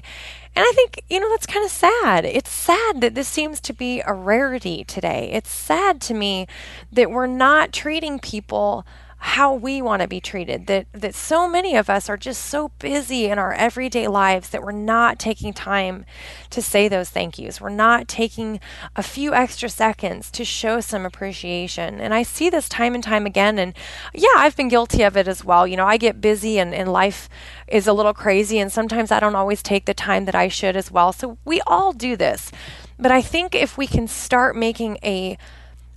And 0.54 0.64
I 0.64 0.72
think, 0.74 1.02
you 1.08 1.18
know, 1.18 1.30
that's 1.30 1.46
kind 1.46 1.64
of 1.64 1.70
sad. 1.70 2.24
It's 2.24 2.50
sad 2.50 3.00
that 3.00 3.14
this 3.14 3.28
seems 3.28 3.60
to 3.62 3.72
be 3.72 4.02
a 4.06 4.12
rarity 4.12 4.84
today. 4.84 5.30
It's 5.32 5.50
sad 5.50 6.00
to 6.02 6.14
me 6.14 6.46
that 6.92 7.10
we're 7.10 7.26
not 7.26 7.72
treating 7.72 8.18
people 8.18 8.86
how 9.24 9.54
we 9.54 9.80
want 9.80 10.02
to 10.02 10.08
be 10.08 10.20
treated 10.20 10.66
that 10.66 10.84
that 10.92 11.14
so 11.14 11.48
many 11.48 11.76
of 11.76 11.88
us 11.88 12.08
are 12.08 12.16
just 12.16 12.44
so 12.44 12.70
busy 12.80 13.26
in 13.26 13.38
our 13.38 13.52
everyday 13.52 14.08
lives 14.08 14.50
that 14.50 14.64
we're 14.64 14.72
not 14.72 15.16
taking 15.16 15.52
time 15.52 16.04
to 16.50 16.60
say 16.60 16.88
those 16.88 17.08
thank 17.08 17.38
yous. 17.38 17.60
We're 17.60 17.68
not 17.68 18.08
taking 18.08 18.58
a 18.96 19.02
few 19.02 19.32
extra 19.32 19.68
seconds 19.68 20.28
to 20.32 20.44
show 20.44 20.80
some 20.80 21.06
appreciation. 21.06 22.00
And 22.00 22.12
i 22.12 22.24
see 22.24 22.50
this 22.50 22.68
time 22.68 22.96
and 22.96 23.04
time 23.04 23.24
again 23.24 23.60
and 23.60 23.74
yeah 24.12 24.34
i've 24.38 24.56
been 24.56 24.66
guilty 24.68 25.04
of 25.04 25.16
it 25.16 25.28
as 25.28 25.44
well. 25.44 25.68
You 25.68 25.76
know 25.76 25.86
i 25.86 25.98
get 25.98 26.20
busy 26.20 26.58
and, 26.58 26.74
and 26.74 26.92
life 26.92 27.28
is 27.68 27.86
a 27.86 27.92
little 27.92 28.14
crazy 28.14 28.58
and 28.58 28.72
sometimes 28.72 29.12
i 29.12 29.20
don't 29.20 29.36
always 29.36 29.62
take 29.62 29.84
the 29.84 29.94
time 29.94 30.24
that 30.24 30.34
i 30.34 30.48
should 30.48 30.76
as 30.76 30.90
well. 30.90 31.12
So 31.12 31.38
we 31.44 31.60
all 31.64 31.92
do 31.92 32.16
this. 32.16 32.50
But 32.98 33.12
i 33.12 33.22
think 33.22 33.54
if 33.54 33.78
we 33.78 33.86
can 33.86 34.08
start 34.08 34.56
making 34.56 34.98
a 35.04 35.38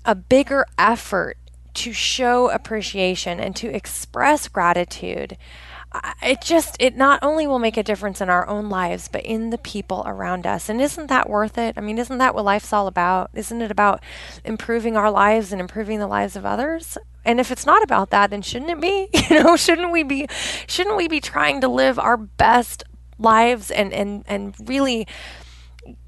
a 0.05 0.13
bigger 0.13 0.67
effort 0.77 1.37
to 1.75 1.93
show 1.93 2.49
appreciation 2.49 3.39
and 3.39 3.55
to 3.55 3.73
express 3.73 4.47
gratitude 4.47 5.37
it 6.21 6.41
just 6.41 6.75
it 6.79 6.95
not 6.95 7.19
only 7.21 7.47
will 7.47 7.59
make 7.59 7.77
a 7.77 7.83
difference 7.83 8.21
in 8.21 8.29
our 8.29 8.47
own 8.47 8.69
lives 8.69 9.07
but 9.07 9.23
in 9.23 9.49
the 9.49 9.57
people 9.57 10.03
around 10.05 10.45
us. 10.45 10.69
And 10.69 10.81
isn't 10.81 11.07
that 11.07 11.29
worth 11.29 11.57
it? 11.57 11.75
I 11.77 11.81
mean 11.81 11.97
isn't 11.97 12.17
that 12.17 12.35
what 12.35 12.45
life's 12.45 12.73
all 12.73 12.87
about? 12.87 13.29
Isn't 13.33 13.61
it 13.61 13.71
about 13.71 14.01
improving 14.43 14.97
our 14.97 15.11
lives 15.11 15.51
and 15.51 15.61
improving 15.61 15.99
the 15.99 16.07
lives 16.07 16.35
of 16.35 16.45
others? 16.45 16.97
And 17.23 17.39
if 17.39 17.51
it's 17.51 17.65
not 17.65 17.83
about 17.83 18.09
that 18.11 18.29
then 18.29 18.41
shouldn't 18.41 18.71
it 18.71 18.81
be? 18.81 19.09
You 19.29 19.43
know 19.43 19.55
shouldn't 19.55 19.91
we 19.91 20.03
be 20.03 20.27
shouldn't 20.67 20.97
we 20.97 21.07
be 21.07 21.19
trying 21.19 21.61
to 21.61 21.67
live 21.67 21.97
our 21.99 22.17
best 22.17 22.83
lives 23.17 23.71
and 23.71 23.93
and 23.93 24.23
and 24.27 24.55
really 24.67 25.07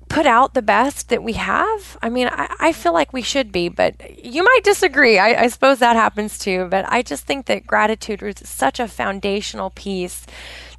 put 0.10 0.26
out 0.26 0.54
the 0.54 0.62
best 0.62 1.10
that 1.10 1.24
we 1.24 1.34
have? 1.34 1.98
I 2.02 2.10
mean, 2.10 2.28
I, 2.28 2.54
I 2.60 2.72
feel 2.72 2.94
like 2.94 3.14
we 3.14 3.22
should 3.22 3.52
be, 3.52 3.70
but 3.70 4.24
you 4.24 4.44
might 4.44 4.62
disagree. 4.64 5.18
I, 5.20 5.44
I, 5.44 5.48
suppose 5.48 5.80
that 5.80 5.96
happens 5.96 6.38
too. 6.38 6.68
But 6.70 6.86
I 6.88 7.02
just 7.02 7.26
think 7.26 7.46
that 7.46 7.68
gratitude 7.68 8.24
is 8.24 8.48
such 8.48 8.80
a 8.80 8.88
foundational 8.88 9.70
piece 9.72 10.26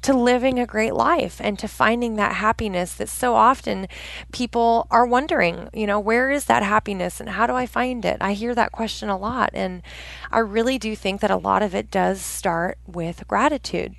to 0.01 0.13
living 0.13 0.59
a 0.59 0.65
great 0.65 0.93
life 0.93 1.41
and 1.43 1.59
to 1.59 1.67
finding 1.67 2.15
that 2.15 2.35
happiness 2.35 2.93
that 2.95 3.09
so 3.09 3.35
often 3.35 3.87
people 4.31 4.87
are 4.89 5.05
wondering, 5.05 5.69
you 5.73 5.85
know, 5.85 5.99
where 5.99 6.29
is 6.29 6.45
that 6.45 6.63
happiness 6.63 7.19
and 7.19 7.29
how 7.29 7.45
do 7.45 7.53
I 7.53 7.65
find 7.65 8.05
it? 8.05 8.17
I 8.21 8.33
hear 8.33 8.55
that 8.55 8.71
question 8.71 9.09
a 9.09 9.17
lot. 9.17 9.51
And 9.53 9.81
I 10.31 10.39
really 10.39 10.77
do 10.77 10.95
think 10.95 11.21
that 11.21 11.31
a 11.31 11.37
lot 11.37 11.61
of 11.61 11.75
it 11.75 11.91
does 11.91 12.21
start 12.21 12.77
with 12.87 13.27
gratitude. 13.27 13.95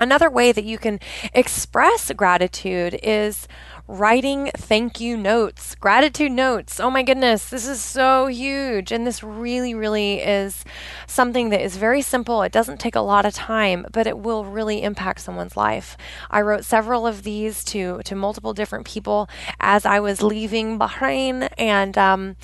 Another 0.00 0.30
way 0.30 0.52
that 0.52 0.64
you 0.64 0.78
can 0.78 1.00
express 1.32 2.10
gratitude 2.12 2.98
is 3.02 3.48
writing 3.88 4.50
thank 4.54 5.00
you 5.00 5.16
notes, 5.16 5.74
gratitude 5.74 6.30
notes. 6.30 6.78
Oh 6.78 6.90
my 6.90 7.02
goodness, 7.02 7.48
this 7.48 7.66
is 7.66 7.80
so 7.80 8.26
huge. 8.26 8.92
And 8.92 9.06
this 9.06 9.22
really, 9.22 9.74
really 9.74 10.20
is 10.20 10.64
something 11.06 11.48
that 11.48 11.62
is 11.62 11.78
very 11.78 12.02
simple. 12.02 12.42
It 12.42 12.52
doesn't 12.52 12.78
take 12.78 12.94
a 12.94 13.00
lot 13.00 13.24
of 13.24 13.32
time, 13.32 13.86
but 13.90 14.06
it 14.06 14.18
will 14.18 14.44
really 14.44 14.82
impact 14.82 15.20
someone's 15.20 15.56
life. 15.56 15.96
I 16.30 16.42
wrote 16.42 16.64
several 16.64 17.06
of 17.06 17.22
these 17.22 17.64
to, 17.64 18.02
to 18.04 18.14
multiple 18.14 18.52
different 18.52 18.86
people 18.86 19.28
as 19.58 19.86
I 19.86 20.00
was 20.00 20.22
leaving 20.22 20.78
Bahrain. 20.78 21.48
And, 21.56 21.96
um, 21.96 22.36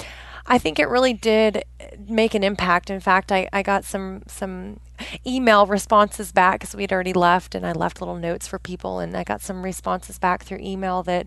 I 0.46 0.58
think 0.58 0.78
it 0.78 0.88
really 0.88 1.14
did 1.14 1.64
make 2.06 2.34
an 2.34 2.44
impact. 2.44 2.90
In 2.90 3.00
fact, 3.00 3.32
I, 3.32 3.48
I 3.52 3.62
got 3.62 3.84
some 3.84 4.22
some 4.26 4.80
email 5.26 5.66
responses 5.66 6.32
back 6.32 6.60
because 6.60 6.74
we'd 6.74 6.92
already 6.92 7.12
left, 7.12 7.54
and 7.54 7.66
I 7.66 7.72
left 7.72 8.00
little 8.00 8.16
notes 8.16 8.46
for 8.46 8.58
people, 8.58 8.98
and 8.98 9.16
I 9.16 9.24
got 9.24 9.40
some 9.40 9.62
responses 9.62 10.18
back 10.18 10.44
through 10.44 10.58
email 10.58 11.02
that 11.04 11.26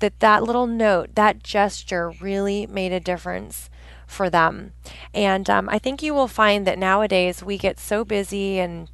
that 0.00 0.20
that 0.20 0.42
little 0.42 0.66
note, 0.66 1.14
that 1.14 1.42
gesture, 1.42 2.10
really 2.20 2.66
made 2.66 2.92
a 2.92 3.00
difference 3.00 3.68
for 4.06 4.30
them. 4.30 4.72
And 5.12 5.50
um, 5.50 5.68
I 5.68 5.78
think 5.78 6.02
you 6.02 6.14
will 6.14 6.28
find 6.28 6.66
that 6.66 6.78
nowadays 6.78 7.42
we 7.42 7.58
get 7.58 7.78
so 7.78 8.04
busy 8.04 8.58
and 8.58 8.88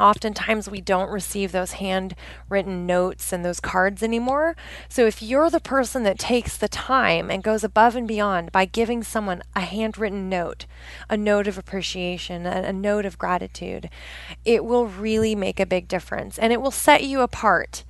Oftentimes, 0.00 0.70
we 0.70 0.80
don't 0.80 1.10
receive 1.10 1.52
those 1.52 1.72
handwritten 1.72 2.86
notes 2.86 3.32
and 3.32 3.44
those 3.44 3.60
cards 3.60 4.02
anymore. 4.02 4.56
So, 4.88 5.06
if 5.06 5.22
you're 5.22 5.50
the 5.50 5.60
person 5.60 6.02
that 6.04 6.18
takes 6.18 6.56
the 6.56 6.68
time 6.68 7.30
and 7.30 7.42
goes 7.42 7.62
above 7.62 7.94
and 7.94 8.08
beyond 8.08 8.52
by 8.52 8.64
giving 8.64 9.02
someone 9.02 9.42
a 9.54 9.60
handwritten 9.60 10.28
note, 10.28 10.66
a 11.10 11.16
note 11.16 11.46
of 11.46 11.58
appreciation, 11.58 12.46
a, 12.46 12.62
a 12.62 12.72
note 12.72 13.04
of 13.04 13.18
gratitude, 13.18 13.90
it 14.44 14.64
will 14.64 14.86
really 14.86 15.34
make 15.34 15.60
a 15.60 15.66
big 15.66 15.88
difference 15.88 16.38
and 16.38 16.52
it 16.52 16.60
will 16.60 16.70
set 16.70 17.04
you 17.04 17.20
apart 17.20 17.84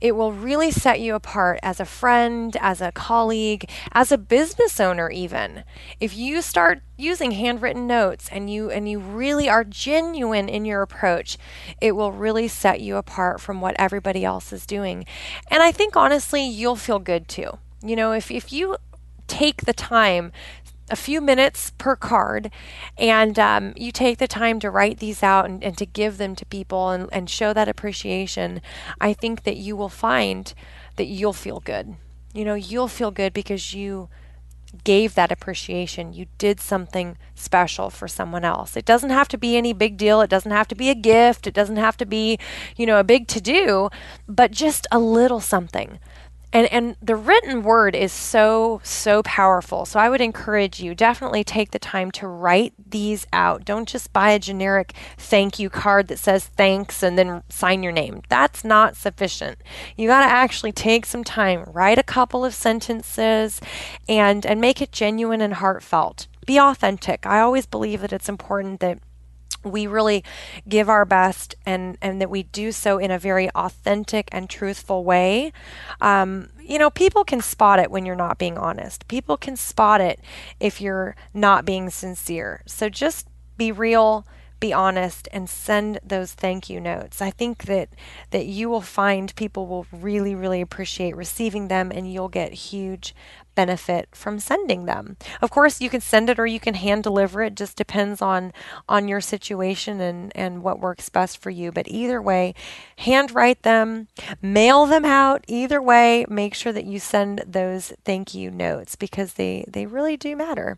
it 0.00 0.16
will 0.16 0.32
really 0.32 0.70
set 0.70 1.00
you 1.00 1.14
apart 1.14 1.58
as 1.62 1.80
a 1.80 1.84
friend, 1.84 2.56
as 2.60 2.80
a 2.80 2.92
colleague, 2.92 3.70
as 3.92 4.12
a 4.12 4.18
business 4.18 4.80
owner 4.80 5.10
even. 5.10 5.64
If 6.00 6.16
you 6.16 6.42
start 6.42 6.82
using 6.96 7.32
handwritten 7.32 7.86
notes 7.86 8.28
and 8.30 8.50
you 8.50 8.70
and 8.70 8.88
you 8.88 8.98
really 8.98 9.48
are 9.48 9.64
genuine 9.64 10.48
in 10.48 10.64
your 10.64 10.82
approach, 10.82 11.38
it 11.80 11.92
will 11.92 12.12
really 12.12 12.48
set 12.48 12.80
you 12.80 12.96
apart 12.96 13.40
from 13.40 13.60
what 13.60 13.76
everybody 13.78 14.24
else 14.24 14.52
is 14.52 14.66
doing. 14.66 15.06
And 15.50 15.62
I 15.62 15.72
think 15.72 15.96
honestly, 15.96 16.44
you'll 16.46 16.76
feel 16.76 16.98
good 16.98 17.28
too. 17.28 17.58
You 17.82 17.96
know, 17.96 18.12
if 18.12 18.30
if 18.30 18.52
you 18.52 18.76
take 19.26 19.62
the 19.62 19.72
time 19.72 20.32
a 20.88 20.96
few 20.96 21.20
minutes 21.20 21.72
per 21.78 21.96
card, 21.96 22.50
and 22.96 23.38
um, 23.38 23.72
you 23.76 23.90
take 23.90 24.18
the 24.18 24.28
time 24.28 24.60
to 24.60 24.70
write 24.70 24.98
these 24.98 25.22
out 25.22 25.46
and, 25.46 25.62
and 25.64 25.76
to 25.78 25.86
give 25.86 26.18
them 26.18 26.36
to 26.36 26.46
people 26.46 26.90
and, 26.90 27.08
and 27.12 27.28
show 27.28 27.52
that 27.52 27.68
appreciation, 27.68 28.60
I 29.00 29.12
think 29.12 29.42
that 29.42 29.56
you 29.56 29.76
will 29.76 29.88
find 29.88 30.52
that 30.96 31.06
you'll 31.06 31.32
feel 31.32 31.60
good. 31.60 31.96
You 32.32 32.44
know, 32.44 32.54
you'll 32.54 32.88
feel 32.88 33.10
good 33.10 33.32
because 33.32 33.74
you 33.74 34.08
gave 34.84 35.14
that 35.14 35.32
appreciation. 35.32 36.12
You 36.12 36.26
did 36.38 36.60
something 36.60 37.16
special 37.34 37.90
for 37.90 38.08
someone 38.08 38.44
else. 38.44 38.76
It 38.76 38.84
doesn't 38.84 39.10
have 39.10 39.28
to 39.28 39.38
be 39.38 39.56
any 39.56 39.72
big 39.72 39.96
deal. 39.96 40.20
It 40.20 40.30
doesn't 40.30 40.50
have 40.50 40.68
to 40.68 40.74
be 40.74 40.90
a 40.90 40.94
gift. 40.94 41.46
It 41.46 41.54
doesn't 41.54 41.76
have 41.76 41.96
to 41.98 42.06
be, 42.06 42.38
you 42.76 42.86
know, 42.86 42.98
a 42.98 43.04
big 43.04 43.26
to 43.28 43.40
do, 43.40 43.88
but 44.28 44.50
just 44.50 44.86
a 44.90 44.98
little 44.98 45.40
something 45.40 45.98
and 46.52 46.72
and 46.72 46.96
the 47.02 47.16
written 47.16 47.62
word 47.62 47.94
is 47.94 48.12
so 48.12 48.80
so 48.82 49.22
powerful. 49.22 49.84
So 49.84 49.98
i 49.98 50.08
would 50.08 50.20
encourage 50.20 50.80
you 50.80 50.94
definitely 50.94 51.44
take 51.44 51.70
the 51.70 51.78
time 51.78 52.10
to 52.12 52.26
write 52.26 52.74
these 52.90 53.26
out. 53.32 53.64
Don't 53.64 53.88
just 53.88 54.12
buy 54.12 54.30
a 54.30 54.38
generic 54.38 54.94
thank 55.16 55.58
you 55.58 55.68
card 55.70 56.08
that 56.08 56.18
says 56.18 56.46
thanks 56.46 57.02
and 57.02 57.18
then 57.18 57.42
sign 57.48 57.82
your 57.82 57.92
name. 57.92 58.22
That's 58.28 58.64
not 58.64 58.96
sufficient. 58.96 59.58
You 59.96 60.08
got 60.08 60.26
to 60.26 60.32
actually 60.32 60.72
take 60.72 61.06
some 61.06 61.24
time 61.24 61.64
write 61.66 61.98
a 61.98 62.02
couple 62.02 62.44
of 62.44 62.54
sentences 62.54 63.60
and 64.08 64.46
and 64.46 64.60
make 64.60 64.80
it 64.80 64.92
genuine 64.92 65.40
and 65.40 65.54
heartfelt. 65.54 66.26
Be 66.46 66.60
authentic. 66.60 67.26
I 67.26 67.40
always 67.40 67.66
believe 67.66 68.00
that 68.02 68.12
it's 68.12 68.28
important 68.28 68.78
that 68.80 69.00
we 69.72 69.86
really 69.86 70.24
give 70.68 70.88
our 70.88 71.04
best 71.04 71.54
and 71.64 71.98
and 72.00 72.20
that 72.20 72.30
we 72.30 72.44
do 72.44 72.72
so 72.72 72.98
in 72.98 73.10
a 73.10 73.18
very 73.18 73.50
authentic 73.50 74.28
and 74.32 74.48
truthful 74.48 75.04
way. 75.04 75.52
Um, 76.00 76.48
you 76.60 76.78
know 76.78 76.90
people 76.90 77.24
can 77.24 77.40
spot 77.40 77.78
it 77.78 77.90
when 77.90 78.06
you're 78.06 78.16
not 78.16 78.38
being 78.38 78.58
honest. 78.58 79.06
People 79.08 79.36
can 79.36 79.56
spot 79.56 80.00
it 80.00 80.20
if 80.60 80.80
you're 80.80 81.16
not 81.32 81.64
being 81.64 81.90
sincere. 81.90 82.62
So 82.66 82.88
just 82.88 83.28
be 83.56 83.72
real 83.72 84.26
be 84.66 84.72
honest 84.72 85.28
and 85.32 85.48
send 85.48 86.00
those 86.04 86.32
thank 86.32 86.68
you 86.68 86.80
notes. 86.80 87.22
I 87.22 87.30
think 87.30 87.66
that 87.66 87.88
that 88.30 88.46
you 88.46 88.68
will 88.68 88.80
find 88.80 89.34
people 89.36 89.66
will 89.68 89.86
really 89.92 90.34
really 90.34 90.60
appreciate 90.60 91.16
receiving 91.16 91.68
them 91.68 91.92
and 91.92 92.12
you'll 92.12 92.28
get 92.28 92.52
huge 92.52 93.14
benefit 93.54 94.08
from 94.12 94.38
sending 94.40 94.84
them. 94.84 95.16
Of 95.40 95.50
course, 95.50 95.80
you 95.80 95.88
can 95.88 96.00
send 96.00 96.28
it 96.28 96.38
or 96.38 96.46
you 96.46 96.58
can 96.58 96.74
hand 96.74 97.04
deliver 97.04 97.42
it, 97.42 97.54
just 97.54 97.76
depends 97.76 98.20
on 98.20 98.52
on 98.88 99.06
your 99.06 99.20
situation 99.20 100.00
and 100.00 100.32
and 100.34 100.64
what 100.64 100.80
works 100.80 101.08
best 101.08 101.38
for 101.38 101.50
you. 101.50 101.70
But 101.70 101.86
either 101.88 102.20
way, 102.20 102.52
handwrite 102.98 103.62
them, 103.62 104.08
mail 104.42 104.86
them 104.86 105.04
out. 105.04 105.44
Either 105.46 105.80
way, 105.80 106.26
make 106.28 106.54
sure 106.54 106.72
that 106.72 106.86
you 106.86 106.98
send 106.98 107.44
those 107.46 107.92
thank 108.04 108.34
you 108.34 108.50
notes 108.50 108.96
because 108.96 109.34
they 109.34 109.64
they 109.68 109.86
really 109.86 110.16
do 110.16 110.34
matter. 110.34 110.76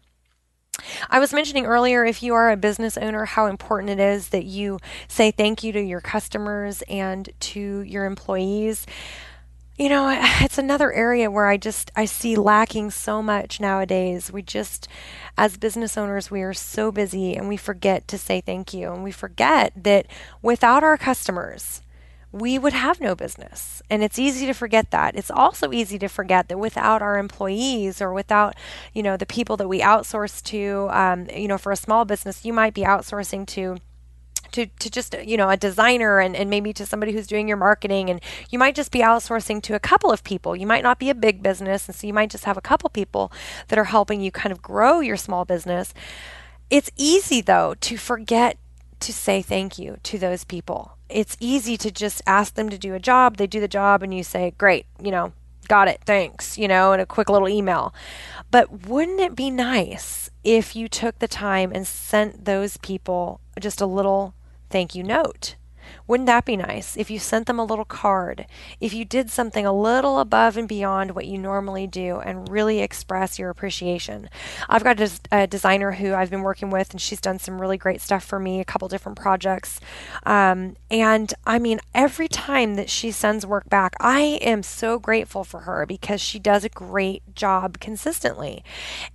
I 1.11 1.19
was 1.21 1.33
mentioning 1.33 1.67
earlier 1.67 2.05
if 2.05 2.23
you 2.23 2.35
are 2.35 2.51
a 2.51 2.57
business 2.57 2.97
owner, 2.97 3.25
how 3.25 3.47
important 3.47 3.91
it 3.91 4.01
is 4.01 4.29
that 4.31 4.45
you 4.45 4.79
say 5.09 5.31
thank 5.31 5.63
you 5.63 5.73
to 5.73 5.81
your 5.81 6.01
customers 6.01 6.83
and 6.89 7.29
to 7.41 7.81
your 7.81 8.05
employees. 8.05 8.87
You 9.77 9.89
know 9.89 10.09
it's 10.41 10.59
another 10.59 10.93
area 10.93 11.31
where 11.31 11.47
i 11.47 11.57
just 11.57 11.91
i 11.95 12.05
see 12.05 12.37
lacking 12.37 12.91
so 12.91 13.23
much 13.23 13.61
nowadays. 13.61 14.33
We 14.33 14.43
just 14.43 14.89
as 15.37 15.57
business 15.57 15.97
owners 15.97 16.31
we 16.31 16.43
are 16.43 16.55
so 16.55 16.91
busy 16.93 17.37
and 17.37 17.49
we 17.49 17.57
forget 17.57 18.09
to 18.09 18.19
say 18.19 18.41
thank 18.41 18.75
you. 18.75 18.93
And 18.93 19.03
we 19.05 19.13
forget 19.13 19.73
that 19.77 20.07
without 20.43 20.83
our 20.83 20.97
customers 20.97 21.83
we 22.33 22.59
would 22.59 22.75
have 22.75 23.01
no 23.01 23.15
business. 23.15 23.83
And 23.89 24.03
it's 24.03 24.19
easy 24.19 24.47
to 24.47 24.53
forget 24.53 24.91
that. 24.91 25.17
It's 25.17 25.31
also 25.31 25.73
easy 25.73 25.99
to 25.99 26.09
forget 26.09 26.49
that 26.49 26.59
without 26.59 27.01
our 27.01 27.19
employees 27.19 28.03
or 28.03 28.13
without, 28.13 28.55
you 28.93 29.03
know, 29.03 29.17
the 29.17 29.27
people 29.27 29.57
that 29.57 29.69
we 29.69 29.81
outsource 29.81 30.43
to, 30.45 30.89
um, 30.91 31.27
you 31.35 31.49
know, 31.49 31.59
for 31.59 31.73
a 31.73 31.77
small 31.77 32.05
business, 32.05 32.45
you 32.45 32.53
might 32.53 32.75
be 32.75 32.83
outsourcing 32.83 33.47
to 33.49 33.79
to, 34.53 34.65
to 34.65 34.91
just 34.91 35.15
you 35.27 35.37
know 35.37 35.51
a 35.51 35.59
designer 35.59 36.21
and, 36.21 36.35
and 36.35 36.49
maybe 36.49 36.73
to 36.73 36.87
somebody 36.87 37.13
who's 37.13 37.27
doing 37.27 37.49
your 37.49 37.59
marketing. 37.59 38.09
And 38.09 38.21
you 38.49 38.59
might 38.59 38.75
just 38.75 38.91
be 38.91 39.01
outsourcing 39.01 39.63
to 39.65 39.75
a 39.75 39.81
couple 39.81 40.11
of 40.11 40.25
people. 40.25 40.57
You 40.57 40.67
might 40.67 40.83
not 40.83 40.99
be 40.99 41.11
a 41.11 41.15
big 41.15 41.43
business. 41.43 41.87
And 41.87 41.95
so 41.95 42.07
you 42.07 42.15
might 42.15 42.31
just 42.31 42.45
have 42.45 42.57
a 42.57 42.63
couple 42.63 42.89
people 42.89 43.31
that 43.69 43.79
are 43.79 43.85
helping 43.85 44.21
you 44.23 44.31
kind 44.31 44.53
of 44.53 44.63
grow 44.63 45.01
your 45.01 45.17
small 45.17 45.45
business. 45.45 45.93
It's 46.71 46.91
easy 46.97 47.41
though 47.41 47.75
to 47.81 47.97
forget 47.97 48.57
to 49.01 49.13
say 49.13 49.43
thank 49.43 49.79
you 49.79 49.99
to 50.03 50.19
those 50.19 50.45
people 50.45 50.98
it's 51.09 51.37
easy 51.41 51.77
to 51.79 51.91
just 51.91 52.23
ask 52.27 52.55
them 52.55 52.69
to 52.69 52.79
do 52.79 52.95
a 52.95 52.99
job. 52.99 53.37
They 53.37 53.47
do 53.47 53.61
the 53.61 53.69
job, 53.69 54.03
and 54.03 54.15
you 54.15 54.23
say, 54.23 54.53
Great, 54.59 54.87
you 55.01 55.11
know, 55.11 55.33
got 55.69 55.89
it, 55.89 56.01
thanks, 56.05 56.59
you 56.59 56.69
know, 56.69 56.93
in 56.93 57.01
a 57.01 57.07
quick 57.07 57.29
little 57.29 57.49
email. 57.49 57.95
But 58.51 58.87
wouldn't 58.87 59.21
it 59.21 59.37
be 59.37 59.51
nice 59.51 60.31
if 60.43 60.75
you 60.75 60.89
took 60.89 61.19
the 61.19 61.29
time 61.29 61.73
and 61.75 61.87
sent 61.87 62.45
those 62.45 62.77
people 62.79 63.41
just 63.61 63.81
a 63.81 63.87
little 63.87 64.35
thank 64.71 64.95
you 64.95 65.03
note? 65.03 65.57
Wouldn't 66.07 66.27
that 66.27 66.45
be 66.45 66.57
nice 66.57 66.97
if 66.97 67.11
you 67.11 67.19
sent 67.19 67.47
them 67.47 67.59
a 67.59 67.65
little 67.65 67.85
card? 67.85 68.47
If 68.81 68.95
you 68.95 69.05
did 69.05 69.31
something 69.31 69.67
a 69.67 69.73
little 69.73 70.19
above 70.19 70.57
and 70.57 70.69
beyond 70.69 71.13
what 71.13 71.27
you 71.27 71.39
normally 71.39 71.87
do 71.87 72.19
and 72.19 72.49
really 72.49 72.81
express 72.81 73.39
your 73.39 73.51
appreciation? 73.51 74.29
I've 74.69 74.85
got 74.85 75.01
a, 75.01 75.11
a 75.31 75.47
designer 75.47 75.93
who 75.93 76.15
I've 76.15 76.31
been 76.31 76.43
working 76.43 76.71
with, 76.71 76.91
and 76.91 77.01
she's 77.01 77.21
done 77.21 77.39
some 77.39 77.61
really 77.61 77.77
great 77.77 78.01
stuff 78.01 78.25
for 78.25 78.39
me, 78.39 78.61
a 78.61 78.65
couple 78.65 78.89
different 78.89 79.19
projects. 79.19 79.81
Um, 80.25 80.77
and 80.91 81.33
I 81.47 81.59
mean, 81.59 81.81
every 81.95 82.29
time 82.29 82.75
that 82.77 82.91
she 82.91 83.11
sends 83.11 83.45
work 83.45 83.69
back, 83.69 83.95
I 84.01 84.39
am 84.43 84.63
so 84.63 84.99
grateful 84.99 85.45
for 85.45 85.61
her 85.61 85.87
because 85.87 86.21
she 86.21 86.39
does 86.39 86.65
a 86.65 86.69
great 86.69 87.23
job 87.35 87.81
consistently. 87.81 88.65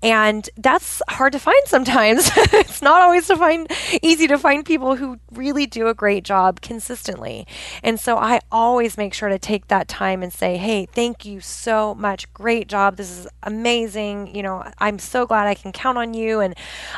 And 0.01 0.49
that's 0.57 1.01
hard 1.09 1.34
to 1.34 1.39
find 1.39 1.61
sometimes. 1.65 2.30
it's 2.36 2.82
not 2.82 3.01
always 3.01 3.28
to 3.28 3.38
find 3.38 3.71
easy 4.01 4.28
to 4.28 4.38
find 4.38 4.65
people 4.65 4.95
who 4.95 5.19
really 5.32 5.65
do 5.65 5.88
a 5.88 5.93
great 5.93 6.24
job 6.24 6.61
consistently. 6.64 7.45
And 7.84 7.99
so 7.99 8.18
I 8.18 8.39
always 8.51 8.97
make 8.97 9.14
sure 9.14 9.30
to 9.30 9.38
take 9.38 9.68
that 9.68 9.88
time 9.88 10.24
and 10.24 10.34
say, 10.34 10.57
hey, 10.57 10.88
thank 10.88 11.26
you 11.26 11.39
so 11.41 11.93
much. 11.93 12.32
Great 12.34 12.68
job. 12.68 12.97
This 12.97 13.11
is 13.11 13.28
amazing. 13.43 14.36
You 14.36 14.41
know, 14.41 14.72
I'm 14.80 14.97
so 14.97 15.28
glad 15.28 15.45
I 15.45 15.53
can 15.53 15.72
count 15.72 15.99
on 15.99 16.16
you. 16.16 16.39
And 16.39 16.55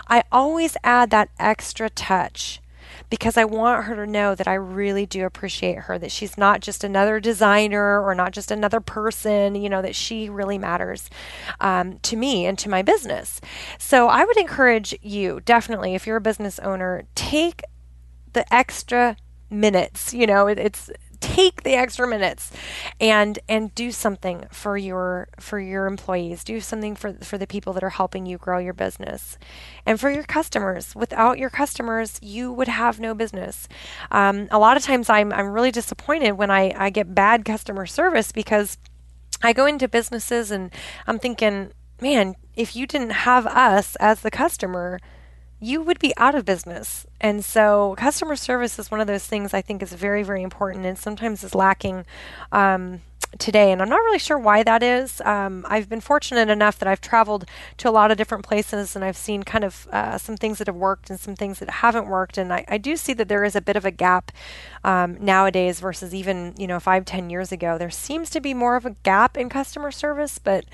I 0.07 0.23
always 0.31 0.77
add 0.83 1.09
that 1.09 1.29
extra 1.37 1.89
touch 1.89 2.61
because 3.09 3.37
I 3.37 3.45
want 3.45 3.85
her 3.85 3.95
to 3.95 4.09
know 4.09 4.35
that 4.35 4.47
I 4.47 4.55
really 4.55 5.05
do 5.05 5.25
appreciate 5.25 5.79
her, 5.79 5.97
that 5.99 6.11
she's 6.11 6.37
not 6.37 6.61
just 6.61 6.83
another 6.83 7.19
designer 7.19 8.01
or 8.01 8.15
not 8.15 8.31
just 8.31 8.51
another 8.51 8.79
person, 8.79 9.55
you 9.55 9.69
know, 9.69 9.81
that 9.81 9.95
she 9.95 10.29
really 10.29 10.57
matters 10.57 11.09
um, 11.59 11.99
to 11.99 12.15
me 12.15 12.45
and 12.45 12.57
to 12.59 12.69
my 12.69 12.81
business. 12.81 13.41
So 13.77 14.07
I 14.07 14.25
would 14.25 14.37
encourage 14.37 14.97
you, 15.01 15.41
definitely, 15.45 15.95
if 15.95 16.07
you're 16.07 16.17
a 16.17 16.21
business 16.21 16.59
owner, 16.59 17.03
take 17.15 17.61
the 18.33 18.51
extra 18.53 19.17
minutes 19.49 20.13
you 20.13 20.25
know 20.27 20.47
it, 20.47 20.59
it's 20.59 20.89
take 21.25 21.63
the 21.63 21.73
extra 21.73 22.07
minutes 22.07 22.51
and 22.99 23.39
and 23.49 23.73
do 23.73 23.91
something 23.91 24.45
for 24.51 24.77
your 24.77 25.27
for 25.39 25.59
your 25.59 25.87
employees. 25.87 26.43
Do 26.43 26.59
something 26.59 26.95
for 26.95 27.13
for 27.13 27.37
the 27.37 27.47
people 27.47 27.73
that 27.73 27.83
are 27.83 27.89
helping 27.89 28.25
you 28.25 28.37
grow 28.37 28.57
your 28.57 28.73
business 28.73 29.37
and 29.85 29.99
for 29.99 30.11
your 30.11 30.23
customers. 30.23 30.95
Without 30.95 31.37
your 31.37 31.49
customers 31.49 32.19
you 32.21 32.51
would 32.51 32.67
have 32.67 32.99
no 32.99 33.13
business. 33.13 33.67
Um, 34.11 34.47
a 34.51 34.59
lot 34.59 34.77
of 34.77 34.83
times 34.83 35.09
i'm 35.09 35.33
i'm 35.33 35.47
really 35.47 35.71
disappointed 35.71 36.33
when 36.33 36.51
i 36.51 36.73
i 36.77 36.89
get 36.89 37.15
bad 37.15 37.43
customer 37.45 37.85
service 37.85 38.31
because 38.31 38.77
i 39.41 39.51
go 39.53 39.65
into 39.65 39.87
businesses 39.87 40.51
and 40.51 40.71
i'm 41.07 41.19
thinking 41.19 41.71
man 42.01 42.35
if 42.55 42.75
you 42.75 42.85
didn't 42.85 43.11
have 43.11 43.45
us 43.47 43.95
as 43.97 44.21
the 44.21 44.31
customer 44.31 44.99
you 45.59 45.81
would 45.81 45.99
be 45.99 46.13
out 46.17 46.35
of 46.35 46.45
business. 46.45 47.05
And 47.21 47.43
so, 47.43 47.95
customer 47.97 48.35
service 48.35 48.77
is 48.77 48.91
one 48.91 48.99
of 48.99 49.07
those 49.07 49.25
things 49.25 49.53
I 49.53 49.61
think 49.61 49.81
is 49.81 49.93
very, 49.93 50.23
very 50.23 50.43
important 50.43 50.85
and 50.85 50.97
sometimes 50.97 51.43
is 51.43 51.55
lacking 51.55 52.05
um, 52.51 53.01
today. 53.37 53.71
And 53.71 53.81
I'm 53.81 53.89
not 53.89 53.97
really 53.97 54.19
sure 54.19 54.37
why 54.37 54.63
that 54.63 54.83
is. 54.83 55.21
Um, 55.21 55.65
I've 55.69 55.89
been 55.89 56.01
fortunate 56.01 56.49
enough 56.49 56.79
that 56.79 56.87
I've 56.87 57.01
traveled 57.01 57.45
to 57.77 57.89
a 57.89 57.91
lot 57.91 58.11
of 58.11 58.17
different 58.17 58.45
places 58.45 58.95
and 58.95 59.03
I've 59.03 59.17
seen 59.17 59.43
kind 59.43 59.63
of 59.63 59.87
uh, 59.91 60.17
some 60.17 60.37
things 60.37 60.57
that 60.57 60.67
have 60.67 60.75
worked 60.75 61.09
and 61.09 61.19
some 61.19 61.35
things 61.35 61.59
that 61.59 61.69
haven't 61.69 62.07
worked. 62.07 62.37
And 62.37 62.53
I, 62.53 62.65
I 62.67 62.77
do 62.77 62.95
see 62.95 63.13
that 63.13 63.27
there 63.27 63.43
is 63.43 63.55
a 63.55 63.61
bit 63.61 63.75
of 63.75 63.85
a 63.85 63.91
gap 63.91 64.31
um, 64.83 65.17
nowadays 65.23 65.79
versus 65.79 66.13
even, 66.13 66.53
you 66.57 66.67
know, 66.67 66.79
five, 66.79 67.05
ten 67.05 67.29
years 67.29 67.51
ago. 67.51 67.77
There 67.77 67.89
seems 67.89 68.29
to 68.31 68.41
be 68.41 68.53
more 68.53 68.75
of 68.75 68.85
a 68.85 68.95
gap 69.03 69.37
in 69.37 69.49
customer 69.49 69.91
service, 69.91 70.37
but 70.37 70.65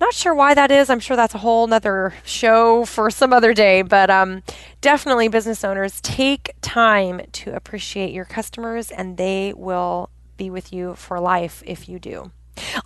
not 0.00 0.14
sure 0.14 0.34
why 0.34 0.54
that 0.54 0.70
is. 0.70 0.90
I'm 0.90 1.00
sure 1.00 1.16
that's 1.16 1.34
a 1.34 1.38
whole 1.38 1.66
nother 1.66 2.14
show 2.24 2.84
for 2.84 3.10
some 3.10 3.32
other 3.32 3.52
day, 3.52 3.82
but 3.82 4.10
um, 4.10 4.42
definitely 4.80 5.28
business 5.28 5.62
owners 5.62 6.00
take 6.00 6.54
time 6.62 7.20
to 7.32 7.54
appreciate 7.54 8.12
your 8.12 8.24
customers 8.24 8.90
and 8.90 9.16
they 9.16 9.52
will 9.54 10.10
be 10.36 10.50
with 10.50 10.72
you 10.72 10.94
for 10.94 11.20
life 11.20 11.62
if 11.66 11.88
you 11.88 11.98
do. 11.98 12.32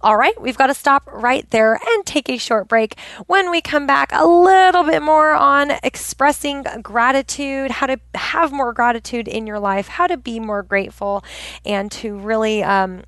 All 0.02 0.16
right, 0.16 0.40
we've 0.40 0.56
got 0.56 0.68
to 0.68 0.74
stop 0.74 1.02
right 1.12 1.48
there 1.50 1.74
and 1.74 2.06
take 2.06 2.28
a 2.28 2.36
short 2.36 2.68
break. 2.68 2.98
When 3.26 3.50
we 3.50 3.60
come 3.60 3.86
back, 3.86 4.10
a 4.12 4.26
little 4.26 4.84
bit 4.84 5.02
more 5.02 5.32
on 5.32 5.72
expressing 5.82 6.64
gratitude, 6.82 7.70
how 7.70 7.86
to 7.86 7.98
have 8.14 8.52
more 8.52 8.72
gratitude 8.72 9.28
in 9.28 9.46
your 9.46 9.58
life, 9.58 9.88
how 9.88 10.06
to 10.06 10.16
be 10.16 10.38
more 10.40 10.62
grateful, 10.62 11.24
and 11.64 11.90
to 11.92 12.16
really 12.16 12.62
um, 12.62 13.02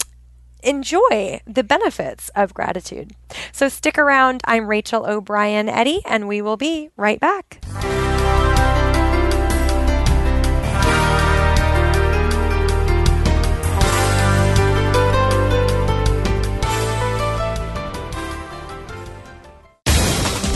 enjoy 0.66 1.40
the 1.46 1.64
benefits 1.64 2.28
of 2.36 2.52
gratitude. 2.52 3.14
So 3.52 3.68
stick 3.68 3.98
around. 3.98 4.42
I'm 4.44 4.66
Rachel 4.66 5.06
O'Brien 5.06 5.68
Eddy, 5.68 6.00
and 6.04 6.26
we 6.28 6.42
will 6.42 6.56
be 6.56 6.90
right 6.96 7.20
back. 7.20 7.60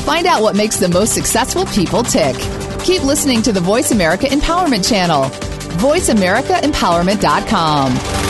Find 0.04 0.26
out 0.26 0.42
what 0.42 0.56
makes 0.56 0.76
the 0.76 0.88
most 0.88 1.14
successful 1.14 1.64
people 1.66 2.02
tick. 2.02 2.34
Keep 2.82 3.04
listening 3.04 3.42
to 3.42 3.52
the 3.52 3.61
Voice 3.61 3.92
America 3.92 4.26
Empowerment 4.26 4.88
Channel. 4.88 5.24
VoiceAmericaEmpowerment.com. 5.78 8.30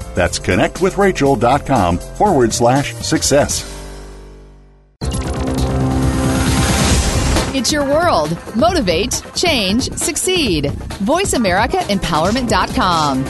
that's 0.15 0.39
connectwithrachel.com 0.39 1.97
forward 1.97 2.53
slash 2.53 2.93
success. 2.95 3.67
It's 7.53 7.71
your 7.71 7.83
world. 7.83 8.35
Motivate, 8.55 9.21
change, 9.35 9.91
succeed. 9.91 10.65
VoiceAmericaEmpowerment.com. 10.65 13.25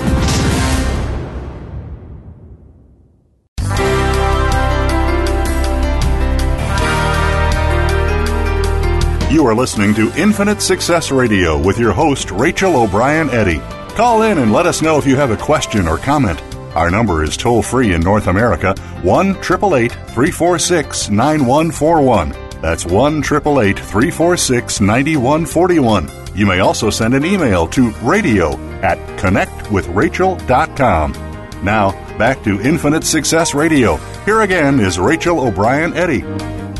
You 9.32 9.47
are 9.47 9.55
listening 9.55 9.95
to 9.95 10.11
Infinite 10.21 10.61
Success 10.61 11.09
Radio 11.09 11.57
with 11.57 11.79
your 11.79 11.93
host, 11.93 12.32
Rachel 12.32 12.75
O'Brien 12.75 13.29
Eddy. 13.29 13.59
Call 13.95 14.23
in 14.23 14.38
and 14.38 14.51
let 14.51 14.65
us 14.65 14.82
know 14.82 14.97
if 14.97 15.07
you 15.07 15.15
have 15.15 15.32
a 15.32 15.38
question 15.38 15.88
or 15.88 15.97
comment. 15.97 16.41
Our 16.76 16.89
number 16.89 17.24
is 17.24 17.38
toll 17.38 17.61
free 17.61 17.93
in 17.93 18.01
North 18.01 18.28
America 18.28 18.74
1 19.03 19.30
888 19.32 19.91
346 19.91 21.09
9141. 21.09 22.34
That's 22.61 22.86
1 22.86 23.17
888 23.19 23.78
346 23.80 24.82
9141. 24.82 26.09
You 26.36 26.45
may 26.45 26.59
also 26.59 26.89
send 26.89 27.13
an 27.13 27.26
email 27.26 27.67
to 27.67 27.91
radio 28.01 28.57
at 28.82 28.97
connectwithrachel.com. 29.19 31.11
Now, 31.63 31.91
back 32.17 32.43
to 32.43 32.61
Infinite 32.61 33.03
Success 33.03 33.53
Radio. 33.53 33.97
Here 34.26 34.41
again 34.41 34.80
is 34.80 34.97
Rachel 34.97 35.39
O'Brien 35.41 35.93
Eddy. 35.93 36.24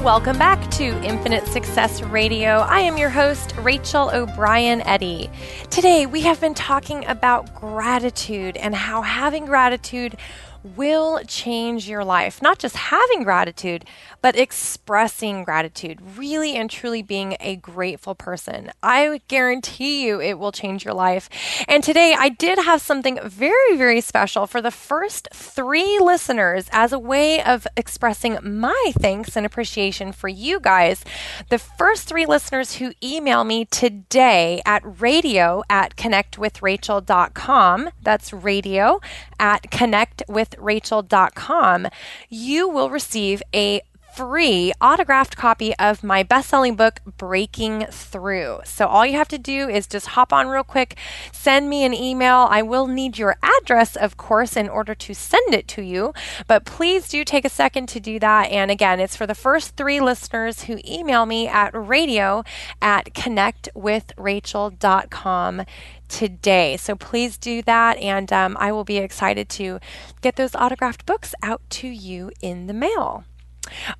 Welcome 0.04 0.40
back 0.40 0.72
to 0.72 0.84
Infinite 1.04 1.46
Success 1.46 2.02
Radio. 2.02 2.62
I 2.62 2.80
am 2.80 2.98
your 2.98 3.12
host, 3.12 3.54
Rachel 3.60 4.10
O'Brien 4.12 4.82
Eddy. 4.82 5.30
Today, 5.70 6.08
we 6.08 6.22
have 6.22 6.42
been 6.42 6.56
talking 6.56 7.06
about 7.06 7.54
gratitude 7.54 8.58
and 8.58 8.74
how 8.74 9.04
having 9.04 9.46
gratitude 9.46 10.18
will 10.64 11.22
change 11.28 11.90
your 11.90 12.04
life. 12.04 12.42
Not 12.42 12.60
just 12.60 12.76
having 12.76 13.24
gratitude, 13.24 13.86
but 14.22 14.36
expressing 14.36 15.44
gratitude, 15.44 16.00
really 16.18 16.56
and 16.56 16.70
truly 16.70 17.02
being 17.02 17.36
a 17.40 17.56
grateful 17.56 18.16
person. 18.16 18.72
I 18.84 19.22
guarantee 19.28 20.06
you 20.06 20.22
it 20.22 20.38
will 20.38 20.52
change 20.52 20.86
your 20.86 20.94
life. 20.94 21.30
And 21.68 21.84
today 21.84 22.16
I 22.18 22.30
did 22.30 22.60
have 22.60 22.82
something 22.82 23.20
very, 23.24 23.76
very 23.76 24.02
special 24.02 24.48
for 24.48 24.62
the 24.62 24.72
first 24.72 25.28
three 25.34 26.00
listeners 26.00 26.68
as 26.72 26.94
a 26.94 27.00
way 27.00 27.42
of 27.44 27.68
expressing 27.76 28.38
my 28.44 28.92
thanks 29.00 29.36
and 29.36 29.46
appreciation 29.46 30.12
for 30.12 30.28
you 30.28 30.60
guys. 30.60 31.04
The 31.50 31.58
first 31.58 32.08
three 32.08 32.26
listeners 32.26 32.76
who 32.76 32.94
email 33.04 33.44
me 33.44 33.66
today 33.66 34.62
at 34.66 34.84
radio 35.02 35.64
at 35.70 35.96
connectwithrachel.com, 35.96 37.90
that's 38.02 38.34
radio 38.34 39.00
at 39.42 39.70
connectwithrachel.com, 39.72 41.88
you 42.30 42.70
will 42.70 42.90
receive 42.90 43.44
a 43.54 43.82
free 44.14 44.74
autographed 44.82 45.38
copy 45.38 45.74
of 45.78 46.04
my 46.04 46.24
best 46.24 46.50
selling 46.50 46.76
book, 46.76 47.00
Breaking 47.18 47.86
Through. 47.90 48.62
So, 48.66 48.88
all 48.88 49.06
you 49.06 49.16
have 49.18 49.28
to 49.30 49.38
do 49.38 49.70
is 49.70 49.88
just 49.88 50.08
hop 50.08 50.34
on 50.34 50.48
real 50.48 50.64
quick, 50.64 50.98
send 51.32 51.70
me 51.70 51.86
an 51.86 51.94
email. 51.94 52.48
I 52.50 52.62
will 52.62 52.88
need 52.88 53.18
your 53.18 53.38
address, 53.42 53.96
of 53.96 54.18
course, 54.18 54.58
in 54.58 54.68
order 54.70 54.94
to 54.96 55.14
send 55.14 55.54
it 55.54 55.68
to 55.70 55.82
you, 55.82 56.14
but 56.48 56.66
please 56.66 57.08
do 57.08 57.24
take 57.24 57.46
a 57.46 57.50
second 57.50 57.88
to 57.90 58.00
do 58.00 58.18
that. 58.20 58.52
And 58.52 58.70
again, 58.70 59.00
it's 59.00 59.16
for 59.16 59.28
the 59.28 59.36
first 59.36 59.78
three 59.78 60.02
listeners 60.02 60.64
who 60.64 60.80
email 60.86 61.26
me 61.26 61.48
at 61.48 61.74
radio 61.74 62.44
at 62.82 63.14
connectwithrachel.com 63.14 65.62
today. 66.12 66.78
So 66.78 66.96
please 66.96 67.38
do 67.38 67.62
that, 67.64 67.98
and 67.98 68.32
um, 68.34 68.58
I 68.60 68.72
will 68.72 68.84
be 68.84 68.98
excited 68.98 69.50
to 69.50 69.80
get 70.22 70.36
those 70.36 70.56
autographed 70.56 71.06
books 71.06 71.34
out 71.42 71.62
to 71.72 71.88
you 71.88 72.32
in 72.42 72.68
the 72.68 72.74
mail. 72.74 73.24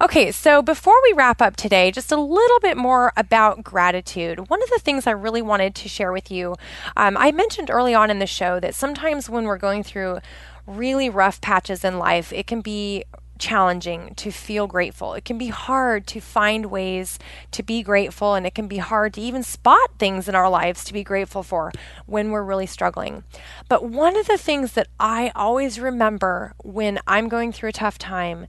Okay, 0.02 0.32
so 0.32 0.62
before 0.62 0.96
we 1.04 1.14
wrap 1.14 1.42
up 1.42 1.56
today, 1.56 1.92
just 1.92 2.12
a 2.12 2.20
little 2.20 2.60
bit 2.60 2.78
more 2.78 3.14
about 3.16 3.64
gratitude. 3.64 4.50
One 4.50 4.62
of 4.62 4.70
the 4.70 4.80
things 4.80 5.08
I 5.08 5.12
really 5.12 5.42
wanted 5.42 5.76
to 5.76 5.90
share 5.90 6.12
with 6.12 6.32
you, 6.32 6.56
um, 6.98 7.16
I 7.18 7.32
mentioned 7.32 7.70
early 7.70 7.94
on 7.94 8.10
in 8.10 8.20
the 8.20 8.28
show 8.28 8.60
that 8.60 8.76
sometimes 8.76 9.30
when 9.30 9.46
we're 9.46 9.58
going 9.58 9.84
through 9.84 10.20
really 10.68 11.10
rough 11.10 11.42
patches 11.42 11.84
in 11.84 12.00
life, 12.00 12.34
it 12.34 12.48
can 12.48 12.62
be 12.62 13.04
challenging 13.42 14.14
to 14.16 14.32
feel 14.32 14.68
grateful. 14.68 15.14
It 15.16 15.26
can 15.26 15.38
be 15.38 15.48
hard 15.48 16.08
to 16.08 16.22
find 16.22 16.68
ways 16.68 17.20
to 17.52 17.64
be 17.64 17.82
grateful, 17.84 18.36
and 18.36 18.46
it 18.46 18.56
can 18.56 18.68
be 18.68 18.78
hard 18.78 19.16
to 19.16 19.22
even 19.22 19.44
spot 19.44 19.98
things 19.98 20.30
in 20.30 20.36
our 20.36 20.50
lives 20.50 20.86
to 20.86 20.94
be 20.94 21.04
grateful 21.04 21.44
for 21.44 21.74
when 22.06 22.32
we're 22.32 22.44
really 22.44 22.68
struggling. 22.68 23.24
But 23.68 23.84
one 23.84 24.16
of 24.16 24.28
the 24.28 24.38
things 24.38 24.74
that 24.74 24.88
I 25.00 25.32
always 25.36 25.80
remember 25.80 26.54
when 26.64 27.00
I'm 27.08 27.28
going 27.28 27.52
through 27.52 27.70
a 27.70 27.74
tough 27.74 27.98
time 27.98 28.48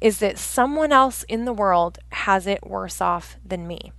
is 0.00 0.18
that 0.18 0.38
someone 0.38 0.90
else 0.90 1.22
in 1.24 1.44
the 1.44 1.52
world 1.52 1.98
has 2.10 2.46
it 2.46 2.66
worse 2.66 3.00
off 3.00 3.36
than 3.44 3.68
me. 3.68 3.92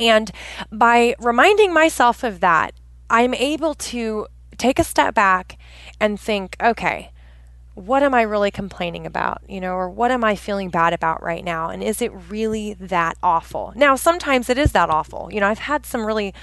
And 0.00 0.30
by 0.72 1.14
reminding 1.20 1.74
myself 1.74 2.24
of 2.24 2.40
that, 2.40 2.72
I'm 3.10 3.34
able 3.34 3.74
to 3.74 4.26
take 4.56 4.78
a 4.78 4.84
step 4.84 5.14
back 5.14 5.58
and 6.00 6.18
think, 6.18 6.56
okay, 6.62 7.12
what 7.74 8.02
am 8.02 8.14
I 8.14 8.22
really 8.22 8.50
complaining 8.50 9.06
about? 9.06 9.42
You 9.48 9.60
know, 9.60 9.74
or 9.74 9.88
what 9.88 10.10
am 10.10 10.24
I 10.24 10.34
feeling 10.34 10.70
bad 10.70 10.92
about 10.92 11.22
right 11.22 11.44
now? 11.44 11.70
And 11.70 11.82
is 11.82 12.02
it 12.02 12.12
really 12.28 12.74
that 12.74 13.16
awful? 13.22 13.72
Now, 13.76 13.96
sometimes 13.96 14.48
it 14.50 14.58
is 14.58 14.72
that 14.72 14.90
awful. 14.90 15.28
You 15.32 15.40
know, 15.40 15.48
I've 15.48 15.60
had 15.60 15.86
some 15.86 16.04
really 16.04 16.34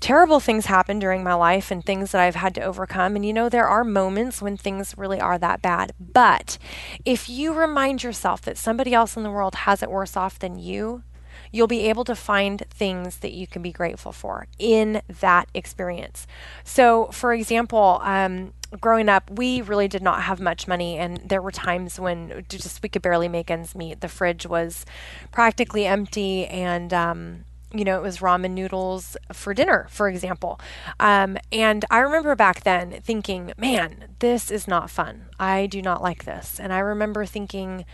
terrible 0.00 0.40
things 0.40 0.66
happen 0.66 0.98
during 0.98 1.22
my 1.22 1.32
life 1.32 1.70
and 1.70 1.84
things 1.84 2.10
that 2.10 2.20
I've 2.20 2.34
had 2.34 2.54
to 2.56 2.62
overcome. 2.62 3.14
And 3.14 3.24
you 3.24 3.32
know, 3.32 3.48
there 3.48 3.68
are 3.68 3.84
moments 3.84 4.42
when 4.42 4.56
things 4.56 4.94
really 4.98 5.20
are 5.20 5.38
that 5.38 5.62
bad. 5.62 5.92
But 6.00 6.58
if 7.04 7.28
you 7.28 7.54
remind 7.54 8.02
yourself 8.02 8.42
that 8.42 8.58
somebody 8.58 8.92
else 8.92 9.16
in 9.16 9.22
the 9.22 9.30
world 9.30 9.54
has 9.54 9.82
it 9.82 9.90
worse 9.90 10.16
off 10.16 10.38
than 10.40 10.58
you, 10.58 11.04
you'll 11.52 11.66
be 11.66 11.88
able 11.88 12.04
to 12.04 12.16
find 12.16 12.64
things 12.70 13.18
that 13.18 13.32
you 13.32 13.46
can 13.46 13.62
be 13.62 13.70
grateful 13.70 14.10
for 14.10 14.46
in 14.58 15.02
that 15.20 15.48
experience. 15.54 16.26
So, 16.64 17.06
for 17.06 17.32
example, 17.32 18.00
um, 18.02 18.54
growing 18.80 19.08
up, 19.08 19.30
we 19.30 19.60
really 19.60 19.86
did 19.86 20.02
not 20.02 20.22
have 20.22 20.40
much 20.40 20.66
money, 20.66 20.98
and 20.98 21.18
there 21.18 21.42
were 21.42 21.52
times 21.52 22.00
when 22.00 22.44
just 22.48 22.82
we 22.82 22.88
could 22.88 23.02
barely 23.02 23.28
make 23.28 23.50
ends 23.50 23.74
meet. 23.74 24.00
The 24.00 24.08
fridge 24.08 24.46
was 24.46 24.84
practically 25.30 25.86
empty, 25.86 26.46
and 26.46 26.92
um, 26.92 27.44
you 27.74 27.84
know, 27.84 27.96
it 27.96 28.02
was 28.02 28.18
ramen 28.18 28.50
noodles 28.50 29.16
for 29.32 29.54
dinner, 29.54 29.86
for 29.90 30.08
example. 30.08 30.60
Um, 31.00 31.38
and 31.50 31.84
I 31.90 31.98
remember 31.98 32.34
back 32.34 32.64
then 32.64 33.00
thinking, 33.02 33.52
man, 33.56 34.14
this 34.18 34.50
is 34.50 34.68
not 34.68 34.90
fun. 34.90 35.26
I 35.38 35.66
do 35.66 35.80
not 35.80 36.02
like 36.02 36.24
this. 36.24 36.60
And 36.60 36.72
I 36.72 36.78
remember 36.78 37.24
thinking, 37.24 37.84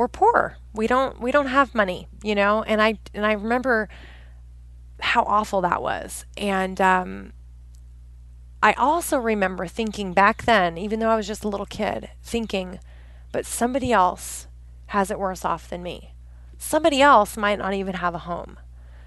we're 0.00 0.08
poor. 0.08 0.56
We 0.72 0.86
don't 0.86 1.20
we 1.20 1.30
don't 1.30 1.48
have 1.48 1.74
money, 1.74 2.08
you 2.22 2.34
know. 2.34 2.62
And 2.62 2.80
I 2.80 2.98
and 3.12 3.26
I 3.26 3.32
remember 3.32 3.90
how 4.98 5.24
awful 5.24 5.60
that 5.60 5.82
was. 5.82 6.24
And 6.38 6.80
um, 6.80 7.34
I 8.62 8.72
also 8.72 9.18
remember 9.18 9.66
thinking 9.66 10.14
back 10.14 10.44
then, 10.46 10.78
even 10.78 11.00
though 11.00 11.10
I 11.10 11.16
was 11.16 11.26
just 11.26 11.44
a 11.44 11.48
little 11.48 11.66
kid, 11.66 12.08
thinking, 12.22 12.80
but 13.30 13.44
somebody 13.44 13.92
else 13.92 14.46
has 14.86 15.10
it 15.10 15.18
worse 15.18 15.44
off 15.44 15.68
than 15.68 15.82
me. 15.82 16.14
Somebody 16.56 17.02
else 17.02 17.36
might 17.36 17.58
not 17.58 17.74
even 17.74 17.96
have 17.96 18.14
a 18.14 18.20
home. 18.20 18.58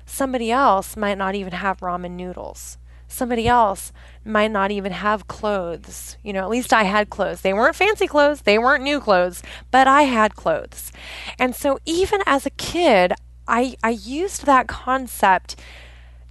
Somebody 0.06 0.52
else 0.52 0.96
might 0.96 1.18
not 1.18 1.34
even 1.34 1.54
have 1.54 1.80
ramen 1.80 2.12
noodles. 2.12 2.78
Somebody 3.14 3.48
else 3.48 3.92
might 4.26 4.52
not 4.52 4.72
even 4.72 4.92
have 4.92 5.28
clothes. 5.28 6.18
You 6.24 6.34
know, 6.34 6.42
at 6.42 6.50
least 6.50 6.74
I 6.74 6.84
had 6.84 7.10
clothes. 7.10 7.42
They 7.42 7.54
weren't 7.54 7.76
fancy 7.76 8.08
clothes, 8.08 8.42
they 8.42 8.58
weren't 8.58 8.84
new 8.84 9.00
clothes, 9.00 9.44
but 9.72 9.88
I 9.88 10.04
had 10.04 10.36
clothes. 10.36 10.92
And 11.38 11.56
so 11.56 11.78
even 11.86 12.22
as 12.26 12.46
a 12.46 12.50
kid, 12.52 13.14
I, 13.48 13.76
I 13.84 13.92
used 13.92 14.46
that 14.46 14.68
concept 14.68 15.56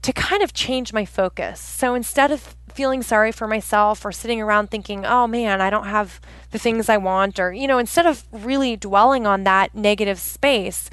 to 0.02 0.12
kind 0.12 0.42
of 0.42 0.52
change 0.52 0.92
my 0.92 1.04
focus. 1.04 1.60
So 1.60 1.94
instead 1.94 2.32
of 2.32 2.56
feeling 2.74 3.02
sorry 3.02 3.30
for 3.30 3.46
myself 3.46 4.04
or 4.04 4.10
sitting 4.10 4.40
around 4.40 4.70
thinking, 4.70 5.06
oh 5.06 5.26
man, 5.26 5.60
I 5.60 5.70
don't 5.70 5.86
have 5.86 6.20
the 6.50 6.58
things 6.58 6.88
I 6.88 6.96
want, 6.96 7.38
or, 7.38 7.52
you 7.52 7.68
know, 7.68 7.78
instead 7.78 8.06
of 8.06 8.24
really 8.32 8.76
dwelling 8.76 9.26
on 9.26 9.44
that 9.44 9.74
negative 9.74 10.18
space, 10.18 10.90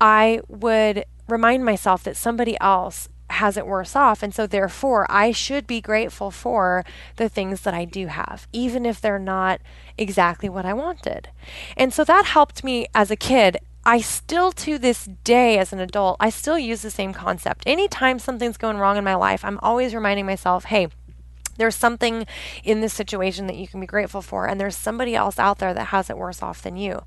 I 0.00 0.40
would 0.48 1.04
remind 1.28 1.64
myself 1.64 2.04
that 2.04 2.16
somebody 2.16 2.56
else 2.60 3.08
has 3.30 3.56
it 3.56 3.66
worse 3.66 3.96
off. 3.96 4.22
And 4.22 4.34
so, 4.34 4.46
therefore, 4.46 5.06
I 5.10 5.32
should 5.32 5.66
be 5.66 5.80
grateful 5.80 6.30
for 6.30 6.84
the 7.16 7.28
things 7.28 7.62
that 7.62 7.74
I 7.74 7.84
do 7.84 8.06
have, 8.06 8.46
even 8.52 8.86
if 8.86 9.00
they're 9.00 9.18
not 9.18 9.60
exactly 9.98 10.48
what 10.48 10.64
I 10.64 10.72
wanted. 10.72 11.28
And 11.76 11.92
so 11.92 12.04
that 12.04 12.26
helped 12.26 12.64
me 12.64 12.86
as 12.94 13.10
a 13.10 13.16
kid. 13.16 13.58
I 13.84 14.00
still, 14.00 14.50
to 14.52 14.78
this 14.78 15.08
day, 15.22 15.58
as 15.58 15.72
an 15.72 15.78
adult, 15.78 16.16
I 16.18 16.28
still 16.30 16.58
use 16.58 16.82
the 16.82 16.90
same 16.90 17.12
concept. 17.12 17.62
Anytime 17.66 18.18
something's 18.18 18.56
going 18.56 18.78
wrong 18.78 18.96
in 18.96 19.04
my 19.04 19.14
life, 19.14 19.44
I'm 19.44 19.60
always 19.62 19.94
reminding 19.94 20.26
myself, 20.26 20.64
hey, 20.64 20.88
there's 21.56 21.74
something 21.74 22.26
in 22.64 22.80
this 22.80 22.92
situation 22.92 23.46
that 23.46 23.56
you 23.56 23.68
can 23.68 23.80
be 23.80 23.86
grateful 23.86 24.22
for, 24.22 24.46
and 24.46 24.60
there's 24.60 24.76
somebody 24.76 25.14
else 25.14 25.38
out 25.38 25.58
there 25.58 25.74
that 25.74 25.86
has 25.86 26.10
it 26.10 26.18
worse 26.18 26.42
off 26.42 26.62
than 26.62 26.76
you. 26.76 27.02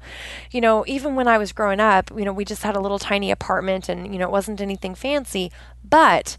You 0.52 0.62
know, 0.62 0.84
even 0.88 1.16
when 1.16 1.28
I 1.28 1.38
was 1.38 1.52
growing 1.52 1.80
up, 1.80 2.12
you 2.16 2.26
know, 2.26 2.34
we 2.34 2.46
just 2.46 2.64
had 2.64 2.76
a 2.76 2.80
little 2.80 3.00
tiny 3.00 3.32
apartment 3.32 3.90
and, 3.90 4.12
you 4.14 4.20
know, 4.20 4.26
it 4.26 4.32
wasn't 4.32 4.62
anything 4.62 4.96
fancy, 4.96 5.52
but 5.84 6.38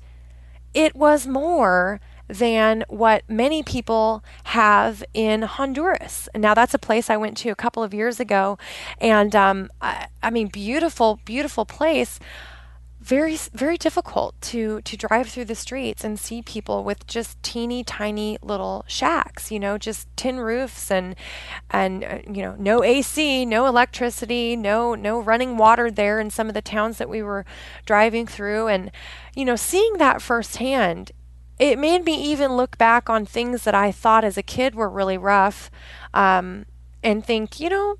it 0.75 0.95
was 0.95 1.27
more 1.27 2.01
than 2.29 2.85
what 2.89 3.29
many 3.29 3.61
people 3.63 4.23
have 4.45 5.03
in 5.13 5.43
Honduras. 5.43 6.29
And 6.33 6.41
now, 6.41 6.55
that's 6.55 6.75
a 6.75 6.79
place 6.79 7.11
I 7.11 7.17
went 7.17 7.37
to 7.39 7.51
a 7.51 7.57
couple 7.57 7.83
of 7.83 7.93
years 7.93 8.21
ago, 8.21 8.57
and 9.01 9.35
um, 9.35 9.71
I, 9.81 10.07
I 10.23 10.31
mean, 10.31 10.47
beautiful, 10.47 11.19
beautiful 11.25 11.65
place 11.65 12.21
very 13.01 13.35
very 13.55 13.79
difficult 13.79 14.39
to 14.43 14.83
to 14.83 14.95
drive 14.95 15.29
through 15.29 15.45
the 15.47 15.55
streets 15.55 16.05
and 16.05 16.21
see 16.21 16.43
people 16.43 16.85
with 16.85 17.07
just 17.07 17.43
teeny 17.43 17.83
tiny 17.83 18.37
little 18.43 18.85
shacks 18.87 19.51
you 19.51 19.59
know 19.59 19.79
just 19.79 20.07
tin 20.17 20.39
roofs 20.39 20.91
and 20.91 21.17
and 21.71 22.05
uh, 22.05 22.19
you 22.31 22.43
know 22.43 22.55
no 22.59 22.85
AC 22.85 23.47
no 23.47 23.67
electricity 23.67 24.55
no 24.55 24.95
no 24.95 25.19
running 25.19 25.57
water 25.57 25.91
there 25.91 26.21
in 26.21 26.29
some 26.29 26.49
of 26.49 26.55
the 26.55 26.61
towns 26.61 26.99
that 26.99 27.09
we 27.09 27.23
were 27.23 27.45
driving 27.87 28.27
through. 28.27 28.69
And 28.69 28.91
you 29.35 29.47
know 29.47 29.57
seeing 29.57 29.95
that 29.95 30.21
firsthand 30.21 31.13
it 31.59 31.79
made 31.79 32.05
me 32.05 32.15
even 32.23 32.57
look 32.57 32.79
back 32.79 33.11
on 33.11 33.27
things 33.27 33.65
that 33.65 33.75
I 33.75 33.93
thought 33.93 34.25
as 34.25 34.39
a 34.39 34.43
kid 34.43 34.75
were 34.75 34.89
really 34.89 35.19
rough 35.19 35.71
um, 36.13 36.67
and 37.03 37.25
think 37.25 37.61
you 37.61 37.71
know 37.71 37.97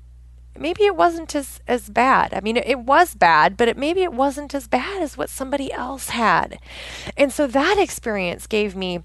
maybe 0.57 0.83
it 0.83 0.95
wasn't 0.95 1.35
as, 1.35 1.59
as 1.67 1.89
bad. 1.89 2.33
I 2.33 2.41
mean, 2.41 2.57
it, 2.57 2.67
it 2.67 2.79
was 2.79 3.15
bad, 3.15 3.57
but 3.57 3.67
it, 3.67 3.77
maybe 3.77 4.03
it 4.03 4.13
wasn't 4.13 4.53
as 4.53 4.67
bad 4.67 5.01
as 5.01 5.17
what 5.17 5.29
somebody 5.29 5.71
else 5.71 6.09
had. 6.09 6.59
And 7.17 7.31
so 7.31 7.47
that 7.47 7.77
experience 7.79 8.47
gave 8.47 8.75
me 8.75 9.03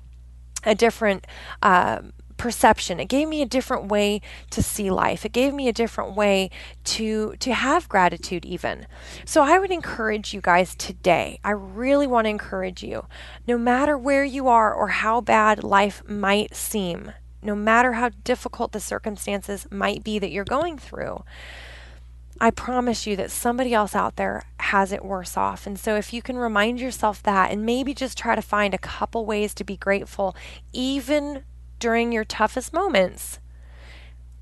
a 0.64 0.74
different 0.74 1.26
uh, 1.62 2.00
perception. 2.36 3.00
It 3.00 3.08
gave 3.08 3.28
me 3.28 3.42
a 3.42 3.46
different 3.46 3.86
way 3.86 4.20
to 4.50 4.62
see 4.62 4.90
life. 4.90 5.24
It 5.24 5.32
gave 5.32 5.54
me 5.54 5.68
a 5.68 5.72
different 5.72 6.14
way 6.14 6.50
to 6.84 7.34
to 7.40 7.54
have 7.54 7.88
gratitude 7.88 8.44
even. 8.44 8.86
So 9.24 9.42
I 9.42 9.58
would 9.58 9.70
encourage 9.70 10.34
you 10.34 10.40
guys 10.40 10.74
today. 10.74 11.40
I 11.44 11.50
really 11.50 12.06
want 12.06 12.26
to 12.26 12.30
encourage 12.30 12.82
you. 12.82 13.06
No 13.46 13.56
matter 13.56 13.96
where 13.96 14.24
you 14.24 14.48
are 14.48 14.72
or 14.72 14.88
how 14.88 15.20
bad 15.20 15.64
life 15.64 16.02
might 16.06 16.54
seem, 16.54 17.12
no 17.46 17.54
matter 17.54 17.94
how 17.94 18.10
difficult 18.24 18.72
the 18.72 18.80
circumstances 18.80 19.66
might 19.70 20.04
be 20.04 20.18
that 20.18 20.30
you're 20.30 20.44
going 20.44 20.76
through, 20.76 21.24
I 22.38 22.50
promise 22.50 23.06
you 23.06 23.16
that 23.16 23.30
somebody 23.30 23.72
else 23.72 23.94
out 23.94 24.16
there 24.16 24.42
has 24.60 24.92
it 24.92 25.04
worse 25.04 25.36
off. 25.36 25.66
And 25.66 25.78
so, 25.78 25.96
if 25.96 26.12
you 26.12 26.20
can 26.20 26.36
remind 26.36 26.80
yourself 26.80 27.22
that 27.22 27.50
and 27.50 27.64
maybe 27.64 27.94
just 27.94 28.18
try 28.18 28.34
to 28.34 28.42
find 28.42 28.74
a 28.74 28.78
couple 28.78 29.24
ways 29.24 29.54
to 29.54 29.64
be 29.64 29.76
grateful, 29.76 30.36
even 30.72 31.44
during 31.78 32.12
your 32.12 32.24
toughest 32.24 32.72
moments, 32.74 33.38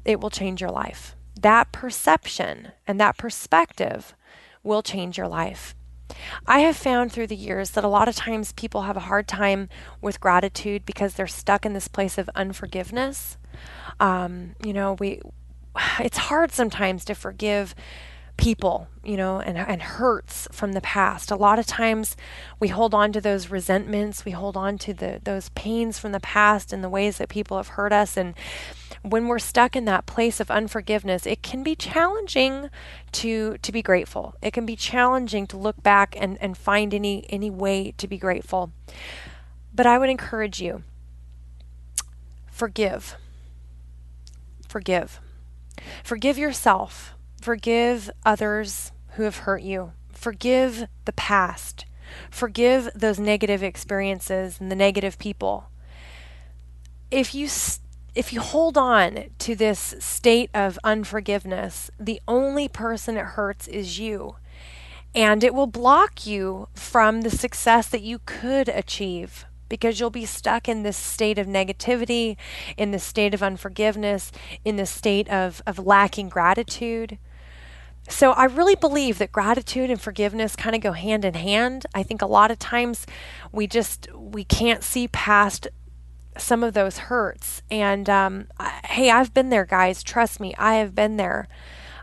it 0.05 0.21
will 0.21 0.31
change 0.31 0.61
your 0.61 0.71
life. 0.71 1.15
That 1.41 1.71
perception 1.71 2.73
and 2.87 2.99
that 3.01 3.17
perspective 3.17 4.15
will 4.63 4.83
change 4.83 5.17
your 5.17 5.29
life. 5.29 5.77
I 6.47 6.61
have 6.61 6.77
found 6.77 7.13
through 7.13 7.29
the 7.29 7.37
years 7.37 7.71
that 7.71 7.85
a 7.85 7.89
lot 7.89 8.09
of 8.09 8.17
times 8.17 8.53
people 8.53 8.83
have 8.83 8.97
a 8.97 9.01
hard 9.01 9.27
time 9.27 9.69
with 10.01 10.21
gratitude 10.21 10.85
because 10.85 11.15
they're 11.15 11.27
stuck 11.27 11.65
in 11.65 11.73
this 11.73 11.89
place 11.89 12.19
of 12.19 12.31
unforgiveness. 12.35 13.37
Um, 14.01 14.55
you 14.65 14.73
know, 14.73 14.97
we 14.99 15.21
it's 16.01 16.19
hard 16.19 16.53
sometimes 16.53 17.05
to 17.07 17.15
forgive 17.15 17.75
people, 18.37 18.89
you 19.05 19.16
know, 19.16 19.41
and, 19.41 19.57
and 19.57 19.80
hurts 19.80 20.49
from 20.51 20.72
the 20.72 20.80
past. 20.80 21.30
A 21.30 21.37
lot 21.37 21.59
of 21.59 21.66
times 21.66 22.16
we 22.59 22.68
hold 22.68 22.95
on 22.95 23.12
to 23.12 23.20
those 23.20 23.51
resentments, 23.51 24.24
we 24.24 24.32
hold 24.32 24.57
on 24.57 24.78
to 24.78 24.93
the 24.93 25.20
those 25.22 25.51
pains 25.51 25.99
from 25.99 26.12
the 26.12 26.20
past 26.20 26.72
and 26.72 26.82
the 26.82 26.89
ways 26.89 27.18
that 27.18 27.28
people 27.28 27.57
have 27.57 27.68
hurt 27.68 27.93
us 27.93 28.16
and 28.16 28.35
when 29.05 29.28
we're 29.28 29.39
stuck 29.39 29.76
in 29.76 29.85
that 29.85 30.07
place 30.07 30.41
of 30.41 30.51
unforgiveness, 30.51 31.26
it 31.26 31.43
can 31.43 31.62
be 31.62 31.76
challenging 31.76 32.70
to 33.12 33.59
to 33.59 33.70
be 33.70 33.82
grateful. 33.82 34.35
It 34.41 34.53
can 34.53 34.64
be 34.64 34.76
challenging 34.76 35.47
to 35.49 35.59
look 35.59 35.82
back 35.82 36.16
and, 36.18 36.39
and 36.41 36.57
find 36.57 36.95
any 36.95 37.26
any 37.28 37.51
way 37.51 37.93
to 37.99 38.09
be 38.09 38.16
grateful. 38.16 38.72
But 39.74 39.87
I 39.87 39.99
would 39.99 40.09
encourage 40.09 40.61
you 40.61 40.85
forgive. 42.51 43.16
Forgive. 44.68 45.20
Forgive 46.03 46.39
yourself 46.39 47.14
Forgive 47.45 48.11
others 48.24 48.90
who 49.16 49.24
have 49.24 49.40
hurt 49.40 49.61
you. 49.61 49.92
Forgive 50.11 50.86
the 51.05 51.12
past. 51.12 51.84
Forgive 52.30 52.88
those 52.95 53.18
negative 53.18 53.62
experiences 53.62 54.59
and 54.59 54.70
the 54.70 54.74
negative 54.74 55.18
people. 55.18 55.66
If 57.11 57.34
you 57.34 57.51
if 58.14 58.32
you 58.32 58.40
hold 58.40 58.78
on 58.78 59.24
to 59.40 59.55
this 59.55 59.95
state 59.99 60.49
of 60.55 60.78
unforgiveness, 60.84 61.90
the 62.01 62.18
only 62.26 62.66
person 62.66 63.18
it 63.18 63.26
hurts 63.36 63.68
is 63.68 63.99
you. 63.99 64.36
And 65.14 65.45
it 65.45 65.53
will 65.53 65.66
block 65.66 66.26
you 66.26 66.68
from 66.72 67.20
the 67.20 67.30
success 67.30 67.88
that 67.88 68.01
you 68.01 68.20
could 68.24 68.70
achieve 68.70 69.45
because 69.68 70.01
you'll 70.01 70.09
be 70.09 70.24
stuck 70.24 70.66
in 70.66 70.82
this 70.82 70.97
state 70.97 71.36
of 71.36 71.47
negativity, 71.47 72.38
in 72.78 72.90
this 72.90 73.05
state 73.05 73.34
of 73.34 73.42
unforgiveness, 73.42 74.32
in 74.64 74.76
this 74.76 74.90
state 74.90 75.28
of, 75.28 75.61
of 75.66 75.78
lacking 75.78 76.30
gratitude. 76.30 77.18
So 78.09 78.33
I 78.33 78.45
really 78.45 78.75
believe 78.75 79.19
that 79.19 79.33
gratitude 79.33 79.91
and 79.91 80.01
forgiveness 80.01 80.57
kind 80.57 80.77
of 80.77 80.83
go 80.83 80.93
hand 80.93 81.25
in 81.25 81.35
hand. 81.35 81.87
I 81.95 82.03
think 82.03 82.21
a 82.21 82.27
lot 82.27 82.51
of 82.51 82.59
times 82.59 83.07
we 83.51 83.67
just 83.67 84.09
we 84.15 84.45
can't 84.45 84.85
see 84.85 85.09
past 85.09 85.69
some 86.37 86.63
of 86.63 86.75
those 86.75 86.99
hurts. 86.99 87.63
And 87.71 88.09
um, 88.11 88.49
I, 88.59 88.81
hey, 88.85 89.11
I've 89.11 89.33
been 89.33 89.51
there, 89.51 89.65
guys. 89.65 90.03
Trust 90.03 90.41
me, 90.41 90.55
I 90.59 90.75
have 90.75 90.95
been 90.95 91.17
there. 91.17 91.49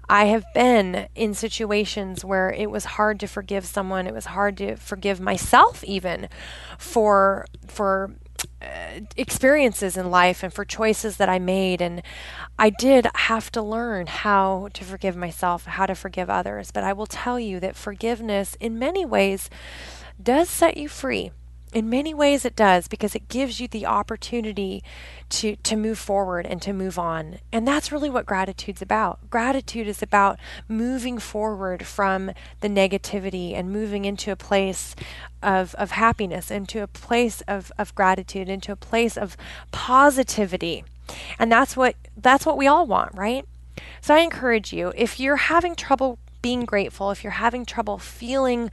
I 0.09 0.25
have 0.25 0.45
been 0.53 1.07
in 1.15 1.33
situations 1.33 2.25
where 2.25 2.51
it 2.51 2.69
was 2.69 2.83
hard 2.83 3.19
to 3.21 3.27
forgive 3.27 3.65
someone. 3.65 4.07
It 4.07 4.13
was 4.13 4.25
hard 4.25 4.57
to 4.57 4.75
forgive 4.75 5.21
myself, 5.21 5.83
even 5.85 6.27
for 6.77 7.45
for 7.67 8.15
Uh, 8.61 9.01
experiences 9.17 9.97
in 9.97 10.11
life 10.11 10.43
and 10.43 10.53
for 10.53 10.63
choices 10.63 11.17
that 11.17 11.29
I 11.29 11.39
made. 11.39 11.81
And 11.81 12.03
I 12.59 12.69
did 12.69 13.07
have 13.15 13.51
to 13.53 13.61
learn 13.61 14.07
how 14.07 14.69
to 14.73 14.83
forgive 14.83 15.15
myself, 15.15 15.65
how 15.65 15.85
to 15.85 15.95
forgive 15.95 16.29
others. 16.29 16.71
But 16.71 16.83
I 16.83 16.93
will 16.93 17.07
tell 17.07 17.39
you 17.39 17.59
that 17.59 17.75
forgiveness, 17.75 18.55
in 18.59 18.77
many 18.77 19.03
ways, 19.03 19.49
does 20.21 20.49
set 20.49 20.77
you 20.77 20.87
free 20.87 21.31
in 21.73 21.89
many 21.89 22.13
ways 22.13 22.43
it 22.43 22.55
does 22.55 22.87
because 22.87 23.15
it 23.15 23.29
gives 23.29 23.59
you 23.59 23.67
the 23.67 23.85
opportunity 23.85 24.83
to 25.29 25.55
to 25.57 25.75
move 25.75 25.97
forward 25.97 26.45
and 26.45 26.61
to 26.61 26.73
move 26.73 26.99
on. 26.99 27.39
And 27.51 27.67
that's 27.67 27.91
really 27.91 28.09
what 28.09 28.25
gratitude's 28.25 28.81
about. 28.81 29.29
Gratitude 29.29 29.87
is 29.87 30.01
about 30.01 30.39
moving 30.67 31.17
forward 31.17 31.85
from 31.85 32.31
the 32.59 32.67
negativity 32.67 33.53
and 33.53 33.71
moving 33.71 34.05
into 34.05 34.31
a 34.31 34.35
place 34.35 34.95
of 35.41 35.73
of 35.75 35.91
happiness 35.91 36.51
into 36.51 36.83
a 36.83 36.87
place 36.87 37.41
of 37.47 37.71
of 37.77 37.95
gratitude 37.95 38.49
into 38.49 38.71
a 38.71 38.75
place 38.77 39.17
of 39.17 39.37
positivity. 39.71 40.83
And 41.39 41.51
that's 41.51 41.77
what 41.77 41.95
that's 42.17 42.45
what 42.45 42.57
we 42.57 42.67
all 42.67 42.85
want 42.85 43.15
right? 43.15 43.45
So 44.01 44.13
i 44.13 44.19
encourage 44.19 44.73
you 44.73 44.91
if 44.95 45.19
you're 45.19 45.37
having 45.37 45.75
trouble 45.75 46.19
being 46.41 46.65
grateful 46.65 47.11
if 47.11 47.23
you're 47.23 47.31
having 47.31 47.65
trouble 47.65 47.97
feeling 47.97 48.69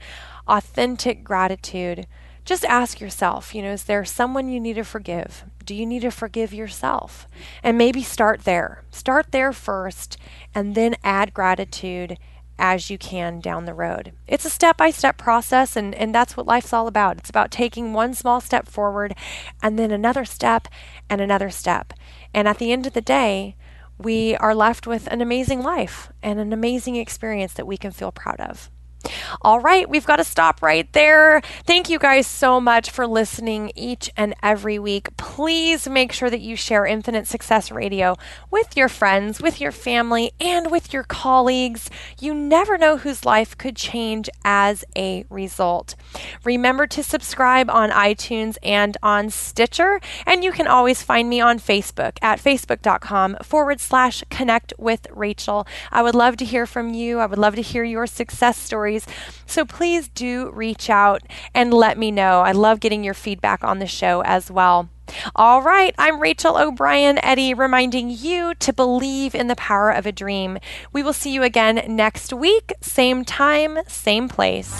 authentic 0.47 1.23
gratitude 1.23 2.05
just 2.49 2.65
ask 2.65 2.99
yourself, 2.99 3.53
you 3.53 3.61
know, 3.61 3.73
is 3.73 3.83
there 3.83 4.03
someone 4.03 4.49
you 4.49 4.59
need 4.59 4.73
to 4.73 4.83
forgive? 4.83 5.43
Do 5.63 5.75
you 5.75 5.85
need 5.85 6.01
to 6.01 6.09
forgive 6.09 6.51
yourself? 6.51 7.27
And 7.61 7.77
maybe 7.77 8.01
start 8.01 8.43
there. 8.43 8.81
Start 8.89 9.27
there 9.29 9.53
first 9.53 10.17
and 10.55 10.73
then 10.73 10.95
add 11.03 11.35
gratitude 11.35 12.17
as 12.57 12.89
you 12.89 12.97
can 12.97 13.39
down 13.39 13.65
the 13.65 13.75
road. 13.75 14.13
It's 14.25 14.45
a 14.45 14.49
step 14.49 14.77
by 14.77 14.89
step 14.89 15.15
process, 15.15 15.75
and, 15.75 15.93
and 15.93 16.13
that's 16.13 16.35
what 16.35 16.47
life's 16.47 16.73
all 16.73 16.87
about. 16.87 17.19
It's 17.19 17.29
about 17.29 17.51
taking 17.51 17.93
one 17.93 18.15
small 18.15 18.41
step 18.41 18.67
forward 18.67 19.13
and 19.61 19.77
then 19.77 19.91
another 19.91 20.25
step 20.25 20.67
and 21.07 21.21
another 21.21 21.51
step. 21.51 21.93
And 22.33 22.47
at 22.47 22.57
the 22.57 22.71
end 22.71 22.87
of 22.87 22.93
the 22.93 22.99
day, 22.99 23.57
we 23.99 24.35
are 24.37 24.55
left 24.55 24.87
with 24.87 25.05
an 25.11 25.21
amazing 25.21 25.61
life 25.61 26.11
and 26.23 26.39
an 26.39 26.51
amazing 26.51 26.95
experience 26.95 27.53
that 27.53 27.67
we 27.67 27.77
can 27.77 27.91
feel 27.91 28.11
proud 28.11 28.39
of. 28.39 28.71
All 29.41 29.59
right, 29.59 29.89
we've 29.89 30.05
got 30.05 30.17
to 30.17 30.23
stop 30.23 30.61
right 30.61 30.91
there. 30.93 31.41
Thank 31.65 31.89
you 31.89 31.99
guys 31.99 32.27
so 32.27 32.59
much 32.59 32.89
for 32.89 33.07
listening 33.07 33.71
each 33.75 34.09
and 34.17 34.35
every 34.43 34.77
week. 34.77 35.15
Please 35.17 35.87
make 35.87 36.11
sure 36.11 36.29
that 36.29 36.41
you 36.41 36.55
share 36.55 36.85
Infinite 36.85 37.27
Success 37.27 37.71
Radio 37.71 38.17
with 38.51 38.75
your 38.75 38.89
friends, 38.89 39.41
with 39.41 39.61
your 39.61 39.71
family, 39.71 40.31
and 40.39 40.69
with 40.69 40.91
your 40.91 41.03
colleagues. 41.03 41.89
You 42.19 42.33
never 42.33 42.77
know 42.77 42.97
whose 42.97 43.25
life 43.25 43.57
could 43.57 43.75
change 43.75 44.29
as 44.43 44.83
a 44.97 45.25
result. 45.29 45.95
Remember 46.43 46.85
to 46.87 47.03
subscribe 47.03 47.69
on 47.69 47.91
iTunes 47.91 48.57
and 48.61 48.97
on 49.01 49.29
Stitcher, 49.29 50.01
and 50.25 50.43
you 50.43 50.51
can 50.51 50.67
always 50.67 51.03
find 51.03 51.29
me 51.29 51.39
on 51.39 51.59
Facebook 51.59 52.17
at 52.21 52.39
facebook.com 52.39 53.37
forward 53.43 53.79
slash 53.79 54.23
connect 54.29 54.73
with 54.77 55.07
Rachel. 55.11 55.65
I 55.91 56.01
would 56.03 56.15
love 56.15 56.35
to 56.37 56.45
hear 56.45 56.65
from 56.65 56.93
you. 56.93 57.19
I 57.19 57.25
would 57.25 57.39
love 57.39 57.55
to 57.55 57.61
hear 57.61 57.83
your 57.83 58.05
success 58.05 58.57
stories 58.57 58.88
stories. 58.97 59.05
So 59.45 59.65
please 59.65 60.09
do 60.09 60.51
reach 60.51 60.89
out 60.89 61.21
and 61.53 61.73
let 61.73 61.97
me 61.97 62.11
know. 62.11 62.41
I 62.41 62.51
love 62.51 62.79
getting 62.79 63.03
your 63.03 63.13
feedback 63.13 63.63
on 63.63 63.79
the 63.79 63.87
show 63.87 64.21
as 64.23 64.51
well. 64.51 64.89
All 65.35 65.63
right, 65.63 65.95
I'm 65.97 66.19
Rachel 66.19 66.57
O'Brien 66.57 67.17
Eddy, 67.23 67.55
reminding 67.55 68.11
you 68.11 68.53
to 68.55 68.71
believe 68.71 69.33
in 69.33 69.47
the 69.47 69.55
power 69.55 69.89
of 69.89 70.05
a 70.05 70.11
dream. 70.11 70.59
We 70.93 71.01
will 71.01 71.13
see 71.13 71.31
you 71.31 71.41
again 71.41 71.83
next 71.87 72.31
week, 72.31 72.73
same 72.81 73.25
time, 73.25 73.79
same 73.87 74.29
place. 74.29 74.79